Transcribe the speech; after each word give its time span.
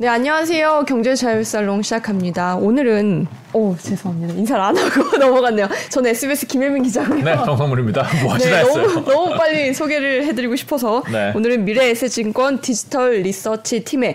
네, 0.00 0.06
안녕하세요. 0.06 0.84
경제자율살롱 0.86 1.82
시작합니다. 1.82 2.54
오늘은, 2.54 3.26
오, 3.52 3.74
죄송합니다. 3.76 4.34
인사를 4.34 4.62
안 4.62 4.76
하고 4.76 5.02
넘어갔네요. 5.18 5.66
저는 5.90 6.10
SBS 6.10 6.46
김혜민 6.46 6.84
기자고요. 6.84 7.24
네, 7.24 7.34
정성물입니다. 7.34 8.06
뭐 8.22 8.34
하시나 8.34 8.58
네, 8.58 8.58
했어요. 8.60 8.86
너무, 8.86 9.04
너무 9.10 9.36
빨리 9.36 9.74
소개를 9.74 10.24
해드리고 10.26 10.54
싶어서 10.54 11.02
네. 11.10 11.32
오늘은 11.34 11.64
미래에셋증권 11.64 12.60
디지털 12.60 13.22
리서치 13.22 13.82
팀의 13.82 14.14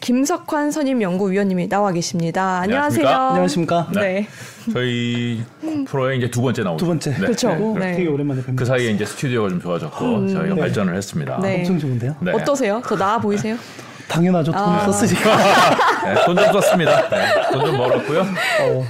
김석환 0.00 0.70
선임 0.70 1.00
연구위원님이 1.00 1.66
나와 1.70 1.92
계십니다. 1.92 2.58
안녕하세요. 2.58 3.08
안녕하십니까? 3.08 3.86
안녕하십니까? 3.86 4.02
네. 4.02 4.26
저희 4.70 5.42
프로에 5.86 6.16
이제 6.16 6.30
두 6.30 6.42
번째 6.42 6.62
나오죠. 6.62 6.76
두 6.76 6.86
번째. 6.86 7.10
네. 7.10 7.16
그렇죠. 7.20 7.48
그리고 7.48 7.78
네. 7.78 7.92
되게 7.92 8.08
오랜만에 8.10 8.42
뵙니다. 8.42 8.60
그 8.60 8.66
사이에 8.66 8.90
이제 8.90 9.06
스튜디오가 9.06 9.48
좀 9.48 9.62
좋아졌고 9.62 10.26
저희가 10.28 10.54
네. 10.56 10.60
발전을 10.60 10.94
했습니다. 10.94 11.38
네. 11.40 11.60
엄청 11.60 11.78
좋은데요? 11.78 12.16
네. 12.20 12.32
어떠세요? 12.32 12.82
더 12.84 12.96
나아 12.96 13.18
보이세요? 13.18 13.56
당연하죠. 14.12 14.52
돈 14.52 14.60
아. 14.60 14.80
썼으니까. 14.90 15.36
네, 16.04 16.24
돈좀 16.26 16.52
썼습니다. 16.52 17.08
네, 17.08 17.26
돈좀 17.52 17.76
벌었고요. 17.76 18.26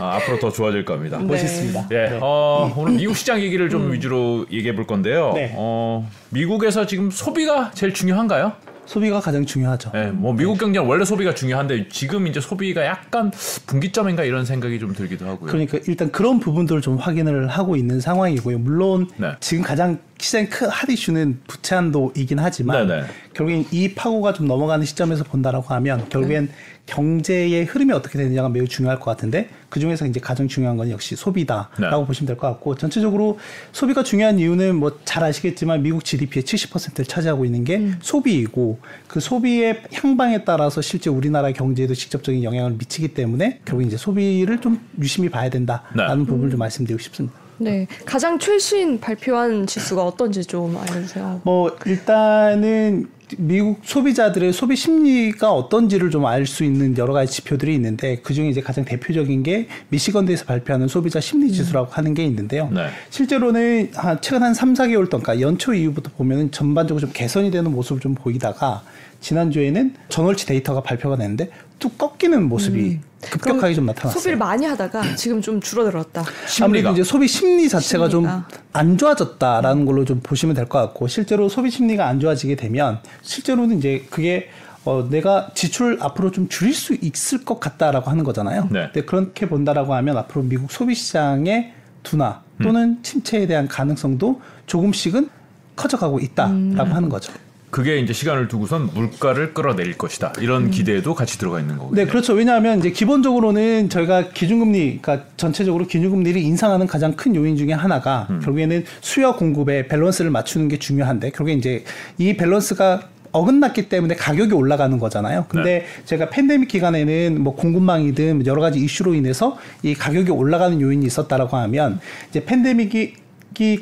아, 0.01 0.17
앞으로 0.17 0.39
더 0.39 0.51
좋아질 0.51 0.85
겁니다. 0.85 1.19
네. 1.19 1.25
멋있습니다. 1.25 1.89
예, 1.93 2.19
어, 2.21 2.73
오늘 2.77 2.95
미국 2.95 3.17
시장 3.17 3.41
얘기를 3.41 3.69
좀 3.69 3.93
위주로 3.93 4.47
얘기해 4.51 4.75
볼 4.75 4.87
건데요. 4.87 5.33
네. 5.35 5.53
어, 5.57 6.09
미국에서 6.31 6.87
지금 6.87 7.11
소비가 7.11 7.71
제일 7.75 7.95
중요한가요? 7.95 8.53
소비가 8.85 9.21
가장 9.21 9.47
중요하죠. 9.47 9.93
예, 9.95 10.07
뭐 10.07 10.33
미국 10.33 10.59
경제는 10.59 10.87
원래 10.89 11.05
소비가 11.05 11.35
중요한데 11.35 11.89
지금 11.89 12.27
이제 12.27 12.41
소비가 12.41 12.85
약간 12.85 13.31
분기점인가 13.67 14.25
이런 14.25 14.45
생각이 14.45 14.79
좀 14.81 14.93
들기도 14.93 15.27
하고요. 15.27 15.51
그러니까 15.51 15.79
일단 15.87 16.11
그런 16.11 16.41
부분들을 16.41 16.83
좀 16.83 16.97
확인을 16.97 17.47
하고 17.47 17.77
있는 17.77 18.01
상황이고요. 18.01 18.59
물론 18.59 19.09
네. 19.17 19.29
지금 19.41 19.63
가장 19.63 19.99
시장의 20.23 20.49
큰핫 20.51 20.89
이슈는 20.89 21.41
부채 21.49 21.75
한도이긴 21.75 22.39
하지만 22.39 22.87
네네. 22.87 23.05
결국엔 23.35 23.67
이 23.73 23.93
파고가 23.95 24.33
좀 24.33 24.47
넘어가는 24.47 24.85
시점에서 24.87 25.25
본다라고 25.25 25.67
하면 25.75 26.09
결국엔 26.09 26.49
경제의 26.87 27.65
흐름이 27.65 27.93
어떻게 27.93 28.19
되느냐가 28.19 28.49
매우 28.49 28.67
중요할 28.67 28.99
것 28.99 29.05
같은데 29.07 29.49
그 29.69 29.81
중에서 29.81 30.07
이제 30.07 30.21
가장 30.21 30.49
중요한 30.49 30.77
건 30.77 30.91
역시 30.91 31.17
소비다라고 31.17 32.01
네. 32.03 32.07
보시면 32.07 32.27
될 32.27 32.37
것 32.37 32.49
같고 32.49 32.75
전체적으로 32.77 33.39
소비가 33.73 34.03
중요한 34.03 34.39
이유는 34.39 34.77
뭐 34.77 34.93
잘 35.05 35.25
아시겠지만 35.25 35.83
미국 35.83 36.05
GDP의 36.05 36.45
70%를 36.45 37.05
차지하고 37.05 37.45
있는 37.45 37.65
게 37.65 37.91
소비이고 38.01 38.79
그 39.09 39.21
소비의 39.21 39.83
향방에 39.93 40.45
따라서 40.45 40.81
실제 40.81 41.11
우리나라 41.11 41.51
경제에도 41.53 41.95
직접적인 41.95 42.43
영향을 42.45 42.73
미치기 42.73 43.09
때문에 43.09 43.61
결국 43.65 43.87
이제 43.87 43.97
소비를 43.97 44.61
좀 44.61 44.81
유심히 45.01 45.29
봐야 45.29 45.51
된다라는 45.51 46.25
네. 46.25 46.27
부분을 46.27 46.51
좀 46.51 46.59
말씀드리고 46.59 47.01
싶습니다. 47.03 47.42
네. 47.65 47.87
가장 48.05 48.39
최신 48.39 49.01
발표한 49.01 49.67
지수가 49.67 50.03
어떤지 50.05 50.45
좀 50.45 50.77
알려주세요. 50.77 51.41
뭐 51.45 51.77
일단은 51.87 53.09
미국 53.39 53.81
소비자들의 53.83 54.53
소비 54.53 54.77
심리가 54.77 55.53
어떤지를 55.53 56.11
좀 56.11 56.27
알 56.27 56.47
수 56.47 56.65
있는 56.65 56.97
여러 56.99 57.15
가지 57.15 57.33
지표들이 57.33 57.75
있는데 57.77 58.17
그 58.23 58.35
중에 58.35 58.49
이제 58.49 58.61
가장 58.61 58.85
대표적인 58.85 59.43
게 59.43 59.69
미시건대에서 59.89 60.45
발표하는 60.45 60.87
소비자 60.89 61.19
심리 61.19 61.51
지수라고 61.51 61.91
하는 61.93 62.13
게 62.13 62.25
있는데요. 62.25 62.69
네. 62.71 62.89
실제로는 63.11 63.91
한 63.95 64.21
최근 64.21 64.43
한 64.43 64.53
3, 64.53 64.75
4개월 64.75 65.09
동안 65.09 65.23
그러니까 65.23 65.41
연초 65.41 65.73
이후부터 65.73 66.11
보면은 66.17 66.51
전반적으로 66.51 67.01
좀 67.01 67.11
개선이 67.15 67.51
되는 67.51 67.71
모습을 67.73 68.01
좀 68.01 68.15
보이다가 68.15 68.83
지난주에는 69.23 69.95
전월치 70.11 70.45
데이터가 70.47 70.83
발표가 70.83 71.17
됐는데 71.17 71.51
뚝 71.79 71.97
꺾이는 71.97 72.43
모습이 72.49 73.01
급격하게 73.23 73.75
좀 73.75 73.87
나타났어요. 73.87 74.19
소비를 74.21 74.37
많이 74.37 74.67
하다가 74.67 75.15
지금 75.17 75.41
좀 75.41 75.61
줄어들었다. 75.61 76.25
심리가. 76.47 76.65
아무래도 76.67 76.91
이제 76.93 77.03
소비 77.09 77.27
심리 77.27 77.69
자체가. 77.69 78.09
좀 78.11 78.29
안 78.75 78.97
좋아졌다라는 78.99 79.85
걸로 79.87 80.05
좀 80.05 80.21
보시면 80.23 80.55
될 80.55 80.67
것 80.67 80.79
같고 80.79 81.07
실제로 81.09 81.49
소비 81.49 81.71
심리가 81.71 82.07
안 82.09 82.21
좋아지게 82.21 82.57
되면 82.57 82.99
실제로는 83.23 83.79
이제 83.79 84.05
그게 84.11 84.49
어, 84.85 85.07
내가 85.09 85.51
지출 85.55 85.99
앞으로 86.01 86.31
좀 86.33 86.49
줄일 86.49 86.75
수 86.75 86.95
있을 87.01 87.45
것 87.45 87.61
같다라고 87.61 88.11
하는 88.11 88.25
거잖아요. 88.25 88.69
네. 88.73 88.85
근데 88.93 89.03
그렇게 89.05 89.49
본다라고 89.49 89.95
하면 89.95 90.17
앞으로 90.17 90.43
미국 90.43 90.73
소비 90.73 90.95
시장의 90.95 91.73
둔화 92.03 92.43
또는 92.63 92.99
침체에 93.03 93.47
대한 93.47 93.69
가능성도 93.69 94.41
조금씩은 94.67 95.29
커져가고 95.77 96.19
있다라고 96.19 96.91
하는 96.95 97.09
거죠. 97.09 97.33
그게 97.73 97.99
이제 97.99 98.13
시간을 98.13 98.49
두고선 98.49 98.91
물가를 98.93 99.55
끌어내릴 99.55 99.97
것이다. 99.97 100.35
이런 100.41 100.71
기대도 100.71 101.15
같이 101.15 101.39
들어가 101.39 101.59
있는 101.59 101.79
거거든요. 101.79 102.05
네, 102.05 102.07
그렇죠. 102.07 102.35
왜냐하면 102.35 102.79
이제 102.79 102.91
기본적으로는 102.91 103.89
저희가 103.89 104.29
기준금리, 104.29 104.99
그러니까 105.01 105.27
전체적으로 105.39 105.87
기준금리를 105.87 106.39
인상하는 106.39 106.87
가장 106.87 107.15
큰 107.17 107.35
요인 107.35 107.57
중에 107.57 107.73
하나가 107.73 108.29
결국에는 108.29 108.85
수요 109.01 109.33
공급의 109.37 109.89
밸런스를 109.89 110.31
맞추는 110.31 110.69
게 110.69 110.79
중요한데 110.79 111.31
결국에 111.31 111.55
이제 111.55 111.83
이 112.19 112.37
밸런스가 112.37 113.09
어긋났기 113.33 113.89
때문에 113.89 114.17
가격이 114.17 114.53
올라가는 114.53 114.99
거잖아요. 114.99 115.47
근데 115.49 115.87
제가 116.05 116.29
팬데믹 116.29 116.69
기간에는 116.69 117.41
뭐 117.41 117.57
공급망이든 117.57 118.45
여러 118.45 118.61
가지 118.61 118.81
이슈로 118.81 119.15
인해서 119.15 119.57
이 119.83 119.95
가격이 119.95 120.31
올라가는 120.31 120.79
요인이 120.79 121.07
있었다라고 121.07 121.57
하면 121.57 122.01
이제 122.29 122.45
팬데믹이 122.45 123.15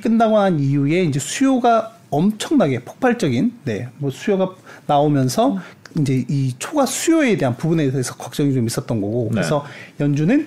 끝나고 0.01 0.39
난 0.39 0.61
이후에 0.61 1.03
이제 1.03 1.19
수요가 1.19 1.97
엄청나게 2.11 2.81
폭발적인 2.81 3.53
네 3.65 3.89
뭐 3.99 4.11
수요가 4.11 4.55
나오면서 4.87 5.59
이제 5.99 6.25
이 6.29 6.55
초과 6.59 6.87
수요에 6.87 7.37
대한 7.37 7.57
부분에 7.57 7.91
대해서 7.91 8.15
걱정이 8.15 8.55
좀 8.55 8.67
있었던 8.67 9.01
거고 9.01 9.25
네. 9.31 9.37
그래서 9.37 9.65
연준은 9.99 10.47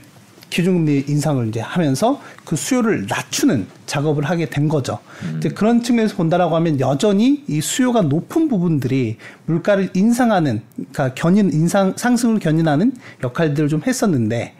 기준금리 0.50 1.06
인상을 1.08 1.48
이제 1.48 1.60
하면서 1.60 2.22
그 2.46 2.56
수요를 2.56 3.08
낮추는 3.10 3.66
작업을 3.88 4.24
하게 4.26 4.46
된 4.46 4.70
거죠. 4.70 5.00
이제 5.38 5.50
그런 5.50 5.82
측면에서 5.82 6.16
본다라고 6.16 6.56
하면 6.58 6.80
여전히 6.80 7.44
이 7.48 7.60
수요가 7.60 8.02
높은 8.04 8.48
부분들이 8.50 9.18
물가를 9.48 9.90
인상하는, 9.96 10.62
그러니까 10.76 11.16
견인 11.16 11.52
인상 11.52 11.94
상승을 11.96 12.38
견인하는 12.38 12.94
역할들을 13.24 13.68
좀 13.68 13.82
했었는데 13.86 14.54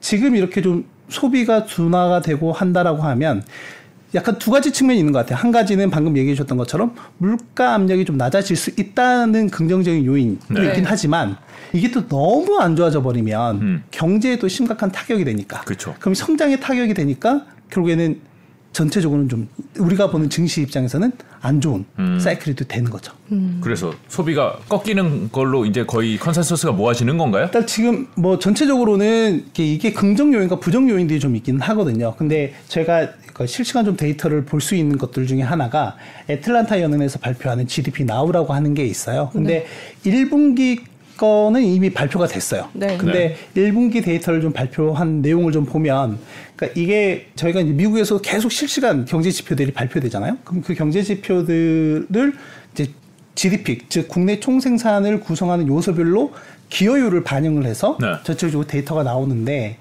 지금 0.00 0.34
이렇게 0.34 0.60
좀 0.60 0.86
소비가 1.08 1.66
둔화가 1.66 2.20
되고 2.20 2.52
한다라고 2.52 3.02
하면 3.02 3.44
약간 4.14 4.38
두 4.38 4.50
가지 4.50 4.72
측면이 4.72 4.98
있는 4.98 5.12
것 5.12 5.20
같아요. 5.20 5.38
한 5.38 5.52
가지는 5.52 5.90
방금 5.90 6.16
얘기해 6.16 6.34
주셨던 6.34 6.56
것처럼 6.56 6.94
물가 7.18 7.74
압력이 7.74 8.04
좀 8.04 8.16
낮아질 8.16 8.56
수 8.56 8.70
있다는 8.70 9.50
긍정적인 9.50 10.04
요인도 10.04 10.54
네. 10.54 10.68
있긴 10.68 10.84
하지만 10.86 11.36
이게 11.72 11.90
또 11.90 12.06
너무 12.08 12.58
안 12.58 12.74
좋아져 12.74 13.02
버리면 13.02 13.60
음. 13.60 13.84
경제에도 13.90 14.48
심각한 14.48 14.90
타격이 14.90 15.24
되니까. 15.24 15.60
그렇죠. 15.62 15.94
그럼 16.00 16.14
성장에 16.14 16.58
타격이 16.58 16.94
되니까 16.94 17.44
결국에는 17.70 18.20
전체적으로는 18.72 19.28
좀 19.28 19.48
우리가 19.78 20.10
보는 20.10 20.30
증시 20.30 20.62
입장에서는 20.62 21.10
안 21.40 21.60
좋은 21.60 21.84
음. 21.98 22.18
사이클이 22.20 22.54
또 22.56 22.64
되는 22.64 22.90
거죠. 22.90 23.12
그래서 23.60 23.92
소비가 24.08 24.58
꺾이는 24.68 25.30
걸로 25.32 25.64
이제 25.66 25.84
거의 25.84 26.16
컨센서스가 26.18 26.72
모아지는 26.72 27.18
건가요? 27.18 27.44
일단 27.44 27.66
지금 27.66 28.06
뭐 28.16 28.38
전체적으로는 28.38 29.46
이게, 29.56 29.92
긍정 29.92 30.32
요인과 30.32 30.60
부정 30.60 30.88
요인들이 30.88 31.20
좀 31.20 31.34
있긴 31.36 31.60
하거든요. 31.60 32.14
근데 32.16 32.54
제가 32.68 33.08
그 33.34 33.46
실시간 33.46 33.84
좀 33.84 33.96
데이터를 33.96 34.44
볼 34.44 34.60
수 34.60 34.74
있는 34.74 34.98
것들 34.98 35.26
중에 35.26 35.42
하나가 35.42 35.96
애틀란타 36.28 36.80
연은에서 36.82 37.18
발표하는 37.20 37.66
GDP 37.68 38.04
Now라고 38.04 38.52
하는 38.52 38.74
게 38.74 38.84
있어요. 38.84 39.30
근데 39.32 39.66
일 40.04 40.28
1분기 40.28 40.80
거는 41.18 41.62
이미 41.62 41.90
발표가 41.90 42.26
됐어요. 42.26 42.68
네. 42.72 42.96
근데 42.96 43.36
일 43.54 43.72
1분기 43.72 44.02
데이터를 44.02 44.40
좀 44.40 44.52
발표한 44.52 45.20
내용을 45.20 45.52
좀 45.52 45.66
보면 45.66 46.18
그러니까 46.56 46.80
이게 46.80 47.26
저희가 47.36 47.60
이제 47.60 47.72
미국에서 47.72 48.18
계속 48.22 48.50
실시간 48.50 49.04
경제 49.04 49.30
지표들이 49.30 49.72
발표되잖아요. 49.72 50.38
그럼 50.44 50.62
그 50.62 50.74
경제 50.74 51.02
지표들을 51.02 52.32
이제 52.72 52.86
GDP 53.34 53.80
즉 53.90 54.08
국내 54.08 54.40
총생산을 54.40 55.20
구성하는 55.20 55.68
요소별로 55.68 56.32
기여율을 56.70 57.24
반영을 57.24 57.66
해서 57.66 57.98
네. 58.00 58.06
전체적으로 58.24 58.66
데이터가 58.66 59.02
나오는데 59.02 59.76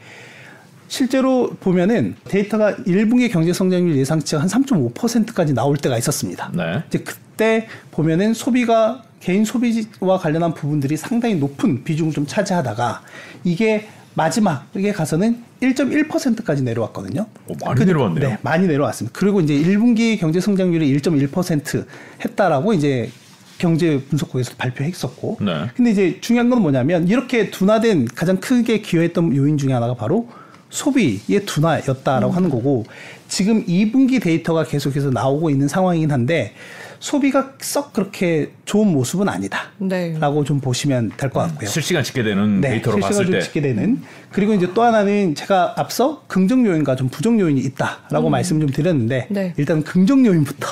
실제로 0.87 1.49
보면은 1.59 2.15
데이터가 2.25 2.75
1분기 2.75 3.31
경제 3.31 3.53
성장률 3.53 3.97
예상치가 3.97 4.41
한 4.41 4.47
3.5%까지 4.47 5.53
나올 5.53 5.77
때가 5.77 5.97
있었습니다. 5.97 6.51
네. 6.53 6.83
이제 6.87 6.99
그때 6.99 7.67
보면은 7.91 8.33
소비가 8.33 9.03
개인 9.19 9.45
소비와 9.45 10.17
관련한 10.19 10.53
부분들이 10.53 10.95
상당히 10.95 11.35
높은 11.35 11.83
비중을 11.83 12.13
좀 12.13 12.25
차지하다가 12.25 13.01
이게 13.43 13.87
마지막에 14.13 14.91
가서는 14.93 15.43
1.1%까지 15.61 16.63
내려왔거든요. 16.63 17.27
오, 17.47 17.53
많이 17.63 17.85
내려왔네요. 17.85 18.29
네, 18.29 18.37
많이 18.41 18.67
내려왔습니다. 18.67 19.17
그리고 19.17 19.41
이제 19.41 19.53
1분기 19.53 20.19
경제 20.19 20.39
성장률이 20.39 20.91
1.1% 20.99 21.85
했다라고 22.25 22.73
이제 22.73 23.11
경제 23.57 23.99
분석국에서 24.09 24.53
발표했었고. 24.57 25.37
네. 25.41 25.67
근데 25.75 25.91
이제 25.91 26.17
중요한 26.21 26.49
건 26.49 26.61
뭐냐면 26.61 27.07
이렇게 27.07 27.49
둔화된 27.51 28.07
가장 28.15 28.37
크게 28.37 28.81
기여했던 28.81 29.35
요인 29.35 29.57
중에 29.57 29.73
하나가 29.73 29.93
바로 29.95 30.29
소비의 30.69 31.45
둔화였다라고 31.45 32.33
하는 32.33 32.49
거고 32.49 32.85
지금 33.27 33.65
2분기 33.65 34.21
데이터가 34.21 34.63
계속해서 34.63 35.09
나오고 35.11 35.49
있는 35.49 35.67
상황이긴 35.67 36.11
한데 36.11 36.53
소비가 36.99 37.53
썩 37.59 37.93
그렇게 37.93 38.51
좋은 38.65 38.87
모습은 38.91 39.29
아니다. 39.29 39.71
네. 39.77 40.17
라고 40.19 40.43
좀 40.43 40.59
보시면 40.59 41.11
될 41.15 41.29
것 41.29 41.41
같고요. 41.41 41.69
실시간 41.69 42.03
집계되는 42.03 42.61
데이터로 42.61 42.97
실시간 42.97 43.09
봤을 43.09 43.25
좀때 43.25 43.41
찍게 43.41 43.61
되는 43.61 44.01
그리고 44.31 44.53
이제 44.53 44.67
또 44.73 44.81
하나는 44.81 45.35
제가 45.35 45.75
앞서 45.77 46.23
긍정 46.27 46.65
요인과 46.65 46.95
좀 46.95 47.09
부정 47.09 47.39
요인이 47.39 47.61
있다라고 47.61 48.29
말씀 48.29 48.59
좀 48.59 48.69
드렸는데 48.69 49.27
네. 49.29 49.53
일단 49.57 49.83
긍정 49.83 50.25
요인부터 50.25 50.67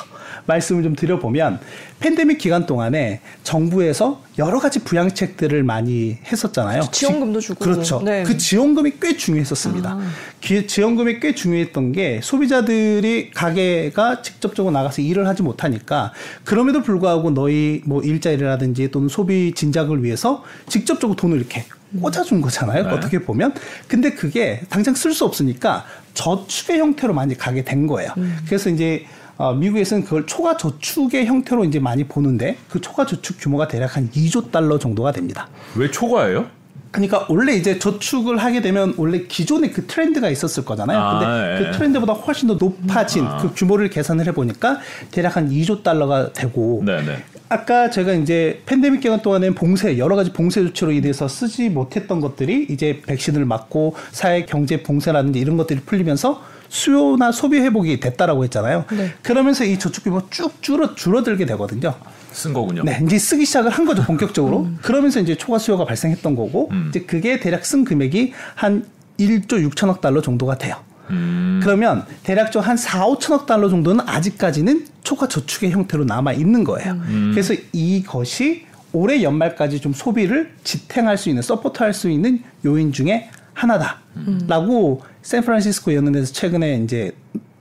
말씀을 0.45 0.83
좀 0.83 0.95
드려보면 0.95 1.59
팬데믹 1.99 2.37
기간 2.37 2.65
동안에 2.65 3.21
정부에서 3.43 4.21
여러 4.37 4.59
가지 4.59 4.79
부양책들을 4.83 5.63
많이 5.63 6.17
했었잖아요. 6.31 6.89
지원금도 6.91 7.39
주고. 7.39 7.63
그렇죠. 7.63 8.01
네. 8.03 8.23
그 8.23 8.37
지원금이 8.37 8.93
꽤 9.01 9.15
중요했었습니다. 9.17 9.89
아. 9.91 10.07
기- 10.41 10.67
지원금이 10.67 11.19
꽤 11.19 11.33
중요했던 11.33 11.93
게 11.93 12.19
소비자들이 12.21 13.31
가게가 13.31 14.21
직접적으로 14.21 14.71
나가서 14.73 15.01
일을 15.01 15.27
하지 15.27 15.41
못하니까 15.41 16.11
그럼에도 16.43 16.81
불구하고 16.83 17.31
너희 17.31 17.81
뭐 17.85 18.01
일자리라든지 18.03 18.91
또는 18.91 19.07
소비 19.09 19.53
진작을 19.55 20.03
위해서 20.03 20.43
직접적으로 20.67 21.15
돈을 21.15 21.37
이렇게 21.37 21.65
꽂아준 22.01 22.41
거잖아요. 22.41 22.83
네. 22.83 22.89
어떻게 22.89 23.19
보면. 23.19 23.53
근데 23.87 24.11
그게 24.11 24.61
당장 24.69 24.95
쓸 24.95 25.13
수 25.13 25.23
없으니까 25.23 25.85
저축의 26.13 26.77
형태로 26.79 27.13
많이 27.13 27.37
가게 27.37 27.63
된 27.63 27.87
거예요. 27.87 28.09
그래서 28.47 28.69
이제 28.69 29.05
어, 29.37 29.53
미국에서는 29.53 30.03
그걸 30.05 30.25
초과 30.25 30.55
저축의 30.57 31.25
형태로 31.25 31.65
이제 31.65 31.79
많이 31.79 32.05
보는데 32.05 32.57
그 32.69 32.79
초과 32.79 33.05
저축 33.05 33.37
규모가 33.39 33.67
대략 33.67 33.97
한 33.97 34.09
2조 34.11 34.51
달러 34.51 34.79
정도가 34.79 35.11
됩니다. 35.11 35.49
왜 35.75 35.91
초과예요? 35.91 36.45
그러니까 36.91 37.25
원래 37.27 37.53
이제 37.53 37.77
저축을 37.77 38.37
하게 38.37 38.61
되면 38.61 38.93
원래 38.95 39.23
기존에 39.27 39.69
그 39.69 39.85
트렌드가 39.85 40.29
있었을 40.29 40.63
거잖아요. 40.63 40.97
아, 40.97 41.19
근데 41.19 41.53
예. 41.53 41.71
그 41.71 41.77
트렌드보다 41.77 42.13
훨씬 42.13 42.47
더 42.47 42.53
높아진 42.53 43.27
그 43.41 43.53
규모를 43.53 43.89
계산을 43.89 44.25
해보니까 44.27 44.79
대략 45.11 45.35
한 45.35 45.49
2조 45.49 45.83
달러가 45.83 46.31
되고 46.31 46.81
네네. 46.85 47.17
아까 47.49 47.89
제가 47.89 48.13
이제 48.13 48.61
팬데믹 48.65 49.01
기간 49.01 49.21
동안에 49.21 49.51
봉쇄 49.51 49.97
여러 49.97 50.15
가지 50.15 50.31
봉쇄 50.31 50.61
조치로 50.63 50.93
인해서 50.93 51.27
쓰지 51.27 51.69
못했던 51.69 52.21
것들이 52.21 52.67
이제 52.69 53.01
백신을 53.05 53.43
맞고 53.43 53.95
사회 54.11 54.45
경제 54.45 54.81
봉쇄라든지 54.81 55.39
이런 55.39 55.57
것들이 55.57 55.81
풀리면서 55.81 56.41
수요나 56.75 57.31
소비 57.31 57.59
회복이 57.59 58.01
됐다라고 58.01 58.43
했잖아요. 58.43 58.85
네. 58.91 59.13
그러면서 59.21 59.63
이 59.63 59.79
저축 59.79 60.03
규모 60.03 60.29
쭉 60.29 60.61
줄어 60.61 60.93
줄어들게 60.93 61.45
되거든요. 61.45 61.95
쓴 62.33 62.51
거군요. 62.51 62.83
네, 62.83 62.99
이제 63.05 63.17
쓰기 63.17 63.45
시작을 63.45 63.71
한 63.71 63.85
거죠 63.85 64.03
본격적으로. 64.03 64.67
그러면서 64.81 65.21
이제 65.21 65.35
초과 65.35 65.57
수요가 65.57 65.85
발생했던 65.85 66.35
거고, 66.35 66.69
음. 66.71 66.87
이제 66.89 66.99
그게 67.01 67.39
대략 67.39 67.65
쓴 67.65 67.85
금액이 67.85 68.33
한 68.55 68.85
1조 69.17 69.69
6천억 69.69 70.01
달러 70.01 70.21
정도가 70.21 70.57
돼요. 70.57 70.75
음. 71.11 71.61
그러면 71.63 72.03
대략적 72.23 72.67
한 72.67 72.75
4, 72.75 73.05
5천억 73.05 73.45
달러 73.45 73.69
정도는 73.69 74.03
아직까지는 74.05 74.87
초과 75.03 75.29
저축의 75.29 75.71
형태로 75.71 76.03
남아 76.03 76.33
있는 76.33 76.65
거예요. 76.65 76.91
음. 76.91 77.31
그래서 77.33 77.53
이것이 77.71 78.65
올해 78.91 79.23
연말까지 79.23 79.79
좀 79.79 79.93
소비를 79.93 80.51
지탱할 80.65 81.17
수 81.17 81.29
있는 81.29 81.41
서포트할 81.41 81.93
수 81.93 82.09
있는 82.09 82.41
요인 82.65 82.91
중에 82.91 83.29
하나다라고 83.55 85.01
샌프란시스코 85.23 85.93
연은에서 85.95 86.31
최근에 86.33 86.81
이제 86.83 87.11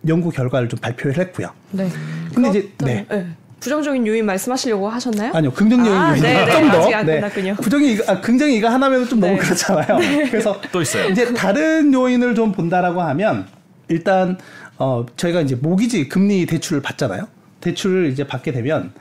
연구 0.06 0.30
결과를 0.30 0.68
좀 0.68 0.78
발표를 0.80 1.16
했고요. 1.18 1.48
네. 1.70 1.88
근데 2.34 2.50
이제 2.50 2.70
네. 2.84 3.06
네. 3.08 3.26
부정적인 3.60 4.06
요인 4.06 4.26
말씀하시려고 4.26 4.90
하셨나요? 4.90 5.32
아니요, 5.32 5.50
긍정적인 5.52 5.90
아, 5.90 6.10
요인이 6.10 6.20
네, 6.20 6.44
네. 6.44 6.52
좀 6.52 6.70
더. 6.70 6.78
아직 6.82 6.94
안 6.94 7.06
끝났군요. 7.06 7.54
부정이 7.54 7.92
이거, 7.92 8.12
아, 8.12 8.20
긍정이 8.20 8.56
이거 8.58 8.68
하나면 8.68 9.08
좀 9.08 9.20
너무 9.20 9.32
네. 9.32 9.38
그렇잖아요. 9.38 9.98
그래서 10.30 10.60
또 10.70 10.82
있어요. 10.82 11.08
이제 11.08 11.32
다른 11.32 11.90
요인을 11.94 12.34
좀 12.34 12.52
본다라고 12.52 13.00
하면 13.00 13.46
일단 13.88 14.36
어 14.76 15.06
저희가 15.16 15.40
이제 15.40 15.54
모기지 15.54 16.10
금리 16.10 16.44
대출을 16.44 16.82
받잖아요. 16.82 17.26
대출을 17.62 18.10
이제 18.10 18.26
받게 18.26 18.52
되면 18.52 18.92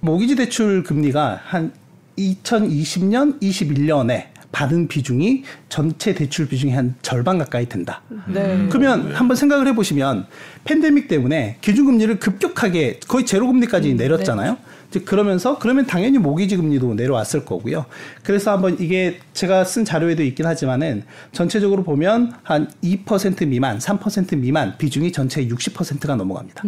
모기지 0.00 0.36
대출 0.36 0.82
금리가 0.82 1.40
한 1.46 1.72
2020년, 2.18 3.40
21년에 3.40 4.26
받은 4.54 4.86
비중이 4.86 5.42
전체 5.68 6.14
대출 6.14 6.46
비중의 6.46 6.76
한 6.76 6.94
절반 7.02 7.38
가까이 7.38 7.68
된다. 7.68 8.02
네. 8.28 8.68
그러면 8.70 9.12
한번 9.12 9.36
생각을 9.36 9.66
해보시면 9.66 10.26
팬데믹 10.62 11.08
때문에 11.08 11.58
기준금리를 11.60 12.20
급격하게 12.20 13.00
거의 13.08 13.26
제로금리까지 13.26 13.94
내렸잖아요. 13.94 14.52
이제 14.52 14.58
그러면서 15.00 15.58
그러면 15.58 15.86
당연히 15.86 16.18
모기지 16.18 16.56
금리도 16.56 16.94
내려왔을 16.94 17.44
거고요. 17.44 17.86
그래서 18.22 18.52
한번 18.52 18.76
이게 18.80 19.18
제가 19.32 19.64
쓴 19.64 19.84
자료에도 19.84 20.22
있긴 20.22 20.46
하지만은 20.46 21.04
전체적으로 21.32 21.82
보면 21.82 22.32
한 22.42 22.70
2% 22.82 23.46
미만, 23.48 23.78
3% 23.78 24.36
미만 24.36 24.76
비중이 24.78 25.12
전체 25.12 25.46
60%가 25.46 26.16
넘어갑니다. 26.16 26.62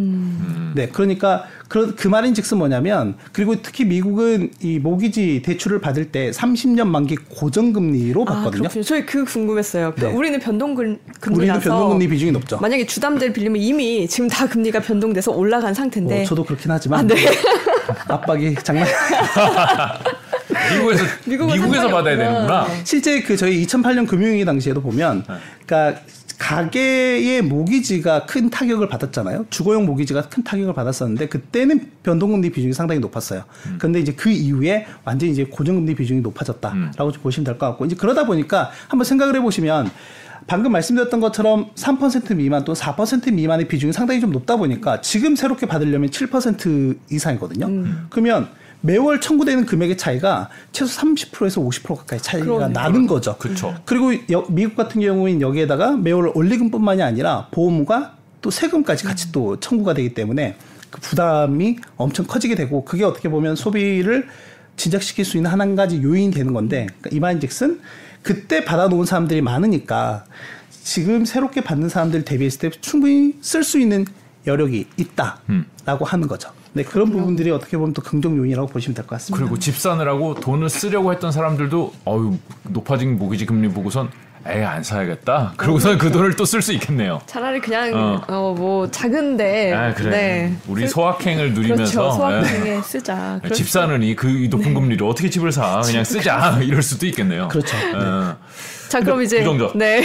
네, 0.74 0.88
그러니까 0.88 1.44
그, 1.68 1.94
그 1.94 2.08
말인즉슨 2.08 2.58
뭐냐면 2.58 3.16
그리고 3.32 3.60
특히 3.62 3.84
미국은 3.84 4.50
이 4.60 4.78
모기지 4.78 5.42
대출을 5.44 5.80
받을 5.80 6.10
때 6.12 6.30
30년 6.30 6.86
만기 6.88 7.16
고정금리로 7.16 8.22
아, 8.22 8.24
받거든요. 8.24 8.62
그렇군요. 8.62 8.82
저희 8.82 9.06
그 9.06 9.24
궁금했어요. 9.24 9.94
그 9.96 10.04
네. 10.04 10.12
우리는 10.12 10.38
변동금리라서 10.38 10.98
우리는 11.32 11.60
변동금리 11.60 12.08
비중이 12.08 12.32
높죠. 12.32 12.58
만약에 12.58 12.86
주담대를 12.86 13.32
빌리면 13.32 13.60
이미 13.60 14.06
지금 14.08 14.28
다 14.28 14.46
금리가 14.46 14.80
변동돼서 14.80 15.32
올라간 15.32 15.74
상태인데 15.74 16.22
어, 16.22 16.24
저도 16.24 16.44
그렇긴 16.44 16.70
하지만 16.70 17.00
아, 17.00 17.02
네. 17.02 17.14
압박이 18.08 18.54
장난. 18.62 18.86
미국에서 20.70 21.04
미국에서 21.26 21.88
받아야. 21.88 22.16
되는구나. 22.16 22.66
실제 22.84 23.20
그 23.22 23.36
저희 23.36 23.64
2008년 23.66 24.06
금융위기 24.06 24.44
당시에도 24.44 24.80
보면, 24.80 25.24
네. 25.28 25.34
그러니까 25.66 26.00
가계의 26.38 27.40
모기지가 27.42 28.26
큰 28.26 28.50
타격을 28.50 28.88
받았잖아요. 28.88 29.46
주거용 29.48 29.86
모기지가 29.86 30.28
큰 30.28 30.42
타격을 30.44 30.74
받았었는데 30.74 31.28
그때는 31.28 31.90
변동금리 32.02 32.50
비중이 32.50 32.74
상당히 32.74 33.00
높았어요. 33.00 33.44
음. 33.66 33.76
그런데 33.78 34.00
이제 34.00 34.12
그 34.12 34.28
이후에 34.28 34.86
완전히 35.04 35.32
이제 35.32 35.44
고정금리 35.44 35.94
비중이 35.94 36.20
높아졌다라고 36.20 37.12
좀 37.12 37.22
보시면 37.22 37.44
될 37.44 37.56
것 37.58 37.66
같고 37.68 37.86
이제 37.86 37.96
그러다 37.96 38.26
보니까 38.26 38.70
한번 38.88 39.04
생각을 39.04 39.34
해보시면. 39.36 39.90
방금 40.46 40.72
말씀드렸던 40.72 41.20
것처럼 41.20 41.70
3% 41.74 42.36
미만 42.36 42.64
또 42.64 42.72
4% 42.72 43.32
미만의 43.32 43.66
비중이 43.68 43.92
상당히 43.92 44.20
좀 44.20 44.30
높다 44.30 44.56
보니까 44.56 45.00
지금 45.00 45.34
새롭게 45.34 45.66
받으려면 45.66 46.10
7% 46.10 46.96
이상이거든요. 47.10 47.66
음. 47.66 48.06
그러면 48.10 48.48
매월 48.82 49.20
청구되는 49.20 49.66
금액의 49.66 49.96
차이가 49.96 50.48
최소 50.70 51.00
30%에서 51.00 51.60
50% 51.60 51.96
가까이 51.96 52.20
차이가 52.20 52.46
그러네요. 52.46 52.68
나는 52.68 53.06
거죠. 53.08 53.36
그쵸. 53.38 53.74
그리고 53.84 54.12
여- 54.30 54.44
미국 54.48 54.76
같은 54.76 55.00
경우는 55.00 55.40
여기에다가 55.40 55.96
매월 55.96 56.30
원리금뿐만이 56.34 57.02
아니라 57.02 57.48
보험과 57.50 58.14
또 58.42 58.50
세금까지 58.50 59.02
같이 59.04 59.32
또 59.32 59.58
청구가 59.58 59.94
되기 59.94 60.14
때문에 60.14 60.56
그 60.90 61.00
부담이 61.00 61.78
엄청 61.96 62.26
커지게 62.26 62.54
되고 62.54 62.84
그게 62.84 63.02
어떻게 63.02 63.28
보면 63.28 63.56
소비를 63.56 64.28
진작시킬 64.76 65.24
수 65.24 65.36
있는 65.38 65.50
한 65.50 65.74
가지 65.74 66.00
요인이 66.00 66.30
되는 66.32 66.52
건데 66.52 66.86
그러니까 67.00 67.16
이만즉슨 67.16 67.80
그때 68.26 68.64
받아놓은 68.64 69.06
사람들이 69.06 69.40
많으니까 69.40 70.24
지금 70.82 71.24
새롭게 71.24 71.60
받는 71.60 71.88
사람들 71.88 72.24
대비했을 72.24 72.58
때 72.58 72.70
충분히 72.80 73.34
쓸 73.40 73.62
수 73.62 73.78
있는 73.78 74.04
여력이 74.48 74.88
있다라고 74.96 76.04
하는 76.04 76.26
거죠. 76.26 76.50
네, 76.72 76.82
그런 76.82 77.08
부분들이 77.10 77.52
어떻게 77.52 77.76
보면 77.76 77.92
또 77.94 78.02
긍정 78.02 78.36
요인이라고 78.36 78.66
보시면 78.66 78.96
될 78.96 79.06
것 79.06 79.10
같습니다. 79.10 79.38
그리고 79.44 79.60
집 79.60 79.76
사느라고 79.76 80.34
돈을 80.34 80.68
쓰려고 80.68 81.12
했던 81.12 81.30
사람들도 81.30 81.92
어유 82.04 82.36
높아진 82.64 83.16
모기지 83.16 83.46
금리 83.46 83.68
보고선 83.68 84.10
에이 84.48 84.62
안 84.64 84.82
사야겠다. 84.82 85.54
그러고선 85.56 85.98
그 85.98 86.10
돈을 86.10 86.36
또 86.36 86.44
쓸 86.44 86.62
수 86.62 86.72
있겠네요. 86.72 87.20
차라리 87.26 87.60
그냥 87.60 87.92
어. 87.94 88.22
어 88.28 88.54
뭐 88.56 88.90
작은데 88.90 89.72
아 89.74 89.92
그래. 89.94 90.10
네. 90.10 90.56
우리 90.66 90.82
쓸- 90.82 90.88
소확행을 90.90 91.52
누리면서 91.54 91.92
그렇죠. 92.00 92.16
소확 92.16 92.42
예. 92.42 92.46
중에 92.48 92.80
쓰자. 92.82 93.38
그럴 93.42 93.54
집 93.56 93.66
수- 93.66 93.72
사느니 93.72 94.14
그 94.16 94.48
높은 94.50 94.72
금리로 94.74 95.08
어떻게 95.08 95.28
집을 95.30 95.52
사? 95.52 95.80
그냥 95.84 96.04
쓰자. 96.04 96.58
이럴 96.62 96.82
수도 96.82 97.06
있겠네요. 97.06 97.48
그렇죠. 97.48 97.76
어. 97.94 98.36
자 98.88 99.00
그럼 99.00 99.22
이제 99.22 99.38
부정적. 99.38 99.76
네. 99.76 100.02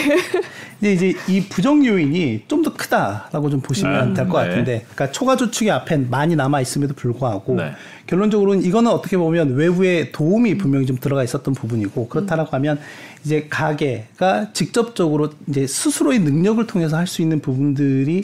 근데 0.82 0.94
이제 0.94 1.14
이 1.28 1.42
부정 1.42 1.86
요인이 1.86 2.46
좀 2.48 2.62
더 2.64 2.74
크다라고 2.74 3.50
좀 3.50 3.60
보시면 3.62 4.10
음, 4.10 4.14
될것 4.14 4.44
네. 4.44 4.50
같은데, 4.50 4.86
그러니까 4.94 5.12
초과 5.12 5.36
저축이 5.36 5.72
앞엔 5.72 6.10
많이 6.12 6.36
남아 6.36 6.62
있음에도 6.62 6.94
불구하고 6.94 7.56
네. 7.56 7.72
결론적으로는 8.06 8.64
이거는 8.64 8.92
어떻게 8.92 9.18
보면 9.18 9.56
외부의 9.56 10.12
도움이 10.12 10.58
분명히 10.58 10.86
좀 10.86 10.98
들어가 10.98 11.24
있었던 11.24 11.54
부분이고 11.56 12.08
그렇다라고 12.08 12.50
하면 12.52 12.80
이제 13.26 13.48
가게가 13.50 14.54
직접적으로 14.54 15.30
이제 15.48 15.66
스스로의 15.66 16.20
능력을 16.20 16.66
통해서 16.68 16.98
할 16.98 17.08
수 17.08 17.22
있는 17.24 17.40
부분들이 17.40 18.24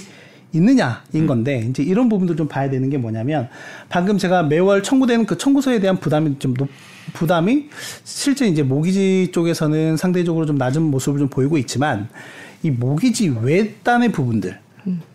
있느냐인 0.54 0.98
음. 1.16 1.28
건데 1.28 1.66
이제 1.70 1.82
이런 1.84 2.10
부분들 2.10 2.36
좀 2.38 2.48
봐야 2.48 2.70
되는 2.70 2.90
게 2.90 2.98
뭐냐면 2.98 3.50
방금 3.90 4.18
제가 4.18 4.44
매월 4.44 4.82
청구되는 4.84 5.26
그 5.26 5.38
청구서에 5.38 5.80
대한 5.80 5.98
부담이 6.00 6.38
좀 6.40 6.54
높, 6.54 6.70
부담이 7.14 7.70
실제 8.04 8.48
이제 8.48 8.64
모기지 8.64 9.30
쪽에서는 9.34 9.98
상대적으로 9.98 10.46
좀 10.46 10.58
낮은 10.58 10.82
모습을 10.84 11.20
좀 11.20 11.28
보이고 11.28 11.58
있지만 11.58 12.08
이 12.68 12.72
모기지 12.72 13.34
외단의 13.42 14.12
부분들 14.12 14.60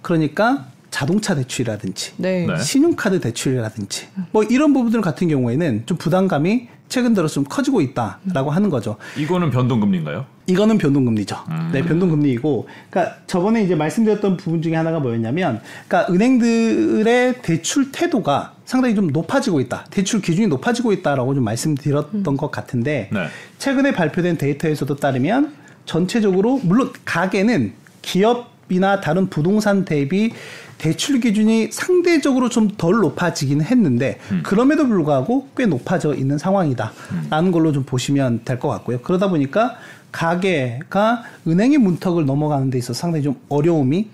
그러니까 0.00 0.66
자동차 0.90 1.34
대출이라든지 1.34 2.12
네. 2.16 2.46
네. 2.46 2.58
신용카드 2.58 3.20
대출이라든지 3.20 4.08
뭐 4.30 4.42
이런 4.42 4.72
부분들 4.72 5.00
같은 5.02 5.28
경우에는 5.28 5.82
좀 5.86 5.98
부담감이 5.98 6.68
최근 6.88 7.14
들어 7.14 7.26
좀 7.26 7.44
커지고 7.44 7.80
있다라고 7.80 8.50
하는 8.50 8.68
거죠. 8.68 8.96
이거는 9.16 9.50
변동금리인가요? 9.50 10.26
이거는 10.46 10.76
변동금리죠. 10.76 11.38
네, 11.72 11.82
변동금리이고, 11.82 12.68
그러니까 12.90 13.16
저번에 13.26 13.62
이제 13.62 13.74
말씀드렸던 13.74 14.36
부분 14.36 14.60
중에 14.60 14.74
하나가 14.74 15.00
뭐였냐면, 15.00 15.62
그러니까 15.88 16.12
은행들의 16.12 17.40
대출 17.40 17.92
태도가 17.92 18.56
상당히 18.66 18.94
좀 18.94 19.06
높아지고 19.06 19.60
있다. 19.60 19.86
대출 19.90 20.20
기준이 20.20 20.48
높아지고 20.48 20.92
있다라고 20.92 21.34
좀 21.34 21.44
말씀드렸던 21.44 22.36
것 22.36 22.50
같은데, 22.50 23.08
네. 23.10 23.26
최근에 23.56 23.92
발표된 23.92 24.36
데이터에서도 24.36 24.94
따르면 24.96 25.54
전체적으로 25.84 26.60
물론 26.62 26.92
가게는 27.04 27.72
기업 28.02 28.52
집이나 28.72 29.00
다른 29.00 29.28
부동산 29.28 29.84
대비 29.84 30.32
대출 30.78 31.20
기준이 31.20 31.68
상대적으로 31.70 32.48
좀 32.48 32.70
덜 32.78 32.94
높아지긴 33.00 33.60
했는데 33.60 34.18
그럼에도 34.42 34.86
불구하고 34.88 35.48
꽤 35.56 35.66
높아져 35.66 36.14
있는 36.14 36.38
상황이다라는 36.38 37.52
걸로 37.52 37.72
좀 37.72 37.84
보시면 37.84 38.40
될 38.44 38.58
것 38.58 38.68
같고요. 38.68 39.00
그러다 39.02 39.28
보니까 39.28 39.76
가게가 40.10 41.24
은행의 41.46 41.78
문턱을 41.78 42.24
넘어가는 42.24 42.70
데 42.70 42.78
있어서 42.78 42.98
상당히 42.98 43.24
좀 43.24 43.36
어려움이 43.48 44.08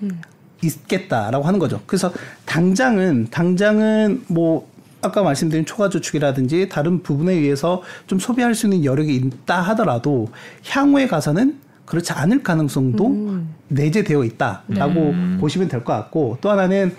있겠다라고 0.62 1.44
하는 1.44 1.58
거죠. 1.60 1.80
그래서 1.86 2.12
당장은 2.44 3.28
당장은 3.30 4.24
뭐 4.26 4.68
아까 5.00 5.22
말씀드린 5.22 5.64
초과 5.64 5.88
저축이라든지 5.88 6.68
다른 6.68 7.02
부분에 7.02 7.32
의해서 7.32 7.82
좀 8.06 8.18
소비할 8.18 8.54
수 8.54 8.66
있는 8.66 8.84
여력이 8.84 9.14
있다 9.14 9.60
하더라도 9.60 10.28
향후에 10.66 11.06
가서는 11.06 11.58
그렇지 11.86 12.12
않을 12.12 12.42
가능성도 12.42 13.04
내재되어 13.68 14.24
있다라고 14.24 15.14
보시면 15.40 15.68
될 15.68 15.84
것 15.84 15.92
같고 15.94 16.38
또 16.40 16.50
하나는 16.50 16.94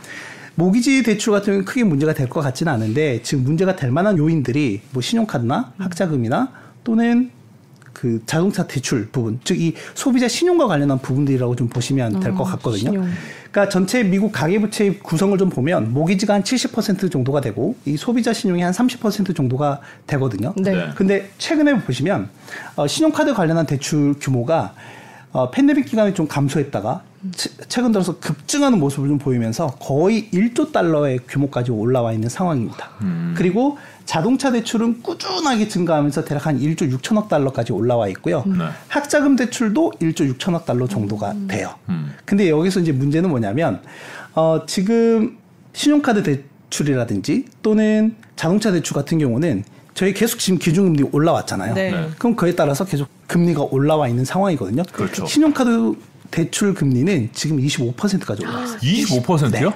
모기지 0.55 1.03
대출 1.03 1.31
같은 1.31 1.45
경우는 1.47 1.65
크게 1.65 1.83
문제가 1.83 2.13
될 2.13 2.27
것 2.27 2.41
같지는 2.41 2.71
않은데 2.73 3.21
지금 3.21 3.43
문제가 3.43 3.75
될 3.75 3.91
만한 3.91 4.17
요인들이 4.17 4.81
뭐 4.91 5.01
신용카드나 5.01 5.73
학자금이나 5.77 6.51
또는 6.83 7.31
그 7.99 8.21
자동차 8.25 8.65
대출 8.65 9.09
부분, 9.09 9.39
즉 9.43 9.59
이 9.59 9.73
소비자 9.93 10.27
신용과 10.29 10.67
관련한 10.67 10.99
부분들이라고 10.99 11.55
좀 11.57 11.67
보시면 11.67 12.21
될것 12.21 12.39
어, 12.41 12.43
같거든요. 12.51 12.91
신용. 12.91 13.09
그러니까 13.51 13.67
전체 13.69 14.03
미국 14.03 14.31
가계부채의 14.31 14.99
구성을 14.99 15.37
좀 15.37 15.49
보면 15.49 15.91
모기지가 15.91 16.33
한 16.35 16.43
70% 16.43 17.11
정도가 17.11 17.41
되고 17.41 17.75
이 17.85 17.97
소비자 17.97 18.31
신용이 18.31 18.61
한 18.61 18.71
30% 18.71 19.35
정도가 19.35 19.81
되거든요. 20.07 20.53
네. 20.55 20.71
네. 20.71 20.89
근데 20.95 21.29
최근에 21.39 21.79
보시면 21.81 22.29
어, 22.77 22.87
신용카드 22.87 23.33
관련한 23.33 23.65
대출 23.65 24.13
규모가 24.21 24.73
어, 25.33 25.51
팬데믹 25.51 25.85
기간에 25.85 26.13
좀 26.13 26.25
감소했다가 26.27 27.01
최- 27.03 27.08
최근 27.67 27.91
들어서 27.91 28.19
급증하는 28.19 28.79
모습을 28.79 29.09
좀 29.09 29.17
보이면서 29.17 29.67
거의 29.79 30.29
1조 30.31 30.71
달러의 30.71 31.19
규모까지 31.27 31.71
올라와 31.71 32.13
있는 32.13 32.29
상황입니다. 32.29 32.91
그리고 33.35 33.77
자동차 34.05 34.51
대출은 34.51 35.03
꾸준하게 35.03 35.67
증가하면서 35.67 36.25
대략 36.25 36.47
한 36.47 36.59
1조 36.59 36.91
6천억 36.97 37.27
달러까지 37.27 37.73
올라와 37.73 38.07
있고요. 38.09 38.43
네. 38.47 38.65
학자금 38.87 39.35
대출도 39.35 39.93
1조 40.01 40.35
6천억 40.35 40.65
달러 40.65 40.87
정도가 40.87 41.35
돼요. 41.47 41.75
음. 41.89 42.13
근데 42.25 42.49
여기서 42.49 42.79
이제 42.79 42.91
문제는 42.91 43.29
뭐냐면 43.29 43.81
어, 44.33 44.61
지금 44.65 45.37
신용카드 45.73 46.23
대출이라든지 46.23 47.45
또는 47.61 48.15
자동차 48.35 48.71
대출 48.71 48.95
같은 48.95 49.19
경우는 49.19 49.63
저희 49.93 50.13
계속 50.13 50.39
지금 50.39 50.57
기준금리 50.57 51.09
올라왔잖아요. 51.11 51.73
네. 51.73 51.91
네. 51.91 52.09
그럼 52.17 52.35
그에 52.35 52.55
따라서 52.55 52.85
계속 52.85 53.09
금리가 53.27 53.63
올라와 53.63 54.07
있는 54.07 54.23
상황이거든요. 54.25 54.83
그렇죠. 54.91 55.25
신용카드 55.25 55.93
대출 56.31 56.73
금리는 56.73 57.29
지금 57.33 57.57
25%까지 57.57 58.45
올라왔어요. 58.45 58.79
25%요? 58.79 59.73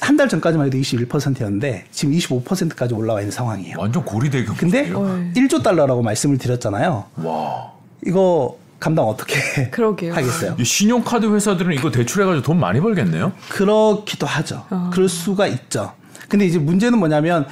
한달 0.00 0.28
전까지만 0.28 0.66
해도 0.66 0.76
21%였는데 0.78 1.84
지금 1.92 2.14
25%까지 2.14 2.94
올라와 2.94 3.20
있는 3.20 3.30
상황이에요. 3.30 3.76
완전 3.78 4.04
고리대금. 4.04 4.54
근데 4.56 4.90
어이. 4.92 5.32
1조 5.34 5.62
달러라고 5.62 6.02
말씀을 6.02 6.38
드렸잖아요. 6.38 7.04
와. 7.16 7.72
이거 8.04 8.58
감당 8.80 9.06
어떻게 9.06 9.70
그러게요. 9.70 10.12
하겠어요? 10.14 10.56
이 10.58 10.64
신용카드 10.64 11.32
회사들은 11.34 11.72
이거 11.74 11.90
대출해가지고 11.90 12.42
돈 12.44 12.60
많이 12.60 12.80
벌겠네요. 12.80 13.32
그렇기도 13.48 14.26
하죠. 14.26 14.64
어. 14.70 14.90
그럴 14.92 15.08
수가 15.08 15.46
있죠. 15.46 15.94
근데 16.28 16.44
이제 16.44 16.58
문제는 16.58 16.98
뭐냐면 16.98 17.46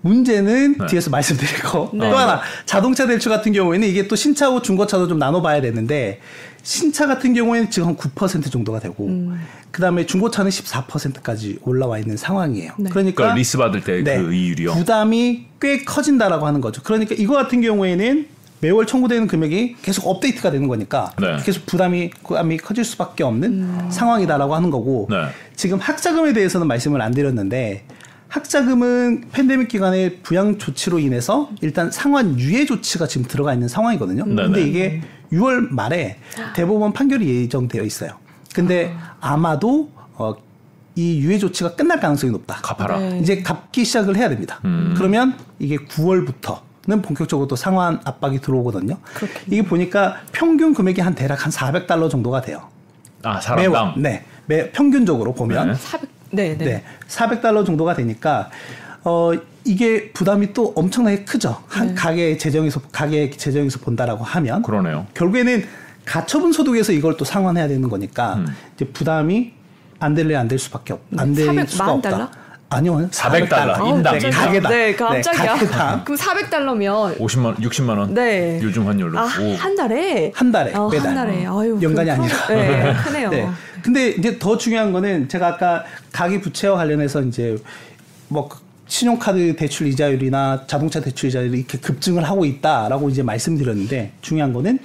문제는 0.00 0.76
네. 0.78 0.86
뒤에서 0.86 1.10
말씀드릴 1.10 1.62
거. 1.62 1.90
네. 1.92 2.08
또 2.08 2.16
하나 2.16 2.40
자동차 2.64 3.06
대출 3.06 3.30
같은 3.30 3.52
경우에는 3.52 3.86
이게 3.88 4.06
또 4.06 4.14
신차하고 4.14 4.62
중고차도 4.62 5.08
좀 5.08 5.18
나눠봐야 5.18 5.60
되는데 5.60 6.20
신차 6.66 7.06
같은 7.06 7.32
경우에는 7.32 7.70
지금 7.70 7.86
한 7.86 7.96
9% 7.96 8.50
정도가 8.50 8.80
되고 8.80 9.06
음. 9.06 9.40
그다음에 9.70 10.04
중고차는 10.04 10.50
14%까지 10.50 11.60
올라와 11.62 12.00
있는 12.00 12.16
상황이에요. 12.16 12.72
네. 12.78 12.90
그러니까 12.90 13.14
그러니까 13.14 13.34
리스 13.36 13.56
받을 13.56 13.84
때그 13.84 14.34
이율이요. 14.34 14.72
부담이 14.72 15.46
꽤 15.60 15.84
커진다라고 15.84 16.44
하는 16.44 16.60
거죠. 16.60 16.82
그러니까 16.82 17.14
이거 17.16 17.34
같은 17.34 17.60
경우에는 17.60 18.26
매월 18.58 18.84
청구되는 18.84 19.28
금액이 19.28 19.76
계속 19.80 20.08
업데이트가 20.08 20.50
되는 20.50 20.66
거니까 20.66 21.12
네. 21.20 21.36
계속 21.44 21.66
부담이 21.66 22.10
부담이 22.24 22.56
커질 22.56 22.84
수밖에 22.84 23.22
없는 23.22 23.92
상황이다라고 23.92 24.56
하는 24.56 24.70
거고 24.70 25.06
네. 25.08 25.28
지금 25.54 25.78
학자금에 25.78 26.32
대해서는 26.32 26.66
말씀을 26.66 27.00
안 27.00 27.12
드렸는데 27.14 27.84
학자금은 28.28 29.26
팬데믹 29.32 29.68
기간에 29.68 30.14
부양 30.22 30.58
조치로 30.58 30.98
인해서 30.98 31.48
일단 31.60 31.92
상환 31.92 32.38
유예 32.40 32.66
조치가 32.66 33.06
지금 33.06 33.26
들어가 33.28 33.54
있는 33.54 33.68
상황이거든요. 33.68 34.24
네네. 34.24 34.42
근데 34.42 34.62
이게 34.62 35.02
6월 35.32 35.70
말에 35.70 36.18
대법원 36.54 36.92
판결이 36.92 37.42
예정되어 37.42 37.82
있어요. 37.82 38.10
근데 38.54 38.94
아마도 39.20 39.90
어, 40.14 40.34
이 40.94 41.18
유예 41.20 41.38
조치가 41.38 41.74
끝날 41.74 42.00
가능성이 42.00 42.32
높다. 42.32 42.56
갚아라. 42.62 42.98
네. 42.98 43.18
이제 43.18 43.42
갚기 43.42 43.84
시작을 43.84 44.16
해야 44.16 44.28
됩니다. 44.28 44.60
음. 44.64 44.94
그러면 44.96 45.36
이게 45.58 45.76
9월부터 45.76 46.60
는 46.88 47.02
본격적으로 47.02 47.48
또 47.48 47.56
상환 47.56 48.00
압박이 48.04 48.40
들어오거든요. 48.40 48.96
이게 49.48 49.62
보니까 49.62 50.18
평균 50.30 50.72
금액이 50.72 51.00
한 51.00 51.16
대략 51.16 51.44
한 51.44 51.50
400달러 51.50 52.08
정도가 52.08 52.42
돼요. 52.42 52.68
아 53.24 53.40
사람당. 53.40 53.72
매월. 53.72 53.92
네. 53.96 54.24
매 54.46 54.70
평균적으로 54.70 55.34
보면 55.34 55.72
네. 55.72 55.74
400, 55.74 56.08
네, 56.30 56.56
네. 56.56 56.64
네. 56.64 56.84
400달러 57.08 57.66
정도가 57.66 57.94
되니까 57.94 58.50
어 59.08 59.30
이게 59.64 60.10
부담이 60.10 60.52
또 60.52 60.72
엄청나게 60.74 61.24
크죠. 61.24 61.62
한 61.68 61.88
네. 61.88 61.94
가게 61.94 62.36
재정에서 62.36 62.80
가게 62.90 63.30
재정에서 63.30 63.78
본다라고 63.78 64.24
하면 64.24 64.62
그러네요. 64.62 65.06
결국에는 65.14 65.64
가처분 66.04 66.52
소득에서 66.52 66.90
이걸 66.92 67.16
또 67.16 67.24
상환해야 67.24 67.68
되는 67.68 67.88
거니까 67.88 68.34
음. 68.34 68.46
이제 68.74 68.84
부담이 68.86 69.52
안 70.00 70.14
될래 70.14 70.34
안 70.34 70.48
될 70.48 70.58
수밖에 70.58 70.92
없. 70.92 71.00
안될 71.16 71.46
400 71.46 71.70
수가 71.70 71.84
만 71.84 71.94
없다. 71.94 72.10
달러? 72.10 72.30
아니요. 72.68 73.08
400 73.12 73.48
달러. 73.48 73.74
아우, 73.76 73.96
인당, 73.96 74.18
네. 74.18 74.28
가게당. 74.30 74.72
네, 74.72 74.96
깜짝이야. 74.96 75.42
네, 75.42 75.48
가게당 75.48 76.04
그럼 76.04 76.18
400달러면 76.18 77.18
50만 77.18 77.56
60만 77.60 77.96
원. 77.98 78.12
네. 78.12 78.58
요즘 78.60 78.88
환율로. 78.88 79.16
아, 79.20 79.22
오. 79.40 79.54
한 79.54 79.76
달에 79.76 80.32
한 80.34 80.50
달에 80.50 80.74
어, 80.74 80.88
매달. 80.90 81.06
한 81.08 81.14
달에. 81.14 81.46
아유, 81.46 81.78
연간이 81.80 82.08
그 82.10 82.12
아니라. 82.12 82.46
네, 82.48 82.94
크네요. 83.04 83.30
네. 83.30 83.48
근데 83.82 84.08
이제 84.10 84.36
더 84.40 84.56
중요한 84.58 84.92
거는 84.92 85.28
제가 85.28 85.46
아까 85.46 85.84
가계 86.12 86.40
부채와 86.40 86.76
관련해서 86.76 87.22
이제 87.22 87.56
뭐 88.26 88.48
신용카드 88.86 89.56
대출 89.56 89.88
이자율이나 89.88 90.64
자동차 90.66 91.00
대출 91.00 91.28
이자율이 91.28 91.58
이렇게 91.58 91.78
급증을 91.78 92.24
하고 92.24 92.44
있다라고 92.44 93.08
이제 93.10 93.22
말씀드렸는데 93.22 94.12
중요한 94.20 94.52
거는 94.52 94.78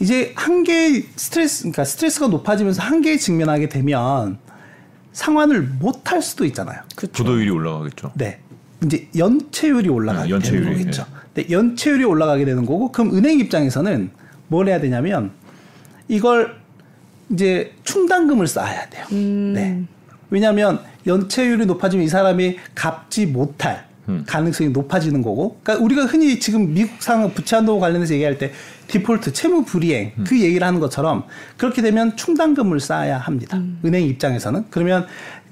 이제 0.00 0.32
한계 0.36 1.04
스트레스 1.16 1.62
그러니까 1.62 1.84
스트레스가 1.84 2.28
높아지면서 2.28 2.82
한계에 2.82 3.16
직면하게 3.16 3.68
되면 3.68 4.38
상환을 5.12 5.62
못 5.80 6.10
할 6.10 6.22
수도 6.22 6.44
있잖아요. 6.44 6.80
부도율이 7.12 7.50
올라가겠죠. 7.50 8.12
네. 8.14 8.38
이제 8.84 9.08
연체율이 9.16 9.88
올라가게 9.88 10.26
아, 10.26 10.34
연체율이, 10.34 10.64
되는 10.64 10.78
거겠죠. 10.78 11.06
네, 11.34 11.46
연체율이 11.50 12.04
올라가게 12.04 12.44
되는 12.44 12.66
거고 12.66 12.92
그럼 12.92 13.16
은행 13.16 13.40
입장에서는 13.40 14.10
뭘 14.48 14.68
해야 14.68 14.80
되냐면 14.80 15.30
이걸 16.08 16.56
이제 17.30 17.72
충당금을 17.84 18.46
쌓아야 18.46 18.88
돼요. 18.90 19.06
네. 19.10 19.82
왜냐하면 20.30 20.80
연체율이 21.06 21.66
높아지면 21.66 22.04
이 22.04 22.08
사람이 22.08 22.58
갚지 22.74 23.26
못할 23.26 23.86
가능성이 24.26 24.70
높아지는 24.70 25.22
거고, 25.22 25.58
그러니까 25.62 25.84
우리가 25.84 26.04
흔히 26.04 26.38
지금 26.38 26.74
미국 26.74 27.02
상황 27.02 27.32
부채 27.32 27.56
한도 27.56 27.78
관련해서 27.80 28.14
얘기할 28.14 28.36
때 28.36 28.52
디폴트 28.88 29.32
채무 29.32 29.64
불이행 29.64 30.12
그 30.26 30.38
얘기를 30.40 30.66
하는 30.66 30.78
것처럼 30.78 31.24
그렇게 31.56 31.80
되면 31.80 32.14
충당금을 32.16 32.80
쌓아야 32.80 33.16
합니다. 33.16 33.58
은행 33.84 34.04
입장에서는 34.04 34.66
그러면 34.70 35.06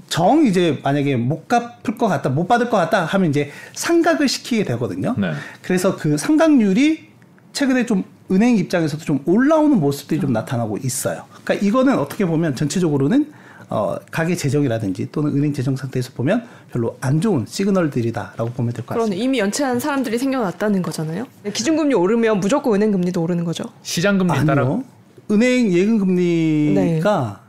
정 0.09 0.45
이제 0.45 0.79
만약에 0.83 1.17
못 1.17 1.49
갚을 1.49 1.97
것 1.97 2.09
같다, 2.09 2.29
못 2.29 2.47
받을 2.47 2.69
것 2.69 2.77
같다 2.77 3.07
하면 3.07 3.31
이제 3.31 3.51
상각을 3.73 4.29
시키게 4.29 4.65
되거든요. 4.65 5.15
네. 5.17 5.33
그래서 5.63 5.97
그 5.97 6.19
상각률이 6.19 7.09
최근에 7.55 7.87
좀 7.87 8.05
은행 8.31 8.59
입장에서도 8.59 9.03
좀 9.05 9.21
올라오는 9.25 9.81
모습들이 9.81 10.21
좀 10.21 10.35
나타나고 10.35 10.77
있어요. 10.79 11.25
그러니까 11.43 11.67
이거는 11.67 11.99
어떻게 11.99 12.27
보면 12.27 12.55
전체적으로는 12.55 13.33
어, 13.73 13.97
가계 14.11 14.37
재정이라든지 14.37 15.09
또는 15.11 15.35
은행 15.35 15.55
재정 15.55 15.75
상태에서 15.75 16.13
보면 16.15 16.47
별로 16.71 16.95
안 17.01 17.23
좋은 17.23 17.47
시그널들이다라고 17.49 18.51
보면 18.51 18.75
될 18.75 18.85
것. 18.85 18.95
같습니다. 18.97 19.23
이미 19.23 19.39
연체한 19.39 19.81
사람들이 19.81 20.19
생겨났다는 20.19 20.83
거잖아요. 20.83 21.27
네, 21.43 21.51
기준금리 21.51 21.95
오르면 21.95 22.41
무조건 22.41 22.75
은행 22.75 22.93
금리도 22.93 23.23
오르는 23.23 23.45
거죠. 23.45 23.65
시장 23.83 24.19
금리 24.19 24.45
따라. 24.45 24.79
은행 25.31 25.73
예금 25.73 25.99
금리가 25.99 27.41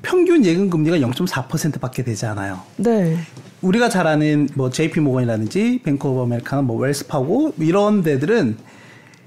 평균 0.00 0.46
예금 0.46 0.70
금리가 0.70 0.96
0.4%밖에 0.96 2.04
되지 2.04 2.24
않아요. 2.24 2.60
네. 2.78 3.18
우리가 3.60 3.90
잘 3.90 4.06
아는 4.06 4.48
뭐 4.54 4.70
JP 4.70 5.00
모건이라든지 5.00 5.80
뱅크 5.84 6.08
오브 6.08 6.22
아메리카나 6.22 6.62
뭐 6.62 6.78
웰스파고 6.78 7.52
이런 7.58 8.02
데들은 8.02 8.56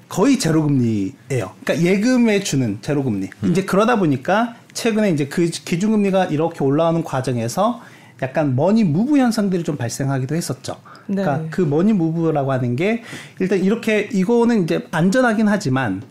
거의 0.09 0.39
제로 0.39 0.63
금리예요. 0.63 1.51
그러니까 1.63 1.79
예금에 1.79 2.39
주는 2.39 2.79
제로 2.81 3.03
금리. 3.03 3.29
이제 3.43 3.63
그러다 3.65 3.97
보니까 3.99 4.55
최근에 4.73 5.11
이제 5.11 5.27
그 5.27 5.45
기준 5.45 5.91
금리가 5.91 6.25
이렇게 6.25 6.63
올라가는 6.63 7.03
과정에서 7.03 7.81
약간 8.21 8.55
money 8.55 8.83
move 8.83 9.17
현상들이 9.17 9.63
좀 9.63 9.75
발생하기도 9.75 10.35
했었죠. 10.35 10.77
그러니까 11.07 11.37
네. 11.37 11.47
그 11.49 11.61
money 11.61 11.93
move라고 11.93 12.51
하는 12.51 12.75
게 12.75 13.03
일단 13.39 13.59
이렇게 13.59 14.09
이거는 14.11 14.63
이제 14.63 14.87
안전하긴 14.91 15.47
하지만 15.47 16.01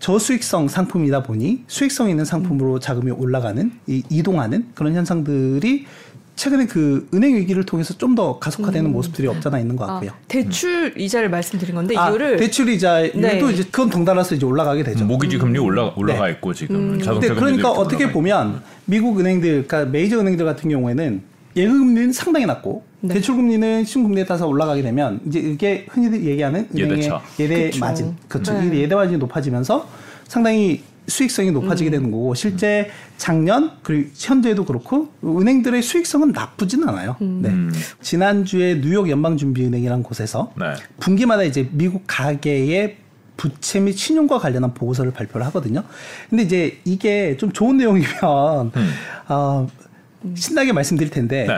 저수익성 0.00 0.68
상품이다 0.68 1.24
보니 1.24 1.64
수익성 1.66 2.08
있는 2.08 2.24
상품으로 2.24 2.78
자금이 2.78 3.10
올라가는 3.10 3.70
이 3.86 4.02
이동하는 4.08 4.66
그런 4.74 4.94
현상들이 4.94 5.86
최근에 6.38 6.66
그 6.66 7.08
은행 7.12 7.34
위기를 7.36 7.64
통해서 7.64 7.94
좀 7.96 8.08
더 8.18 8.38
가속화되는 8.38 8.90
모습들이 8.90 9.28
없잖아 9.28 9.60
있는 9.60 9.76
것 9.76 9.84
아, 9.84 9.92
같고요. 9.94 10.10
대출 10.26 10.92
이자를 10.96 11.28
말씀드린 11.30 11.74
건데 11.74 11.94
아, 11.96 12.08
이거를 12.08 12.36
대출 12.36 12.68
이자율도 12.68 13.20
네. 13.20 13.52
이제 13.52 13.62
그건 13.70 13.90
덩달아서 13.90 14.34
이제 14.34 14.46
올라가게 14.46 14.82
되죠. 14.82 15.04
모기지 15.04 15.38
금리 15.38 15.58
올라 15.58 15.92
올라가 15.94 16.26
네. 16.26 16.32
있고 16.32 16.52
지금 16.54 16.94
음. 16.94 16.98
자동차 16.98 17.28
금리도 17.28 17.40
그러니까 17.40 17.70
어떻게 17.70 18.10
보면 18.10 18.62
미국 18.86 19.20
은행들, 19.20 19.66
그러니까 19.68 19.84
메이저 19.92 20.18
은행들 20.18 20.44
같은 20.44 20.68
경우에는 20.70 21.22
예금금리는 21.54 22.12
상당히 22.12 22.46
낮고 22.46 22.82
네. 23.02 23.14
대출 23.14 23.36
금리는 23.36 23.84
신금리에 23.84 24.24
따라서 24.24 24.48
올라가게 24.48 24.82
되면 24.82 25.20
이제 25.26 25.38
이게 25.38 25.86
흔히들 25.90 26.24
얘기하는 26.24 26.68
은행의 26.74 26.98
예대차. 26.98 27.22
예대 27.38 27.64
그쵸. 27.70 27.80
마진, 27.80 28.16
그렇죠. 28.26 28.52
네. 28.54 28.76
이 28.76 28.80
예대 28.80 28.94
마진이 28.96 29.18
높아지면서 29.18 29.86
상당히 30.26 30.82
수익성이 31.08 31.50
높아지게 31.50 31.90
되는 31.90 32.10
거고 32.10 32.34
실제 32.34 32.90
작년 33.16 33.72
그리고 33.82 34.10
현재도 34.14 34.64
그렇고 34.64 35.08
은행들의 35.24 35.82
수익성은 35.82 36.32
나쁘진 36.32 36.86
않아요. 36.88 37.16
네. 37.18 37.48
음. 37.48 37.72
지난주에 38.00 38.80
뉴욕 38.80 39.08
연방준비은행이라는 39.08 40.02
곳에서 40.02 40.52
네. 40.56 40.74
분기마다 41.00 41.42
이제 41.42 41.68
미국 41.72 42.04
가계의 42.06 42.98
부채 43.36 43.80
및 43.80 43.92
신용과 43.92 44.38
관련한 44.38 44.74
보고서를 44.74 45.12
발표를 45.12 45.46
하거든요. 45.46 45.84
근데 46.28 46.42
이제 46.42 46.78
이게 46.84 47.36
좀 47.36 47.52
좋은 47.52 47.78
내용이면 47.78 48.72
음. 48.76 48.90
어, 49.28 49.66
신나게 50.34 50.72
말씀드릴 50.72 51.10
텐데 51.10 51.46
네. 51.46 51.54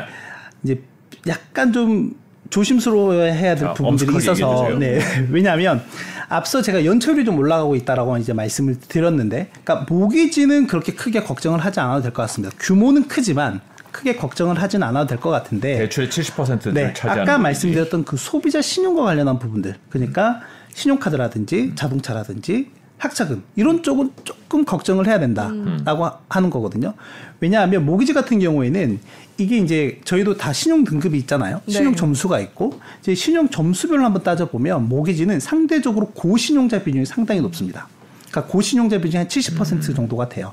이제 0.62 0.82
약간 1.26 1.72
좀 1.72 2.14
조심스러워해야 2.50 3.54
될 3.54 3.68
자, 3.68 3.74
부분들이 3.74 4.14
있어서 4.16 4.68
네. 4.78 5.00
왜냐하면 5.30 5.82
앞서 6.30 6.62
제가 6.62 6.84
연체율이 6.84 7.24
좀 7.24 7.36
올라가고 7.38 7.74
있다라고 7.74 8.16
이제 8.16 8.32
말씀을 8.32 8.78
드렸는데, 8.78 9.50
그러니까 9.64 9.92
모기지는 9.92 10.68
그렇게 10.68 10.94
크게 10.94 11.24
걱정을 11.24 11.58
하지 11.58 11.80
않아도 11.80 12.02
될 12.02 12.12
것 12.12 12.22
같습니다. 12.22 12.54
규모는 12.60 13.08
크지만 13.08 13.60
크게 13.90 14.14
걱정을 14.14 14.62
하진 14.62 14.82
않아도 14.84 15.08
될 15.08 15.18
것 15.18 15.30
같은데, 15.30 15.76
대출의 15.78 16.08
70%를 16.08 16.72
네, 16.72 16.92
차지하는 16.94 17.22
아까. 17.24 17.38
말씀드렸던 17.38 18.04
그 18.04 18.16
소비자 18.16 18.62
신용과 18.62 19.02
관련한 19.02 19.40
부분들, 19.40 19.74
그러니까 19.90 20.40
신용카드라든지 20.72 21.72
자동차라든지 21.74 22.70
학자금 22.98 23.42
이런 23.56 23.82
쪽은 23.82 24.12
조금 24.22 24.64
걱정을 24.64 25.08
해야 25.08 25.18
된다라고 25.18 26.04
하- 26.04 26.18
하는 26.28 26.48
거거든요. 26.50 26.94
왜냐하면 27.40 27.86
모기지 27.86 28.12
같은 28.12 28.38
경우에는 28.38 29.00
이게 29.38 29.56
이제 29.56 30.00
저희도 30.04 30.36
다 30.36 30.52
신용 30.52 30.84
등급이 30.84 31.18
있잖아요. 31.20 31.62
네. 31.66 31.72
신용 31.72 31.96
점수가 31.96 32.38
있고 32.40 32.78
이제 33.00 33.14
신용 33.14 33.48
점수별로 33.48 34.04
한번 34.04 34.22
따져 34.22 34.48
보면 34.50 34.88
모기지는 34.88 35.40
상대적으로 35.40 36.08
고신용자 36.10 36.82
비중이 36.84 37.06
상당히 37.06 37.40
높습니다. 37.40 37.88
그러니까 38.30 38.52
고신용자 38.52 38.98
비중이 38.98 39.16
한 39.16 39.26
70% 39.28 39.96
정도가 39.96 40.28
돼요. 40.28 40.52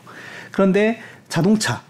그런데 0.51 0.99
자동차 1.27 1.81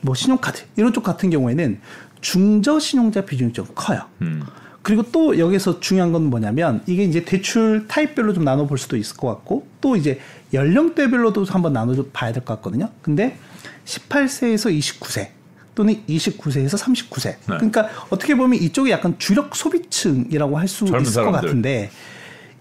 뭐 0.00 0.14
신용카드 0.14 0.62
이런 0.76 0.92
쪽 0.94 1.04
같은 1.04 1.28
경우에는 1.28 1.78
중저 2.22 2.78
신용자 2.80 3.26
비중이 3.26 3.52
좀 3.52 3.66
커요. 3.74 4.00
음. 4.22 4.42
그리고 4.82 5.02
또 5.12 5.38
여기서 5.38 5.80
중요한 5.80 6.10
건 6.10 6.30
뭐냐면 6.30 6.82
이게 6.86 7.04
이제 7.04 7.22
대출 7.22 7.86
타입별로 7.86 8.32
좀 8.32 8.44
나눠 8.44 8.66
볼 8.66 8.78
수도 8.78 8.96
있을 8.96 9.18
것 9.18 9.28
같고 9.28 9.66
또 9.82 9.94
이제 9.94 10.18
연령대별로도 10.54 11.44
한번 11.44 11.74
나눠 11.74 11.94
봐야 12.14 12.32
될 12.32 12.42
것 12.42 12.54
같거든요. 12.56 12.88
근데 13.02 13.36
18세에서 13.90 14.76
29세 14.78 15.28
또는 15.74 16.00
29세에서 16.08 16.78
39세. 16.78 17.36
그러니까 17.46 17.88
어떻게 18.10 18.34
보면 18.34 18.60
이쪽이 18.60 18.90
약간 18.90 19.16
주력 19.18 19.54
소비층이라고 19.56 20.58
할 20.58 20.68
수 20.68 20.84
있을 20.84 20.92
것 20.98 21.04
사람들. 21.10 21.32
같은데 21.40 21.90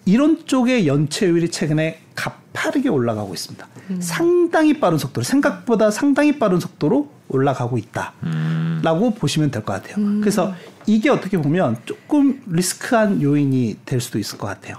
이런 0.06 0.46
쪽의 0.46 0.88
연체율이 0.88 1.50
최근에 1.50 2.00
가파르게 2.16 2.90
올라가고 2.90 3.34
있습니다. 3.34 3.68
상당히 4.00 4.80
빠른 4.80 4.98
속도로 4.98 5.24
생각보다 5.24 5.92
상당히 5.92 6.38
빠른 6.40 6.60
속도로 6.60 7.12
올라가고 7.30 7.78
있다라고 7.78 9.14
보시면 9.16 9.52
될 9.52 9.64
것 9.64 9.74
같아요. 9.74 9.96
그래서 10.22 10.54
이게 10.88 11.10
어떻게 11.10 11.38
보면 11.38 11.78
조금 11.86 12.42
리스크한 12.48 13.22
요인이 13.22 13.78
될 13.86 14.02
수도 14.02 14.18
있을 14.18 14.38
것 14.38 14.48
같아요. 14.48 14.78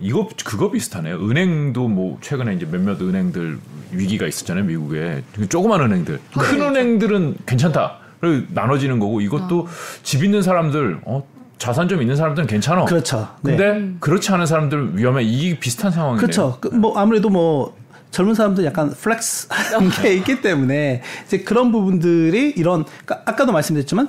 이거 0.00 0.28
그거 0.44 0.70
비슷하네요. 0.70 1.16
은행도 1.16 1.88
뭐 1.88 2.18
최근에 2.20 2.54
이제 2.54 2.66
몇몇 2.66 3.00
은행들 3.00 3.58
위기가 3.92 4.26
있었잖아요, 4.26 4.64
미국에. 4.64 5.22
조그만 5.48 5.80
은행들. 5.80 6.20
아, 6.34 6.40
큰 6.40 6.58
그렇죠. 6.58 6.64
은행들은 6.70 7.36
괜찮다. 7.46 7.98
그리고 8.20 8.46
나눠지는 8.50 8.98
거고 8.98 9.20
이것도 9.20 9.68
집 10.02 10.24
있는 10.24 10.42
사람들 10.42 11.00
어 11.04 11.24
자산 11.58 11.88
좀 11.88 12.00
있는 12.00 12.16
사람들은 12.16 12.46
괜찮아. 12.46 12.84
그렇죠. 12.84 13.28
네. 13.42 13.56
근데 13.56 13.96
그렇지 14.00 14.30
않은 14.32 14.46
사람들 14.46 14.96
위험해. 14.96 15.22
이 15.24 15.58
비슷한 15.58 15.90
상황이네요. 15.90 16.20
그렇죠. 16.20 16.58
그, 16.60 16.68
뭐 16.68 16.98
아무래도 16.98 17.30
뭐 17.30 17.76
젊은 18.10 18.34
사람들 18.34 18.64
약간 18.64 18.90
flex 18.90 19.48
하는 19.50 19.90
게 20.02 20.14
있기 20.14 20.40
때문에 20.40 21.02
이제 21.26 21.38
그런 21.38 21.72
부분들이 21.72 22.52
이런 22.56 22.84
그러니까 23.04 23.30
아까도 23.30 23.52
말씀드렸지만 23.52 24.08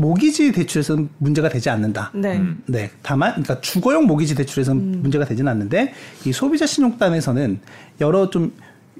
모기지 0.00 0.52
대출에서는 0.52 1.08
문제가 1.18 1.48
되지 1.48 1.70
않는다. 1.70 2.10
네. 2.14 2.36
음. 2.36 2.62
네, 2.66 2.90
다만 3.02 3.30
그러니까 3.30 3.60
주거용 3.62 4.06
모기지 4.06 4.34
대출에서는 4.34 5.00
문제가 5.02 5.24
되지는 5.24 5.50
않는데 5.50 5.94
이 6.26 6.32
소비자 6.32 6.66
신용단에서는 6.66 7.58
여러 8.02 8.28
좀 8.28 8.52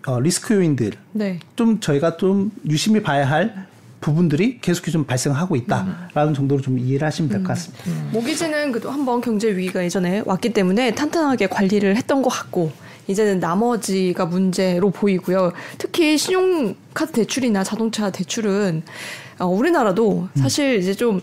어, 0.06 0.18
리스크 0.20 0.54
요인들 0.54 0.92
네. 1.12 1.38
좀 1.54 1.80
저희가 1.80 2.16
좀 2.16 2.50
유심히 2.68 3.02
봐야 3.02 3.28
할 3.28 3.66
부분들이 4.00 4.58
계속해서 4.60 4.92
좀 4.92 5.04
발생하고 5.04 5.56
있다라는 5.56 6.32
정도로 6.34 6.62
좀 6.62 6.78
이해를 6.78 7.06
하시면 7.06 7.28
될 7.28 7.42
것 7.42 7.48
같습니다. 7.48 7.84
모기지는 8.12 8.72
그래도 8.72 8.90
한번 8.90 9.20
경제 9.20 9.54
위기가 9.54 9.84
예전에 9.84 10.22
왔기 10.24 10.52
때문에 10.54 10.94
탄탄하게 10.94 11.48
관리를 11.48 11.96
했던 11.96 12.22
것 12.22 12.30
같고 12.30 12.72
이제는 13.08 13.40
나머지가 13.40 14.26
문제로 14.26 14.90
보이고요. 14.90 15.52
특히 15.78 16.18
신용카드 16.18 17.12
대출이나 17.12 17.64
자동차 17.64 18.10
대출은 18.10 18.82
어, 19.38 19.46
우리나라도 19.46 20.28
사실 20.34 20.78
이제 20.78 20.94
좀 20.94 21.20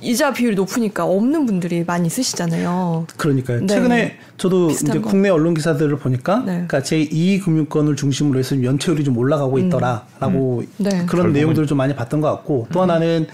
이자 0.00 0.32
비율이 0.32 0.54
높으니까 0.54 1.04
없는 1.04 1.46
분들이 1.46 1.82
많이 1.84 2.08
쓰시잖아요. 2.08 3.06
그러니까요. 3.16 3.60
네. 3.60 3.66
최근에 3.66 4.18
저도 4.36 4.70
이제 4.70 5.00
거. 5.00 5.08
국내 5.08 5.28
언론 5.28 5.54
기사들을 5.54 5.96
보니까, 5.98 6.38
네. 6.38 6.64
그러니까 6.68 6.80
제2 6.80 7.42
금융권을 7.42 7.96
중심으로 7.96 8.38
해서 8.38 8.62
연체율이 8.62 9.02
좀 9.02 9.18
올라가고 9.18 9.58
있더라라고 9.58 10.62
네. 10.76 11.04
그런 11.06 11.32
내용들을 11.32 11.66
좀 11.66 11.78
많이 11.78 11.96
봤던 11.96 12.20
것 12.20 12.30
같고, 12.30 12.68
또 12.72 12.82
하나는 12.82 13.26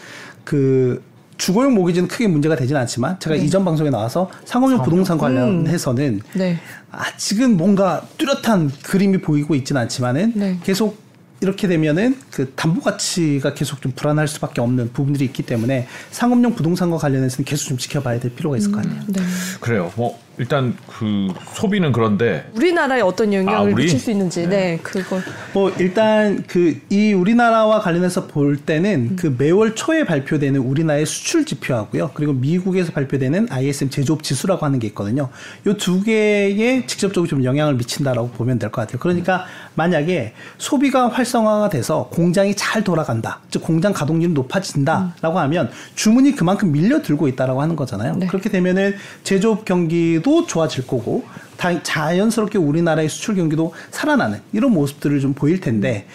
그 0.44 1.03
주거용 1.37 1.75
모기지는 1.75 2.09
크게 2.09 2.29
문제가 2.29 2.57
되진 2.57 2.77
않지만, 2.77 3.18
제가 3.20 3.37
이전 3.37 3.64
방송에 3.64 3.90
나와서 3.90 4.31
상업용 4.44 4.83
부동산 4.83 5.18
관련해서는 5.18 6.20
네. 6.35 6.59
아직은 6.90 7.57
뭔가 7.57 8.03
뚜렷한 8.18 8.70
그림이 8.83 9.18
보이고 9.18 9.55
있지는 9.55 9.83
않지만은 9.83 10.33
네. 10.35 10.59
계속 10.62 11.03
이렇게 11.40 11.68
되면은 11.68 12.16
그 12.31 12.53
담보 12.55 12.81
가치가 12.81 13.53
계속 13.53 13.83
좀 13.83 13.92
불안할 13.94 14.29
수밖에 14.29 14.61
없는 14.62 14.92
부분들이 14.92 15.27
있기 15.27 15.42
때문에 15.42 15.87
상업용 16.11 16.55
부동산과 16.55 16.97
관련해서는 16.97 17.44
계속 17.44 17.68
좀 17.68 17.77
지켜봐야 17.77 18.18
될 18.18 18.35
필요가 18.35 18.57
있을 18.57 18.73
것 18.73 18.83
같아요. 18.83 19.03
네. 19.09 19.20
그래요. 19.61 19.92
뭐 19.97 20.18
일단 20.38 20.77
그 20.88 21.29
소비는 21.55 21.92
그런데 21.92 22.49
우리나라에 22.55 23.01
어떤 23.01 23.33
영향을 23.33 23.59
아, 23.59 23.62
우리? 23.62 23.85
미칠 23.85 23.99
수 24.01 24.11
있는지, 24.11 24.47
네, 24.49 24.79
그걸 24.83 25.23
뭐 25.53 25.70
일단 25.79 26.42
그 26.47 26.75
이 26.90 27.12
우리나라와 27.12 27.81
관련해서 27.81 28.27
볼 28.27 28.57
때는 28.57 29.16
그 29.16 29.35
매월 29.38 29.75
초에 29.75 30.05
발표되는 30.05 30.61
우리나라의 30.61 31.07
수출 31.07 31.44
지표하고요. 31.44 32.11
그리고 32.14 32.33
미국에서 32.33 32.92
발표되는 32.92 33.49
ISM 33.51 33.90
제조업 33.90 34.23
지수라고 34.23 34.64
하는 34.66 34.79
게 34.79 34.87
있거든요. 34.88 35.29
요 35.66 35.75
두 35.77 36.03
개에 36.03 36.87
직접적으로 36.87 37.29
좀 37.29 37.44
영향을 37.44 37.75
미친다라고 37.75 38.31
보면 38.31 38.59
될 38.59 38.70
것 38.70 38.81
같아요. 38.83 38.99
그러니까 38.99 39.44
만약에 39.75 40.33
소비가 40.59 41.09
활성화가 41.09 41.68
돼서 41.68 42.09
공장이 42.12 42.55
잘 42.55 42.83
돌아간다. 42.85 43.40
즉 43.51 43.62
공장 43.62 43.92
가동률이 43.92 44.33
높아진다라고 44.33 45.38
하면 45.40 45.70
주문이 45.94 46.35
그만큼 46.37 46.73
밀려들고 46.73 47.29
있다라고 47.29 47.61
하는 47.61 47.77
거잖아요. 47.77 48.16
네. 48.16 48.27
그렇게 48.27 48.49
되면은 48.51 48.94
제조업 49.25 49.64
경기 49.64 50.20
도 50.25 50.47
좋아질 50.47 50.87
거고 50.89 51.23
다- 51.57 51.81
자연스럽게 51.83 52.59
우리나라의 52.59 53.09
수출 53.09 53.37
경기도 53.37 53.73
살아나는 53.93 54.41
이런 54.53 54.73
모습들을 54.73 55.21
좀 55.21 55.35
보일 55.35 55.61
텐데 55.61 56.07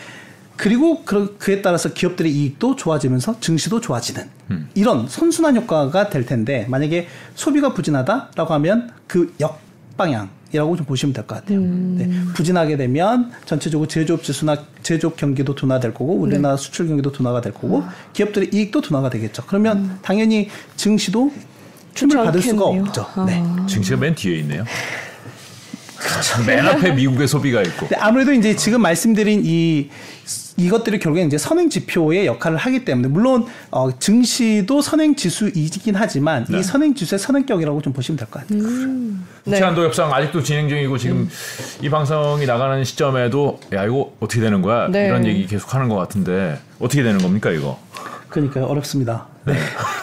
그리고 0.57 1.03
그, 1.05 1.37
그에 1.37 1.61
따라서 1.61 1.93
기업들의 1.93 2.29
이익도 2.29 2.75
좋아지면서 2.75 3.39
증시도 3.39 3.79
좋아지는 3.79 4.23
이런 4.73 5.07
선순환 5.07 5.55
효과가 5.55 6.09
될 6.09 6.25
텐데 6.25 6.65
만약에 6.67 7.07
소비가 7.35 7.73
부진하다라고 7.73 8.53
하면 8.55 8.91
그 9.07 9.33
역방향 9.39 10.29
이라고 10.51 10.75
좀 10.75 10.85
보시면 10.87 11.13
될 11.13 11.27
것 11.27 11.35
같아요. 11.35 11.59
네, 11.61 12.09
부진하게 12.33 12.75
되면 12.75 13.31
전체적으로 13.45 13.87
제조업 13.87 14.23
지수나 14.23 14.57
제조업 14.81 15.15
경기도 15.15 15.53
둔화될 15.53 15.93
거고 15.93 16.15
우리나라 16.15 16.57
수출 16.57 16.87
경기도 16.87 17.11
둔화가 17.11 17.39
될 17.41 17.53
거고 17.53 17.83
기업들의 18.13 18.49
이익도 18.51 18.81
둔화가 18.81 19.11
되겠죠. 19.11 19.43
그러면 19.45 19.99
당연히 20.01 20.49
증시도 20.75 21.31
좋지 22.07 22.15
받을 22.15 22.41
수가. 22.41 22.65
없죠. 22.65 23.05
아. 23.15 23.25
네. 23.25 23.43
증시가 23.67 23.97
맨 23.97 24.15
뒤에 24.15 24.37
있네요. 24.39 24.63
맨 26.47 26.65
앞에 26.65 26.91
미국의 26.93 27.27
소비가 27.27 27.61
있고. 27.61 27.87
근데 27.87 27.95
아무래도 27.97 28.31
이제 28.33 28.55
지금 28.55 28.81
말씀드린 28.81 29.41
이 29.45 29.89
이것들이 30.57 30.99
결국엔 30.99 31.27
이제 31.27 31.37
선행 31.37 31.69
지표의 31.69 32.25
역할을 32.25 32.57
하기 32.57 32.83
때문에 32.83 33.07
물론 33.07 33.45
어, 33.71 33.97
증시도 33.97 34.81
선행 34.81 35.15
지수이긴 35.15 35.95
하지만 35.95 36.45
네. 36.49 36.59
이 36.59 36.63
선행 36.63 36.93
지수의 36.95 37.17
선행격이라고 37.19 37.81
좀 37.81 37.93
보시면 37.93 38.17
될 38.17 38.27
것 38.29 38.41
같아요. 38.41 38.61
네. 38.61 39.13
부채한도 39.45 39.85
협상 39.85 40.13
아직도 40.13 40.43
진행 40.43 40.67
중이고 40.67 40.97
지금 40.97 41.29
이 41.81 41.89
방송이 41.89 42.45
나가는 42.45 42.83
시점에도 42.83 43.59
야 43.73 43.85
이거 43.85 44.13
어떻게 44.19 44.41
되는 44.41 44.61
거야 44.61 44.87
네. 44.89 45.07
이런 45.07 45.25
얘기 45.25 45.45
계속 45.47 45.73
하는 45.73 45.87
것 45.87 45.95
같은데 45.95 46.59
어떻게 46.79 47.03
되는 47.03 47.19
겁니까 47.21 47.51
이거? 47.51 47.79
그러니까 48.29 48.65
어렵습니다. 48.65 49.27
네. 49.45 49.53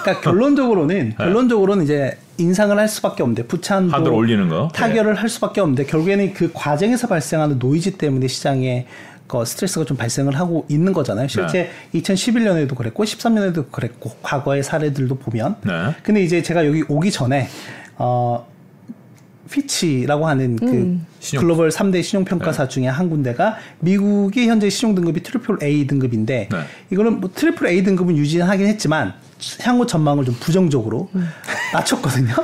그러니까 0.03 0.21
결론적으로는 0.23 1.15
결론적으로는 1.17 1.85
이제 1.85 2.17
인상을 2.39 2.77
할 2.79 2.89
수밖에 2.89 3.23
없는데 3.23 3.45
부채한도 3.47 3.93
한도를 3.95 4.17
올리는 4.19 4.49
거. 4.49 4.69
타결을 4.75 5.15
할 5.15 5.29
수밖에 5.29 5.61
없는데 5.61 5.85
결국에는 5.87 6.33
그 6.35 6.51
과정에서 6.53 7.07
발생하는 7.07 7.59
노이즈 7.59 7.93
때문에 7.97 8.29
시장에 8.29 8.87
그 9.27 9.45
스트레스가 9.45 9.85
좀 9.85 9.97
발생을 9.97 10.39
하고 10.39 10.67
있는 10.69 10.93
거잖아요. 10.93 11.27
실제 11.29 11.71
2011년에도 11.95 12.75
그랬고 12.77 13.03
13년에도 13.05 13.71
그랬고 13.73 14.13
과거의 14.23 14.63
사례들도 14.63 15.17
보면. 15.17 15.57
네. 15.65 15.73
근데 16.03 16.23
이제 16.23 16.43
제가 16.43 16.65
여기 16.67 16.85
오기 16.89 17.11
전에 17.11 17.49
어 17.97 18.47
피치라고 19.51 20.27
하는 20.27 20.57
그 20.57 20.99
신용- 21.21 21.41
글로벌 21.43 21.71
3대 21.71 22.03
신용평가사 22.03 22.69
중에 22.69 22.87
한 22.89 23.09
군데가 23.11 23.57
미국이 23.81 24.49
현재 24.49 24.69
신용등급이 24.69 25.23
triple 25.23 25.59
A 25.63 25.87
등급인데 25.87 26.49
네. 26.51 26.59
이거는 26.91 27.21
뭐 27.21 27.31
triple 27.33 27.67
A 27.69 27.83
등급은 27.85 28.17
유지하긴 28.17 28.67
했지만 28.67 29.15
향후 29.63 29.87
전망을 29.87 30.25
좀 30.25 30.35
부정적으로 30.41 31.09
낮췄거든요. 31.73 32.35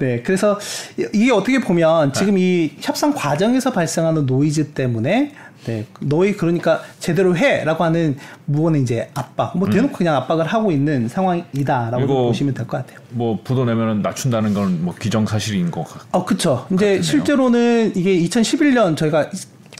네, 0.00 0.22
그래서 0.22 0.58
이- 0.98 1.06
이게 1.12 1.32
어떻게 1.32 1.58
보면 1.60 2.12
지금 2.12 2.38
이 2.38 2.72
협상 2.80 3.12
과정에서 3.12 3.72
발생하는 3.72 4.26
노이즈 4.26 4.68
때문에 4.68 5.32
네, 5.66 5.86
너희 6.00 6.34
그러니까 6.36 6.80
제대로 7.00 7.36
해라고 7.36 7.82
하는 7.82 8.16
무언의 8.44 8.80
이제 8.82 9.10
압박, 9.14 9.58
뭐 9.58 9.68
대놓고 9.68 9.92
그냥 9.98 10.14
압박을 10.14 10.46
하고 10.46 10.70
있는 10.70 11.08
상황이다라고 11.08 12.06
보시면 12.28 12.54
될 12.54 12.66
것 12.66 12.76
같아요. 12.78 13.00
뭐 13.10 13.40
부도 13.42 13.64
내면은 13.64 14.00
낮춘다는 14.00 14.54
건 14.54 14.78
뭐 14.82 14.94
기정사실인 14.94 15.70
것 15.72 15.82
같. 15.84 16.02
어, 16.12 16.24
그쵸. 16.24 16.64
이제 16.70 16.76
같으네요. 16.84 17.02
실제로는 17.02 17.92
이게 17.96 18.16
2011년 18.20 18.96
저희가 18.96 19.30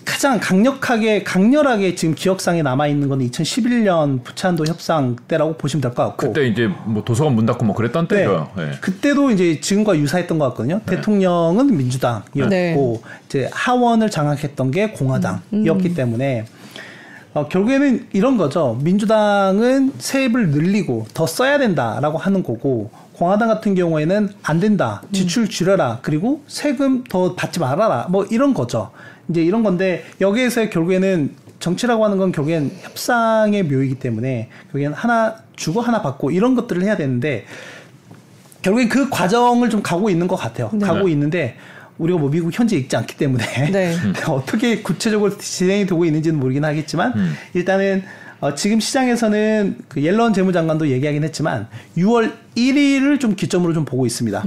가장 0.09 0.41
강력하게, 0.41 1.23
강렬하게 1.23 1.95
지금 1.95 2.15
기억상에 2.15 2.63
남아 2.63 2.87
있는 2.87 3.11
건 3.11 3.19
2011년 3.21 4.25
부찬도 4.25 4.65
협상 4.65 5.17
때라고 5.29 5.59
보시면 5.59 5.83
될 5.83 5.93
것 5.93 6.03
같고. 6.03 6.29
그때 6.29 6.47
이제 6.47 6.67
뭐 6.87 7.05
도서관 7.05 7.35
문 7.35 7.45
닫고 7.45 7.67
뭐 7.67 7.77
그랬던 7.77 8.09
네. 8.09 8.17
때죠. 8.17 8.49
예. 8.57 8.71
그때도 8.81 9.31
이제 9.31 9.61
지금과 9.61 9.99
유사했던 9.99 10.39
것 10.39 10.47
같거든요. 10.49 10.81
대통령은 10.87 11.77
민주당이었고 11.77 12.49
네. 12.49 12.75
이제 13.27 13.51
하원을 13.53 14.11
장악했던 14.11 14.71
게 14.71 14.91
공화당이었기 14.93 15.93
때문에 15.95 16.47
어, 17.35 17.47
결국에는 17.47 18.07
이런 18.15 18.39
거죠. 18.39 18.79
민주당은 18.83 19.93
세입을 19.99 20.49
늘리고 20.51 21.07
더 21.13 21.27
써야 21.27 21.59
된다라고 21.59 22.17
하는 22.17 22.43
거고 22.43 22.91
공화당 23.19 23.49
같은 23.49 23.75
경우에는 23.75 24.29
안 24.45 24.61
된다. 24.61 25.03
지출 25.13 25.49
줄여라. 25.49 25.99
그리고 26.03 26.45
세금 26.47 27.03
더 27.03 27.35
받지 27.35 27.59
말아라. 27.59 28.07
뭐 28.11 28.25
이런 28.31 28.55
거죠. 28.55 28.93
이제 29.29 29.43
이런 29.43 29.65
건데 29.65 30.05
여기에서 30.21 30.71
결국에는 30.71 31.35
정치라고 31.59 32.05
하는 32.05 32.17
건 32.17 32.31
결국엔 32.31 32.71
협상의 32.81 33.65
묘이기 33.65 33.97
때문에 33.97 34.49
결국엔 34.71 34.93
하나 34.93 35.35
주고 35.57 35.81
하나 35.81 36.01
받고 36.01 36.31
이런 36.31 36.55
것들을 36.55 36.81
해야 36.83 36.97
되는데 36.97 37.45
결국엔 38.63 38.89
그 38.89 39.11
과정을 39.11 39.69
좀 39.69 39.83
가고 39.83 40.11
있는 40.11 40.29
것 40.29 40.37
같아요. 40.37 40.71
가고 40.81 41.09
있는데 41.09 41.57
우리가 41.99 42.21
뭐 42.21 42.31
미국 42.31 42.57
현재 42.57 42.77
있지 42.77 42.97
않기 42.97 43.17
때문에 43.17 43.45
네. 43.73 43.97
어떻게 44.29 44.81
구체적으로 44.81 45.37
진행이 45.37 45.87
되고 45.87 46.05
있는지는 46.05 46.39
모르긴 46.39 46.65
하겠지만 46.65 47.13
일단은 47.55 48.05
어, 48.41 48.55
지금 48.55 48.79
시장에서는 48.81 49.77
그 49.89 50.03
옐런 50.03 50.33
재무장관도 50.33 50.89
얘기하긴 50.89 51.25
했지만 51.25 51.67
6월 51.97 52.33
1일을 52.57 53.19
좀 53.21 53.35
기점으로 53.35 53.73
좀 53.73 53.85
보고 53.85 54.07
있습니다. 54.07 54.43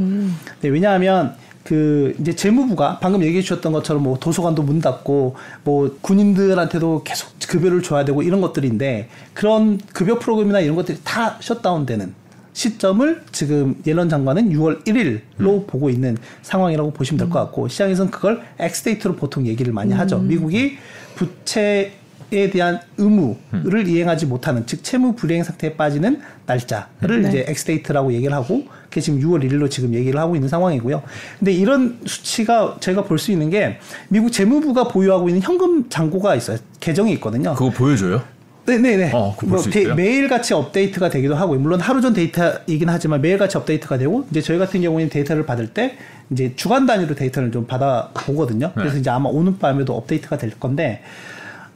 네, 0.62 0.70
왜냐하면 0.70 1.34
그 1.64 2.16
이제 2.20 2.36
재무부가 2.36 3.00
방금 3.02 3.22
얘기해 3.24 3.42
주셨던 3.44 3.72
것처럼 3.74 4.02
뭐 4.04 4.18
도서관도 4.20 4.64
문 4.64 4.80
닫고 4.80 5.36
뭐 5.64 5.98
군인들한테도 6.02 7.04
계속 7.04 7.32
급여를 7.48 7.84
줘야 7.84 8.06
되고 8.06 8.24
이런 8.24 8.42
것들인데 8.42 9.10
그런 9.34 9.78
급여 9.94 10.18
프로그램이나 10.18 10.60
이런 10.62 10.76
것들이 10.76 10.98
다 11.04 11.38
셧다운되는 11.42 12.14
시점을 12.54 13.22
지금 13.32 13.76
옐런 13.86 14.10
장관은 14.10 14.50
6월 14.52 14.84
1일로 14.86 15.68
보고 15.68 15.90
있는 15.90 16.18
상황이라고 16.42 16.92
보시면 16.92 17.20
될 17.20 17.30
것 17.30 17.40
같고 17.40 17.68
시장에서는 17.68 18.12
그걸 18.12 18.42
X-date로 18.60 19.16
보통 19.16 19.46
얘기를 19.48 19.72
많이 19.74 19.94
하죠. 19.94 20.18
미국이 20.20 20.78
부채 21.16 21.92
에 22.34 22.50
대한 22.50 22.80
의무를 22.98 23.88
이행하지 23.88 24.26
못하는 24.26 24.66
즉 24.66 24.84
채무 24.84 25.16
불이행 25.16 25.44
상태에 25.44 25.74
빠지는 25.74 26.22
날짜를 26.46 27.24
네. 27.24 27.28
이제 27.28 27.46
X-date라고 27.48 28.14
얘기를 28.14 28.34
하고 28.34 28.64
그게 28.90 29.02
지금 29.02 29.20
6월 29.20 29.44
1일로 29.44 29.70
지금 29.70 29.94
얘기를 29.94 30.18
하고 30.20 30.36
있는 30.36 30.48
상황이고요. 30.48 31.02
근데 31.40 31.52
이런 31.52 32.00
수치가 32.06 32.78
저희가 32.80 33.04
볼 33.04 33.18
수 33.18 33.32
있는 33.32 33.50
게 33.50 33.80
미국 34.08 34.32
재무부가 34.32 34.88
보유하고 34.88 35.28
있는 35.30 35.42
현금 35.42 35.90
잔고가 35.90 36.36
있어요. 36.36 36.58
계정이 36.80 37.12
있거든요. 37.14 37.54
그거 37.54 37.70
보여줘요? 37.70 38.24
네네네. 38.66 39.12
어, 39.14 39.36
그거 39.38 39.56
볼수 39.56 39.70
있어요? 39.70 39.96
매일같이 39.96 40.54
업데이트가 40.54 41.10
되기도 41.10 41.36
하고, 41.36 41.56
물론 41.56 41.80
하루 41.80 42.00
전 42.00 42.14
데이터이긴 42.14 42.90
하지만 42.90 43.22
매일같이 43.22 43.58
업데이트가 43.58 43.98
되고, 43.98 44.26
이제 44.32 44.40
저희 44.40 44.58
같은 44.60 44.82
경우에는 44.82 45.10
데이터를 45.10 45.46
받을 45.46 45.68
때, 45.68 45.98
이제 46.30 46.54
주간 46.56 46.86
단위로 46.86 47.16
데이터를 47.16 47.52
좀 47.52 47.66
받아 47.66 48.10
보거든요. 48.14 48.72
그래서 48.74 48.94
네. 48.94 49.00
이제 49.02 49.10
아마 49.10 49.30
오늘 49.30 49.58
밤에도 49.58 49.96
업데이트가 49.98 50.38
될 50.38 50.52
건데, 50.60 51.02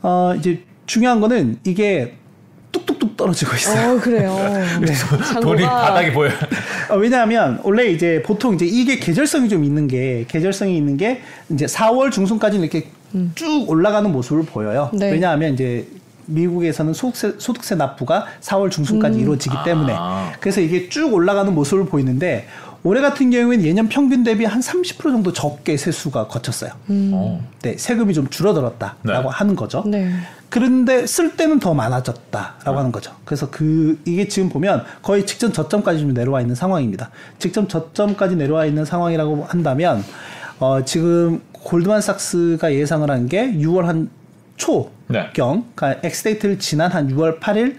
어, 0.05 0.35
이제 0.37 0.61
중요한 0.85 1.19
거는 1.19 1.57
이게 1.63 2.13
뚝뚝뚝 2.71 3.17
떨어지고 3.17 3.55
있어요. 3.55 3.95
어, 3.95 3.99
그래요. 3.99 4.35
네. 4.79 4.93
돈이 5.41 5.63
바닥에 5.63 6.13
보여. 6.13 6.29
어, 6.91 6.95
왜냐하면 6.97 7.59
원래 7.63 7.87
이제 7.87 8.21
보통 8.23 8.53
이제 8.53 8.67
이게 8.67 8.99
계절성이 8.99 9.49
좀 9.49 9.63
있는 9.63 9.87
게 9.87 10.25
계절성이 10.27 10.77
있는 10.77 10.95
게 10.95 11.21
이제 11.49 11.65
4월 11.65 12.11
중순까지는 12.11 12.65
이렇게 12.65 12.89
쭉 13.33 13.67
올라가는 13.67 14.11
모습을 14.11 14.45
보여요. 14.45 14.91
네. 14.93 15.11
왜냐하면 15.11 15.55
이제 15.55 15.87
미국에서는 16.27 16.93
소득세, 16.93 17.33
소득세 17.39 17.73
납부가 17.73 18.27
4월 18.41 18.69
중순까지 18.69 19.19
이루어지기 19.19 19.55
때문에 19.65 19.93
아. 19.95 20.33
그래서 20.39 20.61
이게 20.61 20.89
쭉 20.89 21.13
올라가는 21.13 21.51
모습을 21.53 21.85
보이는데 21.85 22.47
올해 22.85 23.01
같은 23.01 23.31
경우에는 23.31 23.65
예년 23.65 23.89
평균 23.89 24.23
대비 24.23 24.45
한 24.45 24.61
30% 24.61 25.01
정도 25.01 25.33
적게 25.33 25.75
세수가 25.75 26.27
거쳤어요. 26.27 26.71
어. 26.87 27.43
네, 27.63 27.75
세금이 27.77 28.13
좀 28.13 28.29
줄어들었다라고 28.29 29.03
네. 29.03 29.27
하는 29.27 29.55
거죠. 29.55 29.83
네. 29.87 30.13
그런데 30.49 31.07
쓸 31.07 31.35
데는 31.35 31.59
더 31.59 31.73
많아졌다라고 31.73 32.77
하는 32.77 32.91
거죠. 32.91 33.11
그래서 33.25 33.49
그 33.49 33.99
이게 34.05 34.27
지금 34.27 34.49
보면 34.49 34.83
거의 35.01 35.25
직전 35.25 35.51
저점까지 35.51 35.99
좀 35.99 36.13
내려와 36.13 36.41
있는 36.41 36.53
상황입니다. 36.53 37.09
직전 37.39 37.67
저점까지 37.67 38.35
내려와 38.35 38.67
있는 38.67 38.85
상황이라고 38.85 39.45
한다면 39.45 40.03
어 40.59 40.85
지금 40.85 41.41
골드만삭스가 41.53 42.71
예상을 42.71 43.09
한 43.09 43.27
게 43.27 43.51
6월 43.53 43.85
한 43.85 44.09
초경, 44.57 44.91
네. 45.07 45.29
그러니까 45.33 45.95
X-date를 46.03 46.59
지난 46.59 46.91
한 46.91 47.09
6월 47.09 47.39
8일 47.39 47.77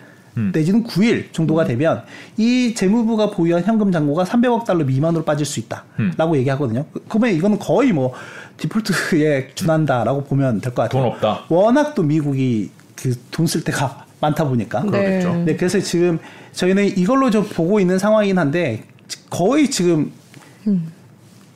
내지는 0.53 0.85
9일 0.85 1.33
정도가 1.33 1.65
되면 1.65 2.03
이 2.37 2.75
재무부가 2.75 3.31
보유한 3.31 3.65
현금 3.65 3.91
잔고가 3.91 4.25
300억 4.25 4.65
달러 4.65 4.85
미만으로 4.85 5.25
빠질 5.25 5.47
수 5.47 5.61
있다라고 5.61 6.37
얘기하거든요. 6.37 6.85
그- 6.93 7.05
그러면 7.09 7.31
이거는 7.35 7.59
거의 7.59 7.93
뭐 7.93 8.13
디폴트에 8.59 9.51
준한다라고 9.55 10.25
보면 10.25 10.61
될 10.61 10.75
것 10.75 10.83
같아요. 10.83 11.03
돈 11.03 11.13
없다. 11.13 11.45
워낙 11.49 11.95
또 11.95 12.03
미국이 12.03 12.71
그 12.95 13.15
돈 13.31 13.47
쓸 13.47 13.63
때가 13.65 14.05
많다 14.21 14.45
보니까. 14.49 14.83
그러겠죠. 14.83 15.33
네. 15.35 15.45
네, 15.47 15.57
그래서 15.57 15.79
지금 15.81 16.19
저희는 16.53 16.97
이걸로 16.99 17.31
좀 17.31 17.45
보고 17.49 17.81
있는 17.81 17.99
상황이긴 17.99 18.39
한데 18.39 18.85
거의 19.31 19.71
지금 19.71 20.11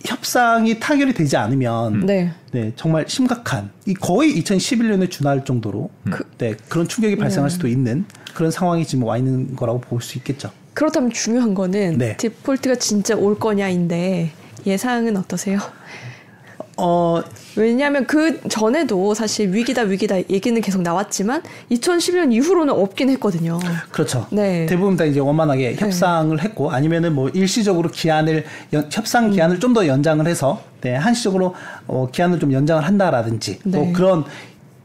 협상이 0.05 0.79
타결이 0.81 1.13
되지 1.13 1.37
않으면 1.37 2.07
네. 2.07 2.33
네, 2.53 2.73
정말 2.77 3.05
심각한 3.07 3.71
이 3.87 3.93
거의 3.95 4.35
2011년에 4.43 5.11
준할 5.11 5.45
정도로 5.45 5.91
네, 6.39 6.55
그런 6.69 6.89
충격이 6.89 7.17
발생할 7.17 7.51
수도 7.51 7.69
있는 7.69 8.05
그런 8.35 8.51
상황이 8.51 8.85
지금 8.87 9.05
와 9.05 9.17
있는 9.17 9.55
거라고 9.57 9.81
볼 9.81 10.01
수 10.03 10.19
있겠죠. 10.19 10.51
그렇다면 10.75 11.11
중요한 11.11 11.55
거는 11.55 11.99
네. 11.99 12.17
디폴트가 12.17 12.77
진짜 12.77 13.15
올 13.17 13.39
거냐인데 13.39 14.31
예상은 14.67 15.17
어떠세요? 15.17 15.59
어, 16.83 17.23
왜냐하면 17.57 18.07
그 18.07 18.41
전에도 18.49 19.13
사실 19.13 19.53
위기다 19.53 19.83
위기다 19.83 20.17
얘기는 20.31 20.59
계속 20.63 20.81
나왔지만 20.81 21.43
2011년 21.71 22.33
이후로는 22.33 22.73
없긴 22.73 23.11
했거든요. 23.11 23.59
그렇죠. 23.91 24.27
네. 24.31 24.65
대부분 24.65 24.97
다 24.97 25.05
이제 25.05 25.21
원만하게 25.21 25.75
협상을 25.77 26.41
했고 26.41 26.71
아니면은 26.71 27.15
뭐 27.15 27.29
일시적으로 27.29 27.91
기한을 27.91 28.47
연- 28.73 28.89
협상 28.91 29.31
기한을 29.31 29.61
좀더 29.61 29.87
연장을 29.87 30.27
해서 30.27 30.63
네, 30.81 30.95
한시적으로 30.95 31.55
어, 31.87 32.09
기한을 32.11 32.41
좀 32.41 32.51
연장을 32.55 32.83
한다라든지 32.83 33.59
뭐 33.65 33.85
네. 33.85 33.93
그런 33.93 34.25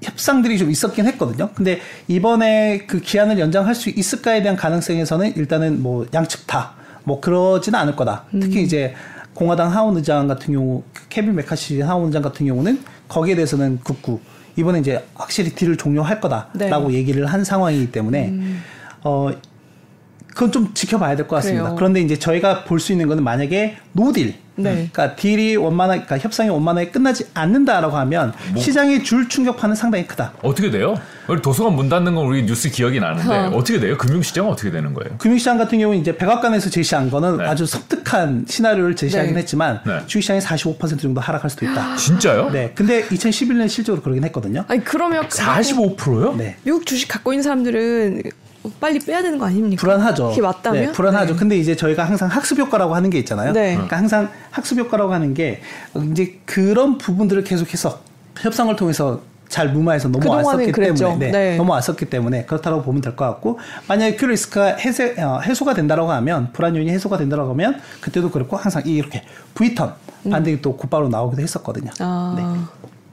협상들이 0.06 0.58
좀 0.58 0.72
있었긴 0.72 1.06
했거든요. 1.08 1.50
근데 1.54 1.80
이번에 2.08 2.86
그 2.88 3.00
기한을 3.00 3.40
연장할 3.40 3.76
수 3.76 3.90
있을까에 3.90 4.42
대한 4.42 4.56
가능성에서는 4.56 5.36
일단은 5.36 5.82
뭐 5.82 6.06
양측 6.14 6.48
다 6.48 6.86
뭐 7.06 7.22
그러지는 7.22 7.80
않을 7.80 7.96
거다. 7.96 8.26
특히 8.32 8.64
이제 8.64 8.94
공화당 9.34 9.72
하원 9.72 9.96
의장 9.96 10.28
같은 10.28 10.54
경우 10.54 10.84
케빈 11.10 11.36
매카시 11.36 11.82
하원 11.82 12.08
의장 12.08 12.22
같은 12.22 12.46
경우는 12.46 12.80
거기에 13.08 13.36
대해서는 13.36 13.80
굳고 13.84 14.20
이번에 14.58 14.80
이제 14.80 15.06
확실히 15.14 15.52
deal을 15.52 15.78
종료할 15.78 16.20
거다라고 16.20 16.90
네. 16.90 16.96
얘기를 16.96 17.26
한 17.26 17.44
상황이기 17.44 17.92
때문에 17.92 18.34
어 19.04 19.30
그건 20.36 20.52
좀 20.52 20.74
지켜봐야 20.74 21.16
될 21.16 21.28
것 21.28 21.38
같습니다. 21.38 21.64
그래요. 21.64 21.76
그런데 21.76 22.02
이제 22.02 22.20
저희가 22.20 22.66
볼 22.66 22.80
수 22.80 22.92
있는 22.92 23.08
거는 23.08 23.24
만약에 23.24 23.78
no 23.94 24.06
deal, 24.06 24.36
네. 24.58 24.90
그러니까 24.92 25.16
deal이 25.16 25.56
원만하, 25.56 25.94
그러니까 25.96 26.18
협상이 26.18 26.50
원만하게 26.50 26.92
끝나지 26.92 27.26
않는다라고 27.34 27.96
하면 27.96 28.34
뭐- 28.54 28.62
시장에 28.62 29.04
줄 29.06 29.30
충격파는 29.30 29.76
상당히 29.78 30.06
크다. 30.06 30.34
어떻게 30.44 30.70
돼요? 30.70 30.96
우리 31.30 31.42
도서관 31.42 31.74
문 31.76 31.88
닫는 31.88 32.14
건 32.16 32.26
우리 32.26 32.44
뉴스 32.44 32.70
기억이 32.70 33.00
나는데 33.00 33.56
어. 33.56 33.64
어떻게 33.64 33.80
돼요? 33.80 33.98
금융시장은 33.98 34.52
어떻게 34.52 34.72
되는 34.72 34.94
거예요? 34.94 35.18
금융시장 35.20 35.58
같은 35.58 35.80
경우는 35.80 36.02
이제 36.02 36.16
백악관에서 36.18 36.70
제시한 36.70 37.10
거는 37.10 37.38
네. 37.38 37.46
아주 37.46 37.66
섬뜩한 37.66 38.46
시나리오를 38.50 38.98
제시하긴 38.98 39.34
네. 39.36 39.40
했지만 39.40 39.80
네. 39.86 40.02
주식시장이 40.06 40.42
45% 40.42 41.00
정도 41.00 41.22
하락할 41.22 41.50
수도 41.50 41.66
있다. 41.66 41.96
진짜요? 41.98 42.50
네, 42.52 42.74
근데 42.76 43.04
2011년 43.08 43.70
실적으로 43.70 44.04
그러긴 44.04 44.26
했거든요. 44.26 44.66
아니 44.68 44.84
그러면 44.84 45.28
45%요? 45.30 46.36
네. 46.38 46.58
미국 46.64 46.86
주식 46.86 47.08
갖고 47.08 47.32
있는 47.32 47.42
사람들은 47.44 48.22
빨리 48.80 49.00
빼야 49.00 49.22
되는 49.22 49.38
거 49.38 49.46
아닙니까? 49.46 49.80
불안하죠. 49.82 50.30
그게 50.30 50.42
맞다면? 50.42 50.86
네, 50.86 50.92
불안하죠. 50.92 51.34
네. 51.34 51.40
근데 51.40 51.58
이제 51.58 51.76
저희가 51.76 52.04
항상 52.04 52.28
학습 52.30 52.58
효과라고 52.60 52.96
하는 52.96 53.10
게 53.10 53.18
있잖아요. 53.20 53.52
네. 53.54 53.74
그러니까 53.74 53.98
항상 53.98 54.30
학습 54.52 54.78
효과라고 54.80 55.14
하는 55.14 55.34
게 55.34 55.62
이제 56.12 56.40
그런 56.46 56.98
부분들을 56.98 57.44
계속해서 57.44 58.00
협상을 58.40 58.76
통해서 58.76 59.22
잘 59.48 59.70
무마해서 59.70 60.10
넘어왔었기. 60.10 60.72
때문에 60.72 61.16
네, 61.18 61.32
네. 61.32 61.58
넘어왔었기 61.58 62.06
때문에 62.06 62.46
그렇다고 62.46 62.82
보면 62.82 63.02
될 63.02 63.16
것 63.16 63.26
같고 63.26 63.60
만약에 63.88 64.16
큐 64.16 64.26
리스크가 64.26 64.76
해소, 64.76 65.04
어, 65.20 65.40
해소가 65.40 65.74
된다라고 65.76 66.12
하면 66.12 66.52
불안 66.52 66.76
요인이 66.76 66.90
해소가 66.92 67.18
된다라고 67.18 67.52
하면 67.52 67.80
그때도 68.02 68.32
그렇고 68.32 68.58
항상 68.58 68.82
이렇게 68.86 69.24
V턴 69.54 69.94
반등이 70.30 70.62
또 70.64 70.76
곧바로 70.76 71.08
나오기도 71.10 71.44
했었거든요. 71.44 71.92
음. 72.02 72.06
아, 72.06 72.68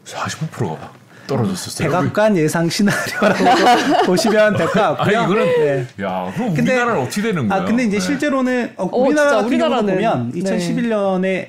45%가 0.07 0.91
떨어졌었어요. 1.37 1.89
백악관 1.89 2.37
예상 2.37 2.69
시나리오라고 2.69 4.05
보시면 4.07 4.57
될것 4.57 4.77
아니 5.01 5.15
같고요. 5.15 5.23
이거는 5.23 5.45
네. 5.45 6.05
야 6.05 6.33
그럼 6.35 6.55
근데- 6.55 6.73
우리나라는 6.73 7.01
어떻게 7.03 7.23
되는 7.23 7.49
거예요? 7.49 7.63
아 7.63 7.67
근데 7.67 7.85
이제 7.85 7.99
네. 7.99 8.01
실제로는 8.01 8.73
어, 8.77 8.85
어, 8.85 8.99
우리나라 8.99 9.31
같은 9.37 9.49
우리나라는- 9.51 9.87
보면 9.91 10.33
네. 10.35 10.41
2011년에 10.41 11.49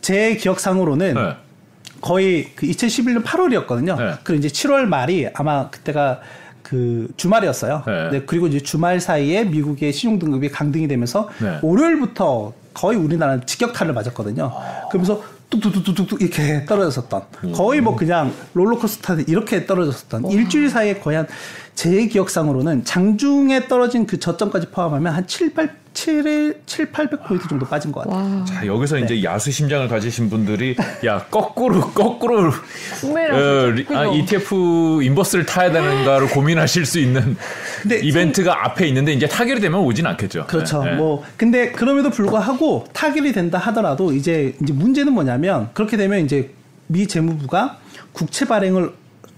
제 0.00 0.36
기억상으로는 0.36 1.14
네. 1.14 1.36
거의 2.00 2.50
그 2.54 2.66
2011년 2.66 3.24
8월이었거든요. 3.24 3.96
네. 3.98 4.12
그리고 4.22 4.44
이제 4.44 4.48
7월 4.48 4.82
말이 4.84 5.28
아마 5.34 5.70
그때가 5.70 6.20
그 6.62 7.08
주말이었어요. 7.16 7.82
네. 7.86 8.10
네, 8.10 8.22
그리고 8.26 8.46
이제 8.48 8.60
주말 8.60 9.00
사이에 9.00 9.44
미국의 9.44 9.92
신용 9.92 10.18
등급이 10.18 10.48
강등이 10.50 10.88
되면서 10.88 11.28
네. 11.40 11.58
월요일부터 11.62 12.52
거의 12.74 12.98
우리나라는 12.98 13.46
직격탄을 13.46 13.94
맞았거든요. 13.94 14.52
그러면서 14.90 15.22
뚝뚝뚝뚝뚝 15.50 16.20
이렇게 16.22 16.64
떨어졌었던. 16.64 17.52
거의 17.54 17.80
뭐 17.80 17.94
그냥 17.96 18.32
롤러코스터 18.54 19.20
이렇게 19.28 19.66
떨어졌었던. 19.66 20.30
일주일 20.30 20.70
사이에 20.70 20.94
거의 20.98 21.18
한 21.18 21.26
제 21.76 22.06
기억상으로는 22.06 22.84
장중에 22.84 23.68
떨어진 23.68 24.06
그 24.06 24.18
저점까지 24.18 24.70
포함하면 24.70 25.12
한 25.12 25.26
7, 25.26 25.52
8, 25.52 25.76
7, 25.96 26.60
7 26.66 26.92
800포인트 26.92 27.48
정도 27.48 27.64
빠진 27.66 27.90
것 27.90 28.04
같아요. 28.04 28.40
와. 28.40 28.44
자 28.44 28.66
여기서 28.66 28.96
네. 28.96 29.02
이제 29.02 29.24
야수 29.24 29.50
심장을 29.50 29.88
가지신 29.88 30.28
분들이 30.28 30.76
야 31.06 31.24
거꾸로 31.30 31.80
거꾸로 31.90 32.48
어, 32.50 33.66
리-. 33.70 33.86
아? 33.88 34.04
ETF 34.06 35.00
인버스를 35.02 35.46
타야 35.46 35.72
되는가를 35.72 36.28
고민하실 36.28 36.84
수 36.84 36.98
있는 37.00 37.34
근데 37.80 37.98
이벤트가 38.00 38.66
앞에 38.66 38.86
있는데 38.88 39.14
이제 39.14 39.26
타결이 39.26 39.58
되면 39.58 39.80
오진 39.80 40.06
않겠죠. 40.06 40.46
그렇죠. 40.46 40.84
네, 40.84 40.90
네. 40.90 40.96
뭐 40.98 41.24
근데 41.38 41.72
그럼에도 41.72 42.10
불구하고 42.10 42.86
타결이 42.92 43.32
된다 43.32 43.56
하더라도 43.58 44.12
이제 44.12 44.54
이제 44.62 44.74
문제는 44.74 45.14
뭐냐면 45.14 45.70
그렇게 45.72 45.96
되면 45.96 46.22
이제 46.22 46.50
미 46.88 47.06
재무부가 47.06 47.78
국채 48.12 48.44
발행을 48.44 48.92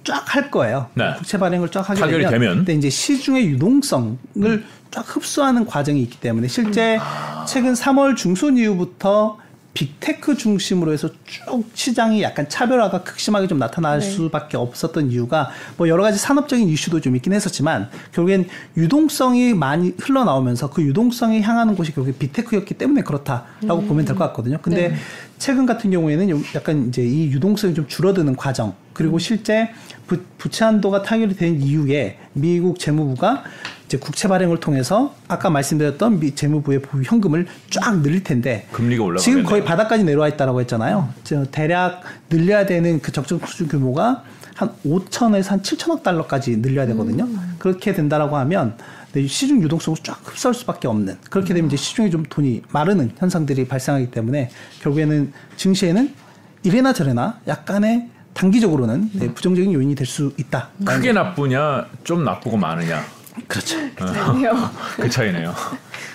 쫙 0.05 0.35
할 0.35 0.51
거예요. 0.51 0.87
네. 0.95 1.15
국채 1.17 1.39
발행을 1.39 1.71
쫙 1.71 1.89
하게 1.89 2.01
되면, 2.01 2.31
되면. 2.31 2.57
근데 2.57 2.75
이제 2.75 2.89
시중의 2.91 3.47
유동성을 3.49 4.65
쫙 4.91 5.05
흡수하는 5.17 5.67
과정이 5.67 6.01
있기 6.03 6.19
때문에 6.21 6.49
실제 6.49 6.97
음. 6.97 7.01
최근 7.47 7.75
3월 7.75 8.17
중순 8.17 8.57
이후부터 8.57 9.39
빅테크 9.75 10.37
중심으로 10.37 10.93
해서 10.93 11.09
쭉 11.25 11.65
시장이 11.75 12.23
약간 12.23 12.49
차별화가 12.49 13.03
극심하게 13.05 13.47
좀 13.47 13.59
나타날 13.59 14.01
네. 14.01 14.11
수밖에 14.11 14.57
없었던 14.57 15.13
이유가 15.13 15.51
뭐 15.77 15.89
여러 15.89 16.03
가지 16.03 16.19
산업적인 16.19 16.69
이슈도 16.69 17.01
좀 17.01 17.15
있긴 17.15 17.33
했었지만 17.33 17.89
결국엔 18.13 18.49
유동성이 18.77 19.55
많이 19.55 19.95
흘러나오면서 20.01 20.71
그 20.71 20.83
유동성이 20.83 21.43
향하는 21.43 21.77
곳이 21.77 21.93
결국에 21.95 22.17
빅테크였기 22.19 22.75
때문에 22.75 23.03
그렇다라고 23.03 23.83
보면 23.83 24.05
될 24.05 24.17
것 24.17 24.25
같거든요. 24.29 24.59
근데 24.63 24.89
네. 24.89 24.97
최근 25.39 25.67
같은 25.67 25.91
경우에는 25.91 26.31
요- 26.31 26.41
약간 26.55 26.89
이제 26.89 27.03
이 27.03 27.31
유동성이 27.31 27.75
좀 27.75 27.87
줄어드는 27.87 28.37
과정 28.37 28.75
그리고 28.93 29.19
실제 29.19 29.71
부, 30.07 30.19
부채 30.37 30.65
한도가 30.65 31.03
타결이 31.03 31.37
된 31.37 31.61
이후에 31.63 32.19
미국 32.33 32.79
재무부가 32.79 33.45
이제 33.87 33.97
국채 33.99 34.27
발행을 34.29 34.59
통해서 34.61 35.15
아까 35.29 35.49
말씀드렸던 35.51 36.19
미 36.21 36.35
재무부의 36.35 36.83
보유 36.83 37.03
현금을 37.05 37.47
쫙 37.71 38.03
늘릴 38.03 38.23
텐데 38.25 38.67
금리가 38.73 39.03
올라가겠네요. 39.05 39.23
지금 39.23 39.49
거의 39.49 39.65
바닥까지 39.65 40.05
내려와 40.05 40.29
있다라고 40.29 40.61
했잖아요. 40.61 41.09
저 41.25 41.45
대략 41.47 42.03
늘려야 42.29 42.67
되는 42.67 43.01
그 43.01 43.13
적정 43.13 43.39
수준 43.47 43.69
규모가 43.69 44.25
한 44.57 44.71
5천에서 44.85 45.49
한 45.51 45.63
7천억 45.63 46.03
달러까지 46.03 46.61
늘려야 46.61 46.85
되거든요. 46.87 47.29
그렇게 47.59 47.93
된다라고 47.95 48.37
하면 48.39 48.75
네, 48.77 48.85
시중 49.15 49.63
유동성을 49.63 49.99
쫙 50.03 50.21
흡수할 50.25 50.55
수밖에 50.55 50.87
없는 50.89 51.17
그렇게 51.31 51.55
되면 51.55 51.69
이제 51.69 51.77
시중에 51.77 52.11
좀 52.11 52.25
돈이 52.29 52.63
마르는 52.71 53.13
현상들이 53.19 53.67
발생하기 53.67 54.11
때문에 54.11 54.51
결국에는 54.83 55.33
증시에는 55.57 56.15
이래나 56.63 56.93
저래나 56.93 57.41
약간의 57.47 58.09
단기적으로는 58.35 59.11
네, 59.15 59.33
부정적인 59.35 59.73
요인이 59.73 59.95
될 59.95 60.07
수 60.07 60.33
있다. 60.37 60.69
크게 60.85 61.13
나쁘냐 61.13 61.87
좀 62.05 62.25
나쁘고 62.25 62.57
많으냐 62.57 63.03
그렇죠. 63.49 63.77
아니요. 63.99 64.71
그 64.97 65.09
차이네요. 65.09 65.55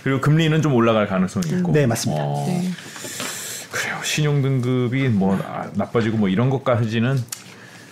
그리고 0.03 0.21
금리는 0.21 0.61
좀 0.61 0.73
올라갈 0.73 1.07
가능성이 1.07 1.47
있고. 1.57 1.71
네, 1.71 1.85
맞습니다. 1.87 2.21
어, 2.23 2.45
네. 2.47 2.69
그래요. 3.71 3.97
신용 4.03 4.41
등급이 4.41 5.07
뭐 5.09 5.35
아, 5.45 5.69
나빠지고 5.73 6.17
뭐 6.17 6.29
이런 6.29 6.49
것까지는 6.49 7.17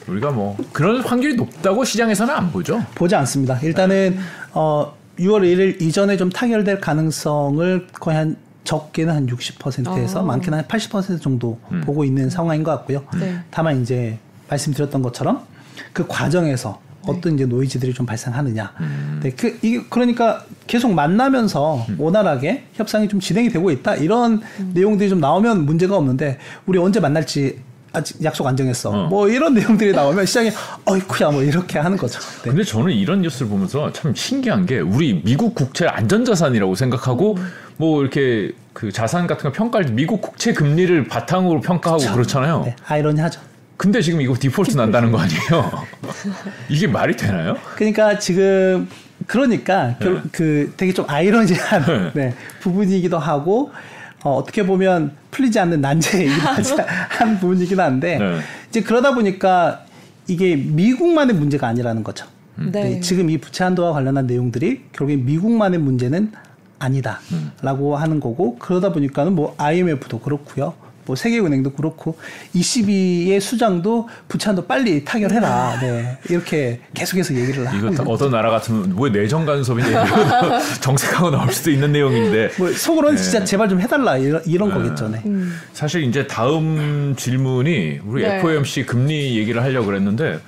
우리가 0.08 0.32
뭐 0.32 0.58
그런 0.72 1.02
확률이 1.02 1.36
높다고 1.36 1.84
시장에서는 1.84 2.34
안 2.34 2.52
보죠. 2.52 2.84
보지 2.96 3.16
않습니다. 3.16 3.60
일단은 3.60 4.18
어 4.54 4.94
6월 5.20 5.42
1일 5.42 5.82
이전에 5.82 6.18
좀 6.18 6.30
타결될 6.30 6.80
가능성을 6.82 7.88
거의 7.94 8.18
한 8.18 8.36
적게는 8.64 9.14
한 9.14 9.28
60%에서 9.28 10.20
아. 10.20 10.24
많게는 10.24 10.60
한 10.60 10.66
80% 10.66 11.22
정도 11.22 11.60
보고 11.84 12.04
있는 12.04 12.30
상황인 12.30 12.64
것 12.64 12.72
같고요. 12.72 13.04
네. 13.20 13.40
다만 13.50 13.82
이제 13.82 14.18
말씀드렸던 14.50 15.02
것처럼 15.02 15.42
그 15.94 16.06
과정에서 16.08 16.80
어떤 17.08 17.34
이제 17.34 17.46
노이즈들이 17.46 17.94
좀 17.94 18.06
발생하느냐. 18.06 18.74
네, 19.24 19.32
그 19.32 19.58
이게 19.64 19.84
그러니까 19.90 20.46
계속 20.68 20.94
만나면서 20.94 21.86
원활하게 21.98 22.66
협상이 22.74 23.08
좀 23.08 23.20
진행이 23.20 23.50
되고 23.50 23.72
있다. 23.72 23.96
이런 23.96 24.42
내용들이 24.74 25.10
좀 25.10 25.20
나오면 25.20 25.66
문제가 25.66 25.98
없는데 25.98 26.38
우리 26.68 26.78
언제 26.78 27.00
만날지 27.00 27.60
아직 27.94 28.24
약속 28.24 28.48
안 28.48 28.56
정했어. 28.56 28.90
어. 28.90 29.08
뭐 29.08 29.28
이런 29.28 29.54
내용들이 29.54 29.92
나오면 29.92 30.26
시장이 30.26 30.52
어이쿠야 30.86 31.32
뭐 31.32 31.44
이렇게 31.44 31.78
하는 31.80 31.98
거죠. 31.98 32.20
네. 32.44 32.50
근데 32.50 32.64
저는 32.64 32.92
이런 32.94 33.22
뉴스를 33.22 33.48
보면서 33.50 33.92
참 33.92 34.14
신기한 34.16 34.66
게 34.66 34.80
우리 34.80 35.22
미국 35.24 35.56
국채 35.56 35.86
안전자산이라고 35.88 36.76
생각하고 36.76 37.38
뭐 37.78 38.02
이렇게 38.02 38.52
그 38.74 38.92
자산 38.92 39.28
같은 39.28 39.44
거 39.44 39.52
평가할 39.52 39.86
때 39.88 39.92
미국 39.92 40.22
국채 40.22 40.54
금리를 40.54 41.08
바탕으로 41.08 41.60
평가하고 41.62 42.14
그렇잖아요 42.14 42.64
네, 42.66 42.76
아이러니하죠. 42.88 43.42
근데 43.76 44.02
지금 44.02 44.22
이거 44.22 44.36
디폴트 44.40 44.78
난다는 44.78 45.12
거 45.12 45.20
아니에요? 45.20 45.72
이게 46.70 46.88
말이 46.88 47.16
되나요? 47.18 47.58
그러니까 47.76 48.20
지금 48.20 48.88
그러니까 49.28 49.96
결- 50.00 50.16
네. 50.16 50.22
그 50.32 50.74
되게 50.78 50.94
좀 50.94 51.06
아이러니한 51.10 51.86
네. 51.86 52.12
네, 52.14 52.36
부분이기도 52.62 53.18
하고 53.20 53.72
어, 54.24 54.36
어떻게 54.36 54.66
보면 54.66 55.12
풀리지 55.32 55.60
않는 55.60 55.82
난제이긴 55.82 56.30
하지- 56.40 56.76
한 57.10 57.40
부분이긴 57.40 57.80
한데 57.80 58.18
네. 58.20 58.40
이제 58.70 58.82
그러다 58.82 59.14
보니까 59.16 59.86
이게 60.28 60.56
미국만의 60.56 61.36
문제가 61.36 61.68
아니라는 61.68 62.04
거죠. 62.04 62.26
네. 62.56 62.70
네, 62.72 63.00
지금 63.00 63.30
이 63.30 63.38
부채 63.40 63.64
한도와 63.64 63.94
관련한 63.94 64.28
내용들이 64.28 64.84
결국에 64.92 65.18
미국만의 65.18 65.80
문제는 65.80 66.32
아니다라고 66.80 67.96
하는 67.96 68.20
거고 68.20 68.58
그러다 68.60 68.92
보니까는 68.92 69.34
뭐 69.34 69.56
IMF도 69.58 70.20
그렇고요. 70.20 70.74
뭐 71.06 71.16
세계은행도 71.16 71.72
그렇고 71.74 72.18
ECB의 72.54 73.40
수장도 73.42 74.10
부채 74.28 74.48
한도 74.50 74.66
빨리 74.66 75.04
타결해라. 75.04 75.80
네. 75.82 76.18
이렇게 76.30 76.80
계속해서 76.94 77.36
얘기를 77.36 77.66
하고 77.68 77.78
이거 77.78 78.04
어떤 78.12 78.32
나라 78.32 78.50
같으면 78.50 78.96
뭐 78.96 79.10
내정 79.10 79.46
간섭이냐 79.46 80.60
정색하고 80.82 81.32
나올 81.32 81.52
수도 81.52 81.72
있는 81.72 81.92
내용인데 81.92 82.52
뭐 82.58 82.72
속으로는 82.72 83.16
네. 83.16 83.22
진짜 83.22 83.44
제발 83.44 83.70
좀 83.70 83.82
해달라 83.82 84.18
이런, 84.18 84.42
이런 84.46 84.70
네. 84.70 84.76
거겠죠. 84.76 85.10
네. 85.10 85.22
사실 85.74 86.04
이제 86.04 86.28
다음 86.28 87.16
질문이 87.18 88.00
우리 88.06 88.24
네. 88.24 88.38
FOMC 88.38 88.86
금리 88.86 89.38
얘기를 89.38 89.62
하려고 89.62 89.88
그랬는데 89.88 90.40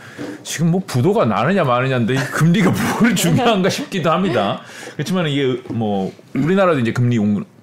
지금 0.43 0.71
뭐 0.71 0.81
부도가 0.85 1.25
나느냐 1.25 1.63
마느냐인데 1.63 2.13
이 2.13 2.17
금리가 2.17 2.71
뭘 2.99 3.15
중요한가 3.15 3.69
싶기도 3.69 4.11
합니다. 4.11 4.61
그렇지만 4.93 5.27
이게 5.27 5.61
뭐 5.69 6.13
우리나라도 6.33 6.79
이제 6.79 6.91
금리 6.91 7.17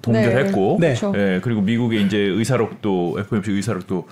용- 0.07 0.13
동결했고, 0.13 0.77
네. 0.79 0.87
그렇죠. 0.95 1.13
예, 1.15 1.39
그리고 1.43 1.61
미국의 1.61 2.03
이제 2.05 2.17
의사록도 2.17 3.17
FOMC 3.19 3.51
의사록도 3.51 4.07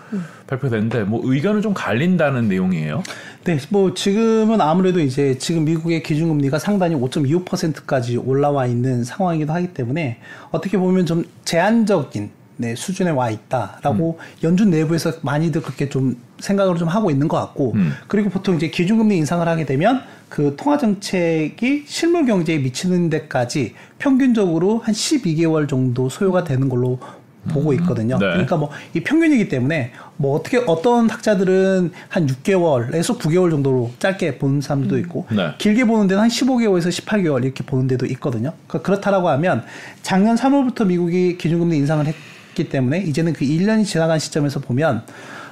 발표됐는데 0.47 1.03
뭐 1.03 1.21
의견은 1.23 1.61
좀 1.61 1.73
갈린다는 1.73 2.47
내용이에요. 2.47 3.03
네, 3.45 3.57
뭐 3.69 3.93
지금은 3.93 4.61
아무래도 4.61 4.99
이제 4.99 5.37
지금 5.37 5.65
미국의 5.65 6.03
기준금리가 6.03 6.59
상단이 6.59 6.95
5.25%까지 6.95 8.17
올라와 8.17 8.65
있는 8.67 9.03
상황이기도 9.03 9.51
하기 9.53 9.67
때문에 9.73 10.17
어떻게 10.51 10.77
보면 10.77 11.05
좀 11.05 11.23
제한적인 11.45 12.29
네, 12.59 12.75
수준에 12.75 13.09
와 13.11 13.29
있다라고 13.29 14.19
연준 14.43 14.69
내부에서 14.69 15.13
많이들 15.21 15.61
그렇게 15.61 15.87
좀 15.87 16.17
생각을 16.39 16.75
좀 16.75 16.89
하고 16.89 17.09
있는 17.09 17.29
것 17.29 17.37
같고 17.37 17.71
음. 17.75 17.93
그리고 18.07 18.29
보통 18.29 18.57
이제 18.57 18.69
기준금리 18.69 19.15
인상을 19.15 19.47
하게 19.47 19.65
되면 19.65 20.01
그 20.27 20.55
통화 20.57 20.77
정책이 20.77 21.85
실물 21.87 22.25
경제에 22.25 22.57
미치는 22.57 23.09
데까지 23.09 23.75
평균적으로 23.97 24.79
한 24.79 24.93
12개월 24.93 25.69
정도 25.69 26.09
소요가 26.09 26.43
되는 26.43 26.67
걸로 26.67 26.99
보고 27.47 27.71
있거든요. 27.73 28.17
네. 28.17 28.25
그러니까 28.25 28.57
뭐 28.57 28.69
이 28.93 28.99
평균이기 29.01 29.47
때문에 29.47 29.93
뭐 30.17 30.35
어떻게 30.35 30.57
어떤 30.57 31.09
학자들은 31.09 31.91
한 32.09 32.27
6개월에서 32.27 33.17
9개월 33.17 33.49
정도로 33.51 33.91
짧게 33.99 34.37
보는 34.37 34.59
사람도 34.59 34.97
있고 34.99 35.25
네. 35.31 35.53
길게 35.57 35.85
보는 35.85 36.07
데는 36.07 36.23
한 36.23 36.29
15개월에서 36.29 36.89
18개월 36.89 37.45
이렇게 37.45 37.63
보는 37.63 37.87
데도 37.87 38.05
있거든요. 38.07 38.51
그러니까 38.67 38.85
그렇다라고 38.85 39.29
하면 39.29 39.63
작년 40.01 40.35
3월부터 40.35 40.87
미국이 40.87 41.37
기준금리 41.37 41.77
인상을 41.77 42.05
했 42.05 42.15
기 42.59 42.69
때문에 42.69 42.99
이제는 42.99 43.33
그 43.33 43.45
1년이 43.45 43.85
지나간 43.85 44.19
시점에서 44.19 44.59
보면 44.59 45.03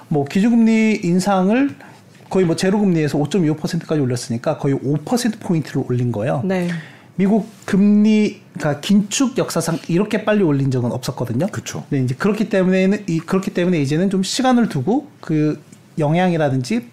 뭐 0.10 0.26
기준금리 0.26 1.02
인상을 1.04 1.76
거의 2.30 2.46
뭐 2.46 2.56
제로금리에서 2.56 3.18
5.25%까지 3.18 4.02
올렸으니까 4.02 4.58
거의 4.58 4.76
5% 4.76 5.40
포인트를 5.40 5.84
올린 5.88 6.12
거예요. 6.12 6.42
네. 6.44 6.68
미국 7.16 7.50
금리 7.66 8.42
그러니까 8.54 8.82
긴축 8.82 9.38
역사상 9.38 9.80
이렇게 9.88 10.24
빨리 10.26 10.44
올린 10.44 10.70
적은 10.70 10.92
없었거든요. 10.92 11.48
그쵸. 11.48 11.84
네, 11.90 12.00
이제 12.02 12.14
그렇기 12.14 12.50
때문에는 12.50 13.06
이 13.08 13.20
그렇기 13.20 13.54
때문에 13.54 13.82
이제는 13.82 14.10
좀 14.10 14.22
시간을 14.22 14.70
두고 14.70 15.08
그 15.22 15.60
영향이라든지 15.98 16.86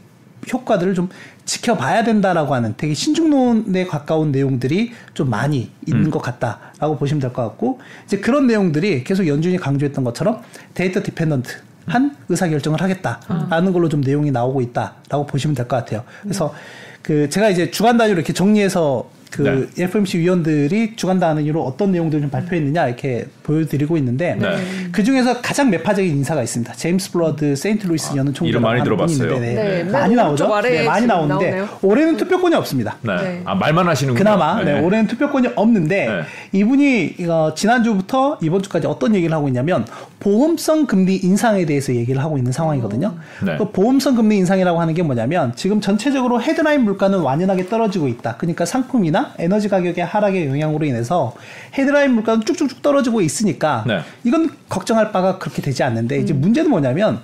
효과들을 0.53 0.95
좀 0.95 1.09
지켜봐야 1.45 2.05
된다라고 2.05 2.55
하는 2.55 2.75
되게 2.77 2.95
신중론에 2.95 3.87
가까운 3.87 4.33
내용들이 4.33 4.93
좀 5.15 5.31
많이 5.31 5.71
있는 5.87 6.11
것 6.11 6.21
같다라고 6.21 6.97
보시면 6.99 7.21
될 7.21 7.33
것 7.33 7.43
같고 7.43 7.81
이제 8.07 8.19
그런 8.19 8.47
내용들이 8.47 9.05
계속 9.05 9.27
연준이 9.27 9.57
강조했던 9.57 10.05
것처럼 10.05 10.43
data 10.75 11.03
dependent한 11.03 12.17
의사 12.29 12.49
결정을 12.49 12.81
하겠다라는 12.81 13.73
걸로 13.73 13.89
좀 13.89 14.01
내용이 14.01 14.31
나오고 14.31 14.61
있다라고 14.63 15.27
보시면 15.27 15.55
될 15.55 15.69
것 15.69 15.77
같아요. 15.77 16.03
그래서 16.23 16.55
그 17.03 17.29
제가 17.29 17.51
이제 17.51 17.71
주간 17.71 17.99
단위로 17.99 18.17
이렇게 18.17 18.33
정리해서 18.33 19.11
그 19.31 19.71
FOMC 19.77 20.19
위원들이 20.21 20.97
주간 20.97 21.19
단위로 21.19 21.63
어떤 21.63 21.91
내용들을 21.93 22.23
좀 22.23 22.31
발표했느냐 22.31 22.87
이렇게 22.87 23.27
보여드리고 23.45 23.97
있는데 23.99 24.35
네. 24.35 24.57
그 24.91 25.05
중에서 25.05 25.41
가장 25.41 25.71
매파적인 25.71 26.11
인사가 26.11 26.43
있습니다. 26.43 26.73
제임스 26.73 27.13
불러드 27.12 27.55
세인트루이스 27.55 28.17
연은 28.17 28.33
총재 28.33 28.51
이름 28.51 28.63
많이 28.63 28.83
들어봤어요. 28.83 29.39
네, 29.39 29.55
네, 29.55 29.85
맨 29.85 29.93
많이 29.93 30.15
나오죠. 30.15 30.61
네, 30.63 30.85
많이 30.85 31.07
나오는데 31.07 31.51
나오네요. 31.51 31.69
올해는 31.83 32.17
투표권이 32.17 32.55
없습니다. 32.57 32.97
네. 33.03 33.17
네. 33.17 33.43
아 33.45 33.55
말만 33.55 33.87
하시는군요. 33.87 34.19
그나마 34.19 34.63
네, 34.65 34.81
올해는 34.81 35.07
투표권이 35.07 35.49
없는데 35.55 36.07
네. 36.07 36.59
이분이 36.59 37.17
어, 37.29 37.53
지난주부터 37.55 38.39
이번 38.41 38.63
주까지 38.63 38.87
어떤 38.87 39.15
얘기를 39.15 39.35
하고 39.35 39.47
있냐면 39.49 39.85
보험성 40.21 40.87
금리 40.87 41.17
인상에 41.17 41.67
대해서 41.67 41.95
얘기를 41.95 42.23
하고 42.23 42.39
있는 42.39 42.51
상황이거든요. 42.51 43.15
네. 43.45 43.59
그 43.59 43.71
보험성 43.71 44.15
금리 44.15 44.39
인상이라고 44.39 44.81
하는 44.81 44.95
게 44.95 45.03
뭐냐면 45.03 45.53
지금 45.55 45.83
전체적으로 45.83 46.41
헤드라인 46.41 46.83
물가는 46.85 47.19
완연하게 47.19 47.69
떨어지고 47.69 48.09
있다. 48.09 48.37
그러니까 48.39 48.65
상품이나 48.65 49.35
에너지 49.39 49.69
가격의 49.69 50.03
하락의 50.03 50.47
영향으로 50.47 50.87
인해서 50.87 51.35
헤드라인 51.77 52.13
물가는 52.15 52.43
쭉쭉쭉 52.43 52.81
떨어지고 52.81 53.21
있 53.21 53.34
으니까 53.42 53.85
네. 53.87 54.01
이건 54.23 54.51
걱정할 54.68 55.11
바가 55.12 55.38
그렇게 55.38 55.62
되지 55.62 55.83
않는데 55.83 56.18
이제 56.18 56.33
문제는 56.33 56.70
뭐냐면 56.70 57.23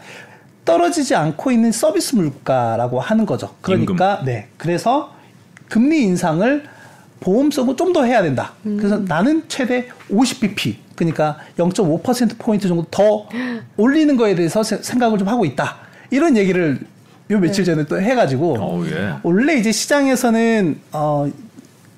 떨어지지 0.64 1.14
않고 1.14 1.50
있는 1.50 1.72
서비스 1.72 2.14
물가라고 2.16 3.00
하는 3.00 3.26
거죠. 3.26 3.54
그러니까 3.60 4.22
네. 4.24 4.48
그래서 4.56 5.12
금리 5.68 6.02
인상을 6.02 6.64
보험성은 7.20 7.76
좀더 7.76 8.04
해야 8.04 8.22
된다. 8.22 8.52
그래서 8.62 8.98
나는 8.98 9.42
최대 9.48 9.88
50bp 10.10 10.76
그러니까 10.96 11.38
0.5% 11.58 12.38
포인트 12.38 12.66
정도 12.68 12.84
더 12.90 13.26
올리는 13.76 14.16
거에 14.16 14.34
대해서 14.34 14.62
세- 14.62 14.82
생각을 14.82 15.18
좀 15.18 15.28
하고 15.28 15.44
있다. 15.44 15.76
이런 16.10 16.36
얘기를 16.36 16.78
요 17.30 17.38
며칠 17.38 17.64
전에 17.64 17.84
또 17.84 18.00
해가지고 18.00 18.56
어우, 18.58 18.86
예. 18.88 19.14
원래 19.22 19.54
이제 19.54 19.70
시장에서는 19.70 20.80
어 20.92 21.30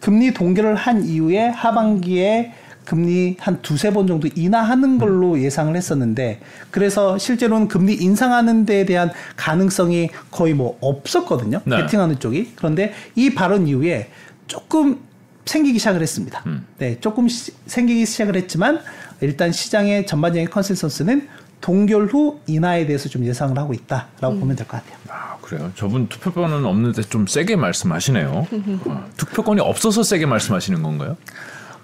금리 0.01 0.35
동결을 0.35 0.75
한 0.75 1.05
이후에 1.05 1.48
하반기에 1.48 2.53
금리 2.85 3.37
한 3.38 3.62
두세 3.62 3.92
번 3.92 4.07
정도 4.07 4.29
인하하는 4.35 4.99
걸로 4.99 5.40
예상을 5.40 5.75
했었는데 5.77 6.40
그래서 6.71 7.16
실제로는 7.18 7.68
금리 7.68 7.95
인상하는 7.95 8.66
데에 8.66 8.85
대한 8.85 9.11
가능성이 9.37 10.11
거의 10.31 10.55
뭐 10.55 10.77
없었거든요. 10.81 11.61
네. 11.64 11.77
베팅하는 11.79 12.18
쪽이. 12.18 12.53
그런데 12.57 12.92
이 13.14 13.35
발언 13.35 13.66
이후에 13.68 14.11
조금 14.47 14.99
생기기 15.45 15.79
시작을 15.79 16.03
했습니다. 16.03 16.42
음. 16.47 16.66
네, 16.79 16.99
조금 17.01 17.29
시- 17.29 17.53
생기기 17.66 18.07
시작을 18.07 18.37
했지만 18.37 18.81
일단 19.21 19.53
시장의 19.53 20.07
전반적인 20.07 20.51
컨센서스는 20.51 21.29
동결 21.61 22.07
후 22.07 22.40
인하에 22.49 22.87
대해서 22.87 23.09
좀 23.09 23.25
예상을 23.25 23.57
하고 23.57 23.73
있다라고 23.73 24.38
보면 24.40 24.57
될 24.57 24.66
것 24.66 24.79
같아요. 24.83 24.99
아 25.09 25.37
그래요. 25.40 25.71
저분 25.77 26.09
투표권은 26.09 26.64
없는데 26.64 27.03
좀 27.03 27.27
세게 27.29 27.55
말씀하시네요. 27.55 28.47
어, 28.87 29.05
투표권이 29.16 29.61
없어서 29.61 30.03
세게 30.03 30.27
말씀하시는 30.27 30.83
건가요? 30.83 31.16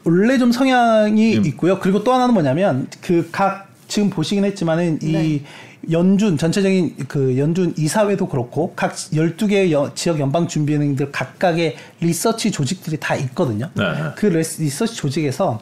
원래 0.08 0.38
좀 0.38 0.52
성향이 0.52 1.36
음. 1.36 1.44
있고요. 1.46 1.78
그리고 1.78 2.02
또 2.02 2.12
하나는 2.14 2.32
뭐냐면 2.34 2.86
그 3.02 3.28
각 3.30 3.68
지금 3.88 4.10
보시긴 4.10 4.44
했지만은 4.44 4.98
이 5.02 5.12
네. 5.12 5.42
연준 5.90 6.36
전체적인 6.36 6.96
그 7.08 7.38
연준 7.38 7.72
이사회도 7.76 8.28
그렇고 8.28 8.72
각 8.76 8.94
12개 8.94 9.70
여, 9.70 9.92
지역 9.94 10.18
연방 10.20 10.46
준비은행들 10.48 11.10
각각의 11.12 11.76
리서치 12.00 12.50
조직들이 12.50 12.98
다 13.00 13.14
있거든요. 13.16 13.70
네. 13.74 13.84
그 14.16 14.26
리서- 14.26 14.60
리서치 14.60 14.94
조직에서 14.96 15.60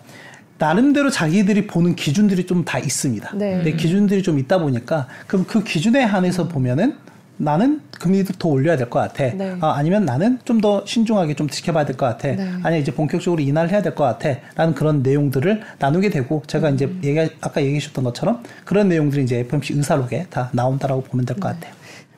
나름대로 0.59 1.11
자기들이 1.11 1.67
보는 1.67 1.95
기준들이 1.97 2.47
좀 2.47 2.65
다 2.65 2.79
있습니다. 2.79 3.31
네. 3.37 3.57
근데 3.57 3.73
기준들이 3.77 4.23
좀 4.23 4.39
있다 4.39 4.59
보니까 4.59 5.07
그럼 5.27 5.45
그 5.47 5.63
기준에 5.63 6.03
한해서 6.03 6.49
보면은 6.49 6.95
나는 7.39 7.81
금리를 7.99 8.27
더 8.39 8.49
올려야 8.49 8.77
될 8.77 8.89
것 8.89 8.99
같아. 9.01 9.25
네. 9.35 9.57
아, 9.61 9.75
아니면 9.77 10.05
나는 10.05 10.39
좀 10.45 10.61
더 10.61 10.85
신중하게 10.87 11.35
좀 11.35 11.49
지켜봐야 11.49 11.85
될 11.85 11.97
것 11.97 12.07
같아. 12.07 12.29
네. 12.29 12.51
아니 12.63 12.81
이제 12.81 12.93
본격적으로 12.93 13.43
인하를 13.43 13.71
해야 13.71 13.83
될 13.83 13.95
것 13.95 14.05
같아. 14.05 14.39
라는 14.55 14.75
그런 14.75 15.03
내용들을 15.03 15.61
나누게 15.79 16.09
되고 16.11 16.43
제가 16.47 16.71
이제 16.71 16.87
음. 16.87 17.01
얘기 17.05 17.19
아까 17.41 17.61
얘기해 17.61 17.79
주셨던 17.81 18.05
것처럼 18.05 18.43
그런 18.65 18.89
내용들이 18.89 19.25
이제 19.25 19.39
FOMC 19.41 19.75
의사록에 19.75 20.27
다 20.31 20.49
나온다라고 20.53 21.03
보면 21.03 21.27
될 21.27 21.35
것 21.35 21.43
같아요. 21.43 21.75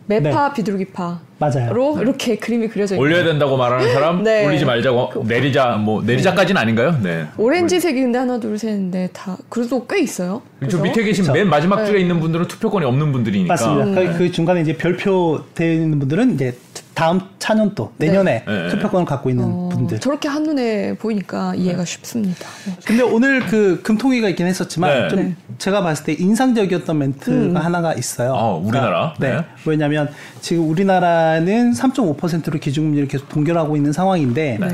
매파 0.09 0.53
비둘기파로 0.55 1.16
맞아요. 1.38 1.99
이렇게 2.01 2.37
그림이 2.37 2.68
그려져 2.68 2.94
있고 2.94 3.03
올려야 3.03 3.23
된다고 3.25 3.57
말하는 3.57 3.92
사람 3.92 4.23
네. 4.25 4.44
올리지 4.47 4.64
말자고 4.64 5.25
내리자 5.25 5.77
뭐 5.77 6.03
내리자까지는 6.03 6.61
아닌가요? 6.61 6.99
네. 7.03 7.27
오렌지색이 7.37 8.01
근데 8.01 8.18
하나 8.18 8.40
둘 8.40 8.59
셋인데 8.59 9.11
다 9.12 9.37
그래도 9.49 9.87
꽤 9.87 10.01
있어요. 10.01 10.42
저? 10.68 10.79
밑에 10.79 11.05
계신 11.05 11.23
그쵸. 11.25 11.33
맨 11.33 11.49
마지막 11.49 11.85
줄에 11.85 11.97
네. 11.97 12.01
있는 12.01 12.18
분들은 12.21 12.49
투표권이 12.49 12.85
없는 12.87 13.12
분들이니까. 13.12 13.53
맞습니다. 13.53 13.85
음. 13.85 13.94
그, 14.12 14.18
그 14.18 14.33
중간에 14.33 14.62
이제 14.62 14.77
별표 14.77 15.44
되어 15.55 15.73
있는 15.73 15.99
분들은 15.99 16.35
이제 16.35 16.57
다음 16.98 17.20
차년도 17.38 17.92
내년에 17.96 18.42
네. 18.44 18.68
투표권을 18.70 19.06
갖고 19.06 19.30
있는 19.30 19.44
어, 19.44 19.68
분들. 19.68 20.00
저렇게 20.00 20.26
한 20.26 20.42
눈에 20.42 20.94
보이니까 20.94 21.52
네. 21.52 21.58
이해가 21.58 21.84
쉽습니다. 21.84 22.44
네. 22.66 22.72
근데 22.84 23.04
오늘 23.04 23.46
그 23.46 23.80
금통위가 23.84 24.28
있긴 24.30 24.46
했었지만 24.48 25.02
네. 25.02 25.08
좀 25.08 25.18
네. 25.20 25.37
제가 25.58 25.82
봤을 25.82 26.04
때 26.06 26.12
인상적이었던 26.14 26.98
멘트가 26.98 27.61
하나가 27.61 27.94
있어요. 27.94 28.32
어, 28.32 28.61
우리나라? 28.61 29.14
네. 29.20 29.37
네. 29.37 29.44
왜냐하면 29.64 30.11
지금 30.40 30.68
우리나라는 30.68 31.72
3.5%로 31.72 32.58
기준금리를 32.58 33.06
계속 33.06 33.28
동결하고 33.28 33.76
있는 33.76 33.92
상황인데 33.92 34.58
네. 34.61 34.68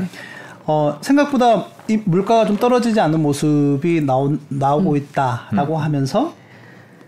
어, 0.65 0.97
생각보다 1.01 1.67
이 1.87 1.99
물가가 2.05 2.47
좀 2.47 2.57
떨어지지 2.57 2.99
않는 3.01 3.21
모습이 3.21 4.01
나오, 4.01 4.35
나오고 4.49 4.93
음. 4.93 4.97
있다라고 4.97 5.77
하면서 5.77 6.33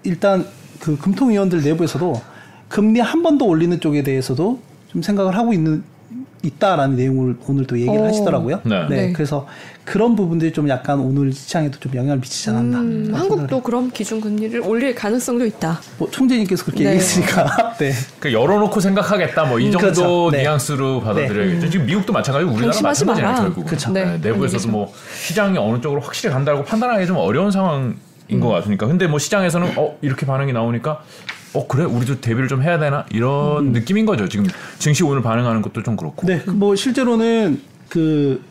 일단 0.04 0.46
그 0.80 0.96
금통위원들 0.96 1.64
내부에서도 1.64 2.22
금리 2.68 3.00
한 3.00 3.24
번 3.24 3.40
더 3.40 3.46
올리는 3.46 3.80
쪽에 3.80 4.04
대해서도 4.04 4.60
좀 4.92 5.02
생각을 5.02 5.36
하고 5.36 5.54
있는 5.54 5.84
있다라는 6.44 6.96
내용을 6.96 7.36
오늘 7.48 7.66
또 7.66 7.78
얘기를 7.78 8.00
오. 8.00 8.06
하시더라고요. 8.06 8.62
네. 8.64 8.88
네. 8.90 9.14
그래서 9.14 9.48
그런 9.84 10.16
부분들이 10.16 10.52
좀 10.52 10.70
약간 10.70 11.00
오늘 11.00 11.34
시장에도 11.34 11.80
좀 11.80 11.96
영향을 11.96 12.20
미치지 12.20 12.50
않았나. 12.50 12.80
음, 12.80 13.12
한국도 13.14 13.62
그럼 13.64 13.90
기준 13.92 14.22
금리를 14.22 14.62
올릴 14.62 14.94
가능성도 14.94 15.46
있다. 15.46 15.80
뭐 15.98 16.10
총재님께서 16.12 16.66
그렇게 16.66 16.84
네. 16.84 16.90
얘기했으니까. 16.92 17.76
네. 17.80 17.92
그 18.20 18.32
열어놓고 18.32 18.80
생각하겠다 18.80 19.46
뭐이 19.46 19.68
음, 19.68 19.72
정도 19.72 19.86
그렇죠. 19.86 20.30
네. 20.32 20.40
뉘앙스로 20.40 21.02
받아들여야겠죠. 21.02 21.70
지금 21.70 21.86
미국도 21.86 22.14
마찬가지고 22.14 22.52
우리나라 22.52 22.82
마찬가지잖아요. 22.82 23.36
결국은. 23.42 23.66
그렇죠. 23.66 23.92
네, 23.92 24.06
네. 24.06 24.18
내부에서도 24.18 24.68
뭐 24.70 24.94
시장이 25.22 25.58
어느 25.58 25.82
쪽으로 25.82 26.02
확실히 26.02 26.34
간다고 26.34 26.64
판단하기 26.64 27.08
좀 27.08 27.18
어려운 27.18 27.52
상황인 27.52 27.96
음. 28.32 28.40
것 28.40 28.50
같으니까. 28.50 28.88
근데 28.88 29.08
뭐 29.08 29.20
시장에서는 29.20 29.74
어 29.78 29.98
이렇게 30.02 30.26
반응이 30.26 30.54
나오니까 30.54 31.02
어 31.54 31.68
그래 31.68 31.86
우리도 31.86 32.22
대비를 32.22 32.48
좀 32.48 32.62
해야 32.62 32.78
되나 32.78 33.06
이런 33.12 33.72
느낌인 33.72 34.06
거죠. 34.06 34.28
지금 34.28 34.46
증시 34.80 35.04
오늘 35.04 35.22
반응하는 35.22 35.62
것도 35.62 35.84
좀 35.84 35.96
그렇고. 35.96 36.28
네, 36.28 36.40
그뭐 36.40 36.76
실제로는 36.76 37.62
그 37.90 38.44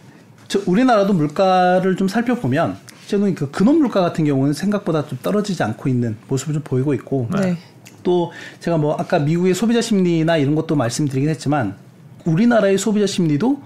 저, 0.49 0.61
우리나라도 0.67 1.13
물가를 1.13 1.97
좀 1.97 2.09
살펴보면 2.09 2.77
저는 3.07 3.35
그 3.35 3.51
근원 3.51 3.79
물가 3.79 4.01
같은 4.01 4.25
경우는 4.25 4.53
생각보다 4.53 5.07
좀 5.07 5.19
떨어지지 5.23 5.63
않고 5.63 5.89
있는 5.89 6.17
모습을 6.29 6.55
좀 6.55 6.63
보이고 6.63 6.95
있고 6.95 7.29
네. 7.39 7.57
또 8.03 8.33
제가 8.61 8.77
뭐 8.79 8.97
아까 8.99 9.19
미국의 9.19 9.55
소비자 9.55 9.81
심리나 9.81 10.37
이런 10.37 10.55
것도 10.55 10.77
말씀드리긴 10.77 11.29
했지만 11.31 11.77
우리나라의 12.25 12.79
소비자 12.79 13.07
심리도 13.07 13.61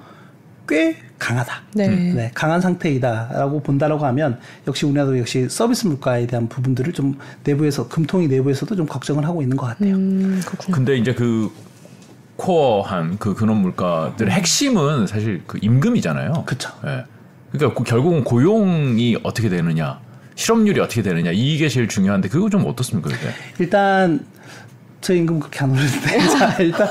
꽤 0.69 0.97
강하다. 1.21 1.63
네. 1.75 2.31
강한 2.35 2.61
상태이다라고 2.61 3.63
본다라고 3.63 4.05
하면 4.07 4.41
역시 4.67 4.87
우리나라도 4.87 5.19
역시 5.19 5.49
서비스 5.49 5.87
물가에 5.87 6.27
대한 6.27 6.49
부분들을 6.49 6.93
좀 6.93 7.17
내부에서 7.45 7.87
금통위 7.89 8.27
내부에서도 8.27 8.75
좀 8.75 8.87
걱정을 8.87 9.25
하고 9.25 9.43
있는 9.43 9.57
것 9.57 9.67
같아요. 9.67 9.95
음, 9.95 10.41
그렇구나. 10.45 10.77
근데 10.77 10.97
이제 10.97 11.15
그 11.15 11.53
코어한 12.37 13.19
그 13.19 13.35
근원 13.35 13.59
물가들의 13.59 14.33
핵심은 14.33 15.07
사실 15.07 15.43
그 15.47 15.59
임금이잖아요. 15.61 16.45
그쵸. 16.47 16.71
예. 16.87 17.05
그러니까 17.53 17.79
그 17.79 17.85
결국은 17.85 18.25
고용이 18.25 19.19
어떻게 19.23 19.49
되느냐, 19.49 20.01
실업률이 20.37 20.81
어떻게 20.81 21.03
되느냐 21.03 21.33
이게 21.33 21.69
제일 21.69 21.87
중요한데 21.87 22.29
그거 22.31 22.49
좀 22.49 22.65
어떻습니까, 22.67 23.11
그게? 23.11 23.29
일단 23.59 24.25
저 25.03 25.15
임금 25.15 25.41
그렇게 25.41 25.61
안 25.61 25.71
오르는데 25.71 26.19
자 26.29 26.57
일단 26.63 26.89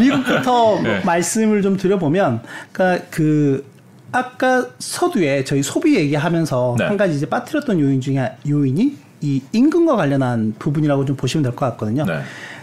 미국부터 0.00 0.80
네. 0.84 1.00
말씀을 1.04 1.62
좀 1.62 1.76
드려보면 1.76 2.42
그러니까 2.72 3.06
그 3.10 3.71
아까 4.12 4.66
서두에 4.78 5.44
저희 5.44 5.62
소비 5.62 5.96
얘기하면서 5.96 6.76
네. 6.78 6.84
한 6.84 6.96
가지 6.96 7.16
이제 7.16 7.26
빠뜨렸던 7.26 7.80
요인 7.80 8.00
중에 8.00 8.32
요인이 8.48 8.96
이 9.22 9.42
임금과 9.52 9.96
관련한 9.96 10.54
부분이라고 10.58 11.04
좀 11.06 11.16
보시면 11.16 11.42
될 11.42 11.52
것 11.54 11.66
같거든요. 11.70 12.04
네. 12.04 12.20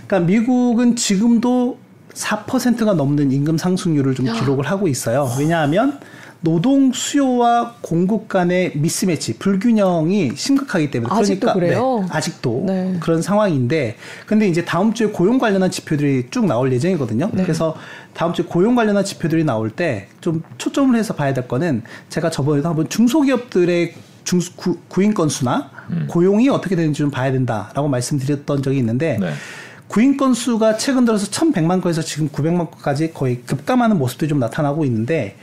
그러니까 0.08 0.28
미국은 0.28 0.96
지금도 0.96 1.78
4%가 2.14 2.94
넘는 2.94 3.32
임금 3.32 3.58
상승률을 3.58 4.16
좀 4.16 4.26
기록을 4.26 4.66
하고 4.66 4.88
있어요. 4.88 5.30
왜냐하면 5.40 6.00
노동 6.42 6.94
수요와 6.94 7.76
공급 7.82 8.30
간의 8.30 8.72
미스매치, 8.76 9.38
불균형이 9.40 10.32
심각하기 10.36 10.92
때문에 10.92 11.14
아직도 11.14 11.54
그래요? 11.54 12.00
네, 12.02 12.08
아직도 12.12 12.64
네. 12.66 12.98
그런 13.02 13.22
상황인데 13.22 13.98
근데 14.26 14.48
이제 14.48 14.64
다음 14.64 14.94
주에 14.94 15.08
고용 15.08 15.38
관련한 15.38 15.70
지표들이 15.70 16.28
쭉 16.32 16.46
나올 16.46 16.72
예정이거든요. 16.72 17.30
네. 17.34 17.44
그래서 17.44 17.76
다음 18.14 18.34
주에 18.34 18.46
고용 18.46 18.76
관련한 18.76 19.04
지표들이 19.04 19.44
나올 19.44 19.70
때 19.70 20.08
좀 20.22 20.44
초점을 20.58 20.98
해서 20.98 21.14
봐야 21.14 21.34
될 21.34 21.48
거는 21.48 21.84
제가 22.10 22.30
저번에도 22.30 22.70
한번 22.70 22.90
중소기업들의 22.90 23.94
중 24.24 24.40
구, 24.56 24.78
구인 24.88 25.14
건수나 25.14 25.72
음. 25.92 26.08
고용이 26.10 26.50
어떻게 26.50 26.76
되는지 26.76 27.00
좀 27.00 27.10
봐야 27.12 27.32
된다라고 27.32 27.88
말씀드렸던 27.88 28.62
적이 28.62 28.78
있는데 28.80 29.18
네. 29.20 29.32
구인 29.88 30.18
건수가 30.18 30.78
최근 30.78 31.06
들어서 31.06 31.26
1,100만 31.28 31.82
건에서 31.82 32.02
지금 32.02 32.30
900만 32.30 32.70
건까지 32.70 33.12
거의 33.12 33.42
급감하는 33.42 33.98
모습들이 33.98 34.30
좀 34.30 34.40
나타나고 34.40 34.86
있는데 34.86 35.36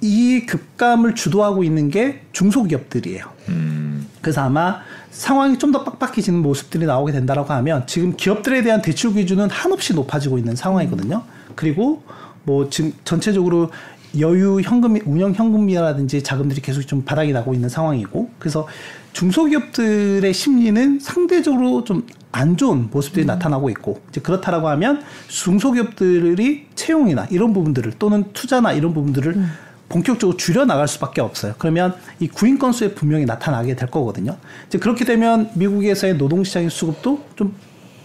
이 0.00 0.46
급감을 0.46 1.14
주도하고 1.14 1.64
있는 1.64 1.90
게 1.90 2.22
중소기업들이에요. 2.32 3.24
음, 3.48 4.06
그래서 4.20 4.42
아마 4.42 4.80
상황이 5.10 5.58
좀 5.58 5.72
더 5.72 5.84
빡빡해지는 5.84 6.40
모습들이 6.40 6.86
나오게 6.86 7.12
된다라고 7.12 7.52
하면 7.54 7.86
지금 7.86 8.16
기업들에 8.16 8.62
대한 8.62 8.80
대출 8.82 9.12
기준은 9.12 9.50
한없이 9.50 9.94
높아지고 9.94 10.38
있는 10.38 10.56
상황이거든요. 10.56 11.24
그리고 11.54 12.02
뭐 12.44 12.70
지금 12.70 12.92
전체적으로 13.04 13.70
여유 14.18 14.60
현금 14.62 14.96
운영 15.04 15.34
현금이라든지 15.34 16.22
자금들이 16.22 16.62
계속 16.62 16.82
좀 16.82 17.04
바닥이 17.04 17.32
나고 17.32 17.52
있는 17.52 17.68
상황이고 17.68 18.30
그래서 18.38 18.66
중소기업들의 19.12 20.32
심리는 20.32 20.98
상대적으로 21.00 21.84
좀 21.84 22.06
안 22.30 22.56
좋은 22.56 22.88
모습들이 22.90 23.24
나타나고 23.24 23.70
있고 23.70 24.00
이제 24.10 24.20
그렇다라고 24.20 24.68
하면 24.68 25.02
중소기업들이 25.28 26.66
채용이나 26.74 27.26
이런 27.30 27.52
부분들을 27.52 27.92
또는 27.98 28.24
투자나 28.32 28.72
이런 28.72 28.92
부분들을 28.92 29.44
본격적으로 29.88 30.36
줄여 30.36 30.64
나갈 30.66 30.86
수밖에 30.86 31.20
없어요. 31.20 31.54
그러면 31.58 31.94
이 32.20 32.28
구인 32.28 32.58
건수에 32.58 32.94
분명히 32.94 33.24
나타나게 33.24 33.74
될 33.74 33.90
거거든요. 33.90 34.36
이제 34.66 34.78
그렇게 34.78 35.04
되면 35.04 35.50
미국에서의 35.54 36.18
노동 36.18 36.44
시장의 36.44 36.70
수급도 36.70 37.24
좀 37.36 37.54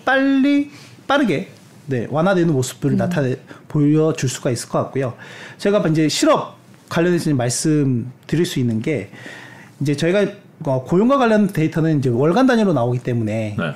빨리 0.06 0.72
빠르게 1.08 1.50
네, 1.86 2.08
완화되는 2.10 2.54
모습들을 2.54 2.96
나타내 2.96 3.36
보여줄 3.68 4.30
수가 4.30 4.52
있을 4.52 4.70
것 4.70 4.80
같고요. 4.80 5.14
제가 5.58 5.86
이제 5.90 6.08
실업 6.08 6.58
관련해서 6.90 7.24
이제 7.24 7.34
말씀 7.34 8.12
드릴 8.28 8.46
수 8.46 8.60
있는 8.60 8.82
게 8.82 9.10
이제 9.82 9.96
저희가 9.96 10.26
어, 10.66 10.84
고용과 10.84 11.18
관련 11.18 11.48
데이터는 11.48 12.00
이제 12.00 12.10
월간 12.10 12.48
단위로 12.48 12.72
나오기 12.72 13.00
때문에 13.00 13.56
네. 13.60 13.74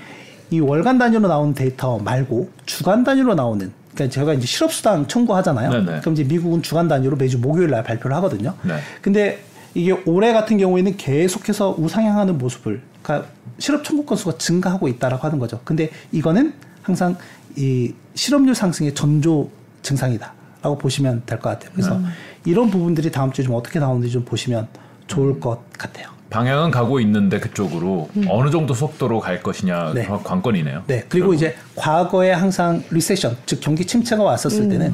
이 0.52 0.60
월간 0.62 0.98
단위로 0.98 1.28
나오는 1.28 1.54
데이터 1.54 1.98
말고 1.98 2.50
주간 2.66 3.04
단위로 3.04 3.36
나오는 3.36 3.74
그러니까 3.98 4.14
제가 4.14 4.34
이제 4.34 4.46
실업 4.46 4.72
수당 4.72 5.08
청구하잖아요. 5.08 5.70
네네. 5.72 6.00
그럼 6.02 6.14
이제 6.14 6.24
미국은 6.24 6.62
주간 6.62 6.88
단위로 6.88 7.18
매주 7.18 7.40
목요일 7.40 7.72
날 7.72 7.84
발표를 7.84 8.16
하거든요. 8.18 8.54
네. 8.64 8.76
근데 9.02 9.44
이게 9.74 9.92
올해 10.06 10.32
같은 10.34 10.58
경우에는 10.58 10.98
계속해서 10.98 11.76
우상향하는 11.78 12.38
모습을 12.38 12.82
그러니까 13.02 13.30
실업 13.60 13.84
청구 13.84 14.06
건수가 14.06 14.38
증가하고 14.38 14.88
있다라고 14.88 15.24
하는 15.26 15.40
거죠. 15.40 15.60
근데 15.64 15.90
이거는 16.12 16.54
항상 16.84 17.18
이 17.56 17.94
실업률 18.16 18.54
상승의 18.56 18.94
전조 18.94 19.50
증상이다라고 19.82 20.78
보시면 20.78 21.24
될 21.26 21.40
것 21.40 21.50
같아요. 21.50 21.72
그래서 21.74 21.98
네. 21.98 22.06
이런 22.46 22.70
부분들이 22.70 23.12
다음 23.12 23.32
주에 23.32 23.44
좀 23.44 23.56
어떻게 23.56 23.80
나오는지 23.80 24.12
좀 24.12 24.24
보시면 24.24 24.68
좋을 25.08 25.40
것 25.40 25.62
같아요. 25.78 26.08
방향은 26.30 26.72
가고 26.72 27.00
있는데 27.00 27.40
그쪽으로 27.40 28.10
어느 28.28 28.50
정도 28.50 28.74
속도로 28.74 29.20
갈 29.20 29.42
것이냐 29.42 29.94
네. 29.94 30.06
관건이네요. 30.06 30.84
네. 30.88 31.04
그리고 31.08 31.34
이제 31.34 31.56
과거에 31.76 32.32
항상 32.32 32.84
리세션, 32.92 33.38
즉 33.46 33.60
경기 33.62 33.86
침체가 33.86 34.24
왔었을 34.24 34.68
때는 34.70 34.94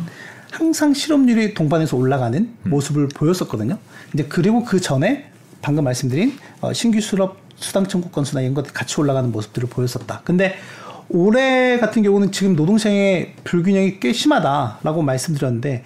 항상 0.51 0.93
실업률이 0.93 1.55
동반해서 1.55 1.97
올라가는 1.97 2.53
모습을 2.63 3.07
보였었거든요. 3.07 3.79
이제 4.13 4.25
그리고 4.29 4.63
그 4.63 4.79
전에 4.79 5.29
방금 5.61 5.83
말씀드린 5.85 6.37
어, 6.61 6.73
신규 6.73 7.01
수업 7.01 7.37
수당 7.55 7.87
청구 7.87 8.09
건수나 8.09 8.41
이런 8.41 8.53
것들 8.53 8.73
같이 8.73 8.99
올라가는 8.99 9.31
모습들을 9.31 9.69
보였었다. 9.69 10.21
근데 10.23 10.55
올해 11.09 11.79
같은 11.79 12.03
경우는 12.03 12.31
지금 12.31 12.55
노동시장의 12.55 13.33
불균형이 13.43 13.99
꽤 13.99 14.13
심하다라고 14.13 15.01
말씀드렸는데 15.01 15.83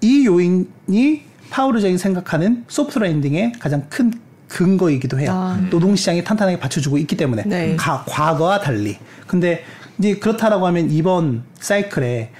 이 0.00 0.26
요인이 0.26 1.22
파월 1.50 1.72
의장이 1.72 1.98
생각하는 1.98 2.64
soft 2.68 2.98
landing의 2.98 3.52
가장 3.58 3.86
큰 3.88 4.12
근거이기도 4.48 5.18
해요. 5.20 5.30
아. 5.32 5.60
노동시장이 5.70 6.24
탄탄하게 6.24 6.58
받쳐주고 6.58 6.98
있기 6.98 7.16
때문에 7.16 7.42
네. 7.46 7.76
가, 7.76 8.04
과거와 8.06 8.60
달리. 8.60 8.98
근데 9.26 9.62
이제 9.98 10.16
그렇다라고 10.16 10.66
하면 10.68 10.90
이번 10.90 11.42
사이클에 11.60 12.30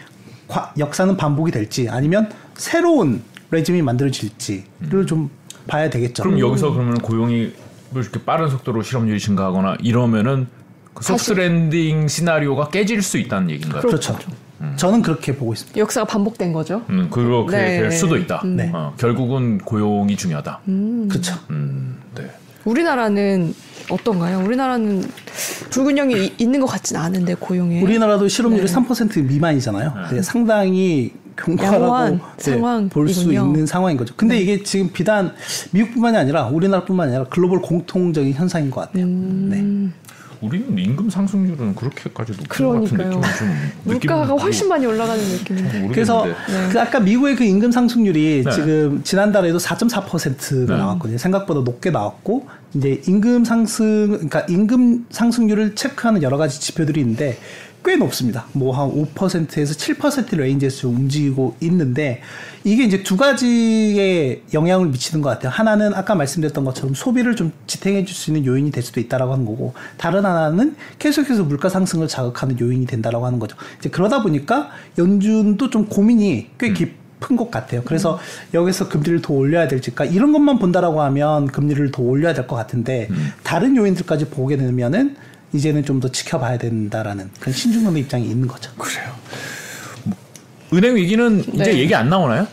과- 0.48 0.72
역사는 0.78 1.16
반복이 1.16 1.52
될지 1.52 1.88
아니면 1.88 2.30
새로운 2.54 3.22
regime이 3.51 3.82
만들어질지를 3.82 5.06
좀 5.06 5.30
봐야 5.66 5.90
되겠죠. 5.90 6.22
그럼 6.22 6.38
여기서 6.38 6.72
그러면 6.72 6.94
고용이 6.94 7.52
뭐 7.90 8.02
이렇게 8.02 8.22
빠른 8.24 8.48
속도로 8.48 8.82
실업률이 8.82 9.18
증가하거나 9.20 9.76
이러면은 9.80 10.46
그 10.94 11.04
soft 11.05 11.28
다시- 11.28 11.34
landing 11.34 12.09
시나리오가 12.09 12.68
깨질 12.68 13.02
수 13.02 13.18
있다는 13.18 13.50
얘기인가요? 13.50 13.82
그렇죠. 13.82 14.18
저는 14.76 15.02
그렇게 15.02 15.36
보고 15.36 15.52
있습니다. 15.52 15.78
역사가 15.78 16.04
반복된 16.06 16.52
거죠. 16.52 16.82
음, 16.90 17.09
그렇게 17.11 17.56
네. 17.56 17.80
될 17.80 17.92
수도 17.92 18.16
있다. 18.16 18.42
네. 18.44 18.70
어, 18.74 18.92
결국은 18.98 19.59
고용이 19.59 20.16
중요하다. 20.16 20.61
그렇죠. 21.09 21.34
음, 21.50 21.96
네. 21.97 21.97
우리나라는 22.72 23.54
어떤가요? 23.90 24.42
우리나라는 24.44 25.02
불균형이 25.70 26.14
이- 26.26 26.32
있는 26.38 26.60
것 26.60 26.66
같진 26.66 26.96
않은데 26.98 27.34
고용에 27.34 27.80
우리나라도 27.80 28.28
실업률이 28.28 28.66
네. 28.66 28.74
3% 28.74 29.24
미만이잖아요. 29.24 29.94
네, 30.12 30.22
상당히 30.22 31.12
경과라고 31.36 31.84
양호한 31.84 32.20
상황이군요. 32.36 32.88
볼수 32.90 33.32
있는 33.32 33.64
상황인 33.64 33.96
거죠. 33.96 34.12
근데 34.16 34.38
이게 34.38 34.62
지금 34.62 34.90
비단 34.92 35.32
미국뿐만이 35.70 36.16
아니라 36.18 36.46
우리나라뿐만이 36.48 37.12
아니라 37.12 37.28
글로벌 37.30 37.62
공통적인 37.62 38.32
현상인 38.34 38.70
것 38.70 38.82
같아요. 38.82 39.04
음. 39.04 39.48
네. 39.92 40.04
우리는 40.40 40.78
임금 40.78 41.10
상승률은 41.10 41.74
그렇게까지 41.74 42.30
높은 42.32 42.46
것 42.46 42.48
그러니까요. 42.56 43.20
같은 43.20 43.46
느낌이 43.48 43.82
좀 43.84 43.92
물가가 44.16 44.34
훨씬 44.34 44.68
많이 44.68 44.86
올라가는 44.86 45.20
느낌인데. 45.20 45.88
그래서 45.88 46.24
모르겠는데. 46.26 46.72
그 46.72 46.80
아까 46.80 47.00
미국의 47.00 47.34
그 47.34 47.42
임금 47.42 47.72
상승률이 47.72 48.42
네. 48.44 48.50
지금 48.52 49.00
지난달에도 49.02 49.58
4.4%가 49.58 50.74
네. 50.74 50.78
나왔거든요. 50.78 51.18
생각보다 51.18 51.60
높게 51.62 51.90
나왔고 51.90 52.46
이제 52.74 53.00
임금 53.06 53.44
상승 53.44 54.08
그러니까 54.08 54.40
임금 54.48 55.06
상승률을 55.10 55.74
체크하는 55.74 56.22
여러 56.22 56.36
가지 56.36 56.60
지표들이 56.60 57.00
있는데 57.00 57.38
꽤 57.84 57.96
높습니다. 57.96 58.44
뭐 58.52 58.72
한 58.72 58.90
5%에서 58.90 59.72
7% 59.74 60.36
range에서 60.36 60.78
좀 60.78 60.96
움직이고 60.96 61.56
있는데 61.60 62.20
이게 62.64 62.84
이제 62.84 63.02
두 63.02 63.16
가지의 63.16 64.42
영향을 64.52 64.88
미치는 64.88 65.22
것 65.22 65.30
같아요. 65.30 65.50
하나는 65.50 65.94
아까 65.94 66.14
말씀드렸던 66.14 66.64
것처럼 66.64 66.94
소비를 66.94 67.36
좀 67.36 67.52
지탱해 67.66 68.04
줄 68.04 68.14
수 68.14 68.30
있는 68.30 68.44
요인이 68.44 68.72
될 68.72 68.82
수도 68.82 69.00
있다라고 69.00 69.32
하는 69.32 69.46
거고 69.46 69.74
다른 69.96 70.26
하나는 70.26 70.74
계속해서 70.98 71.44
물가 71.44 71.68
상승을 71.68 72.08
자극하는 72.08 72.58
요인이 72.60 72.86
된다라고 72.86 73.24
하는 73.24 73.38
거죠. 73.38 73.56
이제 73.78 73.88
그러다 73.88 74.22
보니까 74.22 74.70
연준도 74.98 75.70
좀 75.70 75.86
고민이 75.86 76.48
꽤 76.58 76.74
깊은 76.74 77.07
것 77.30 77.51
같아요. 77.50 77.82
그래서 77.84 78.18
여기서 78.54 78.88
금리를 78.88 79.20
더 79.22 79.34
올려야 79.34 79.66
될지, 79.68 79.90
그러니까 79.90 80.14
이런 80.14 80.32
것만 80.32 80.58
본다라고 80.58 81.02
하면 81.02 81.46
금리를 81.48 81.90
더 81.90 82.02
올려야 82.02 82.32
될 82.34 82.46
것 82.46 82.54
같은데 82.56 83.08
다른 83.42 83.76
요인들까지 83.76 84.26
보게 84.26 84.56
되면은 84.56 85.16
이제는 85.52 85.84
좀 85.84 85.98
더 86.00 86.08
지켜봐야 86.10 86.58
된다라는 86.58 87.30
그런 87.40 87.54
신중론의 87.54 88.02
입장이 88.02 88.26
있는 88.28 88.46
거죠. 88.46 88.70
그래요. 88.78 89.12
뭐, 90.04 90.16
은행 90.74 90.94
위기는 90.96 91.40
이제 91.54 91.72
네. 91.72 91.78
얘기 91.78 91.94
안 91.94 92.08
나오나요? 92.08 92.46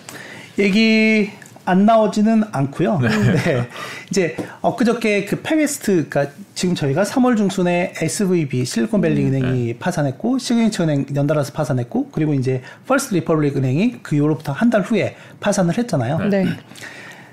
얘기 0.58 1.30
안 1.66 1.86
나오지는 1.86 2.44
않고요. 2.52 3.00
네. 3.00 3.68
이제 4.10 4.36
엊그저께 4.62 5.26
그 5.26 5.42
팩웨스트, 5.42 6.08
그러니까 6.10 6.34
지금 6.54 6.76
저희가 6.76 7.04
3월 7.04 7.36
중순에 7.38 7.94
SVB 8.00 8.66
실리콘밸리 8.66 9.24
음, 9.24 9.28
은행이 9.34 9.66
네. 9.74 9.78
파산했고 9.80 10.38
시그니처 10.38 10.84
은행 10.84 11.06
연달아서 11.16 11.54
파산했고 11.54 12.10
그리고 12.12 12.34
이제 12.34 12.62
퍼스트 12.88 13.16
리퍼블릭 13.16 13.58
은행이 13.58 14.00
그 14.04 14.16
이후로부터 14.16 14.52
한 14.52 14.70
달 14.70 14.82
후에 14.82 15.16
파산을 15.40 15.78
했잖아요. 15.78 16.18
네. 16.30 16.46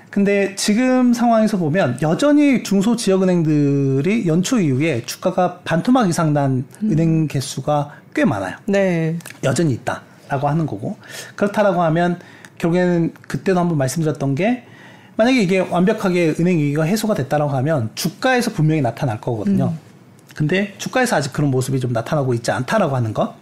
근데 0.09 0.53
지금 0.55 1.11
상황에서 1.13 1.57
보면 1.57 1.97
여전히 2.03 2.61
중소 2.61 2.95
지역 2.95 3.23
은행들이 3.23 4.27
연초 4.27 4.59
이후에 4.59 5.01
주가가 5.05 5.59
반토막 5.65 6.07
이상 6.07 6.33
난 6.33 6.65
은행 6.83 7.27
개수가 7.27 7.91
꽤 8.13 8.23
많아요. 8.23 8.55
네. 8.67 9.17
여전히 9.43 9.73
있다라고 9.73 10.47
하는 10.47 10.67
거고 10.67 10.97
그렇다라고 11.35 11.81
하면 11.81 12.19
결국에는 12.63 13.13
그때도 13.27 13.59
한번 13.59 13.77
말씀드렸던 13.77 14.35
게 14.35 14.63
만약에 15.15 15.41
이게 15.41 15.59
완벽하게 15.59 16.35
은행 16.39 16.57
위기가 16.57 16.83
해소가 16.83 17.13
됐다라고 17.13 17.51
하면 17.51 17.89
주가에서 17.93 18.51
분명히 18.51 18.81
나타날 18.81 19.21
거거든요. 19.21 19.73
근데 20.35 20.73
주가에서 20.79 21.17
아직 21.17 21.33
그런 21.33 21.51
모습이 21.51 21.79
좀 21.79 21.93
나타나고 21.93 22.33
있지 22.33 22.51
않다라고 22.51 22.95
하는 22.95 23.13
것. 23.13 23.35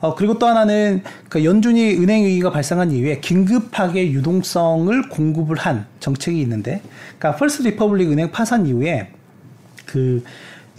어, 0.00 0.14
그리고 0.14 0.38
또 0.38 0.46
하나는 0.46 1.02
그 1.28 1.44
연준이 1.44 1.94
은행 1.94 2.24
위기가 2.24 2.50
발생한 2.50 2.92
이후에 2.92 3.20
긴급하게 3.20 4.12
유동성을 4.12 5.08
공급을 5.08 5.56
한 5.56 5.86
정책이 5.98 6.40
있는데, 6.42 6.82
그러니까 7.18 7.36
퍼스트 7.36 7.62
리퍼블릭 7.62 8.12
은행 8.12 8.30
파산 8.30 8.66
이후에 8.66 9.08
그 9.86 10.22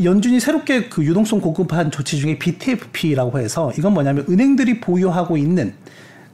연준이 0.03 0.39
새롭게 0.39 0.89
그 0.89 1.03
유동성 1.03 1.41
공급한 1.41 1.89
조치 1.89 2.19
중에 2.19 2.37
BTFP라고 2.37 3.39
해서 3.39 3.71
이건 3.77 3.93
뭐냐면 3.93 4.25
은행들이 4.29 4.79
보유하고 4.79 5.37
있는 5.37 5.73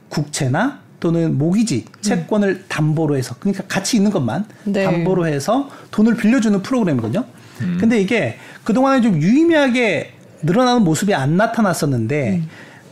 국채나 0.08 0.82
또는 1.02 1.36
모기지 1.36 1.86
채권을 2.00 2.66
담보로 2.68 3.16
해서 3.16 3.34
그러니까 3.40 3.64
가치 3.66 3.96
있는 3.96 4.12
것만 4.12 4.44
네. 4.62 4.84
담보로 4.84 5.26
해서 5.26 5.68
돈을 5.90 6.14
빌려주는 6.14 6.62
프로그램이거든요. 6.62 7.24
근데 7.80 8.00
이게 8.00 8.38
그동안에 8.62 9.00
좀 9.00 9.20
유의미하게 9.20 10.12
늘어나는 10.42 10.82
모습이 10.84 11.12
안 11.12 11.36
나타났었는데 11.36 12.42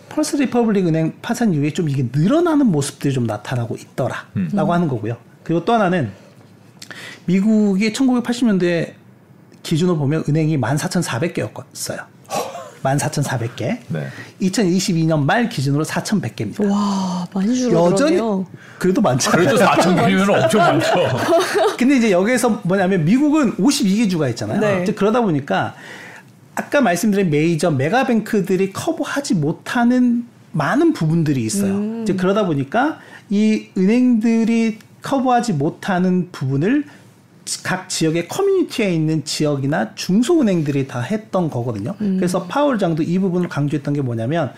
퍼스트 0.08 0.36
리퍼블릭 0.38 0.88
은행 0.88 1.14
파산 1.22 1.54
이후에 1.54 1.72
좀 1.72 1.88
이게 1.88 2.08
늘어나는 2.12 2.66
모습들이 2.66 3.14
좀 3.14 3.26
나타나고 3.26 3.76
있더라라고 3.76 4.72
하는 4.72 4.88
거고요. 4.88 5.16
그리고 5.44 5.64
또 5.64 5.72
하나는 5.72 6.10
미국이 7.26 7.92
1980년대 7.92 8.94
기준으로 9.62 9.96
보면 9.98 10.24
은행이 10.28 10.58
14,400개였어요. 10.58 12.06
14,400개. 12.82 13.78
네. 13.88 14.06
2022년 14.42 15.24
말 15.24 15.48
기준으로 15.48 15.84
4,100개입니다. 15.84 16.68
와, 16.70 17.26
많이 17.32 17.48
여전히 17.48 17.70
줄어들었네요. 17.70 18.46
그래도 18.78 19.00
많죠. 19.00 19.30
그래도 19.30 19.56
4천 19.56 20.06
개면 20.06 20.30
엄청 20.30 20.60
많죠. 20.60 20.86
근데 21.78 21.96
이제 21.96 22.10
여기에서 22.10 22.60
뭐냐면 22.62 23.04
미국은 23.04 23.56
52개 23.56 24.10
주가 24.10 24.28
있잖아요. 24.28 24.60
네. 24.60 24.84
그러다 24.92 25.20
보니까 25.20 25.74
아까 26.54 26.80
말씀드린 26.80 27.30
메이저 27.30 27.70
메가뱅크들이 27.70 28.72
커버하지 28.72 29.34
못하는 29.34 30.26
많은 30.52 30.92
부분들이 30.92 31.42
있어요. 31.44 31.74
음. 31.74 32.02
이제 32.02 32.14
그러다 32.14 32.46
보니까 32.46 32.98
이 33.28 33.68
은행들이 33.78 34.78
커버하지 35.02 35.52
못하는 35.52 36.28
부분을 36.32 36.84
각 37.62 37.88
지역의 37.88 38.28
커뮤니티에 38.28 38.92
있는 38.92 39.24
지역이나 39.24 39.94
중소은행들이 39.94 40.86
다 40.86 41.00
했던 41.00 41.50
거거든요. 41.50 41.94
음. 42.00 42.16
그래서 42.16 42.44
파월 42.44 42.78
장도 42.78 43.02
이 43.02 43.18
부분을 43.18 43.48
강조했던 43.48 43.94
게 43.94 44.02
뭐냐면 44.02 44.52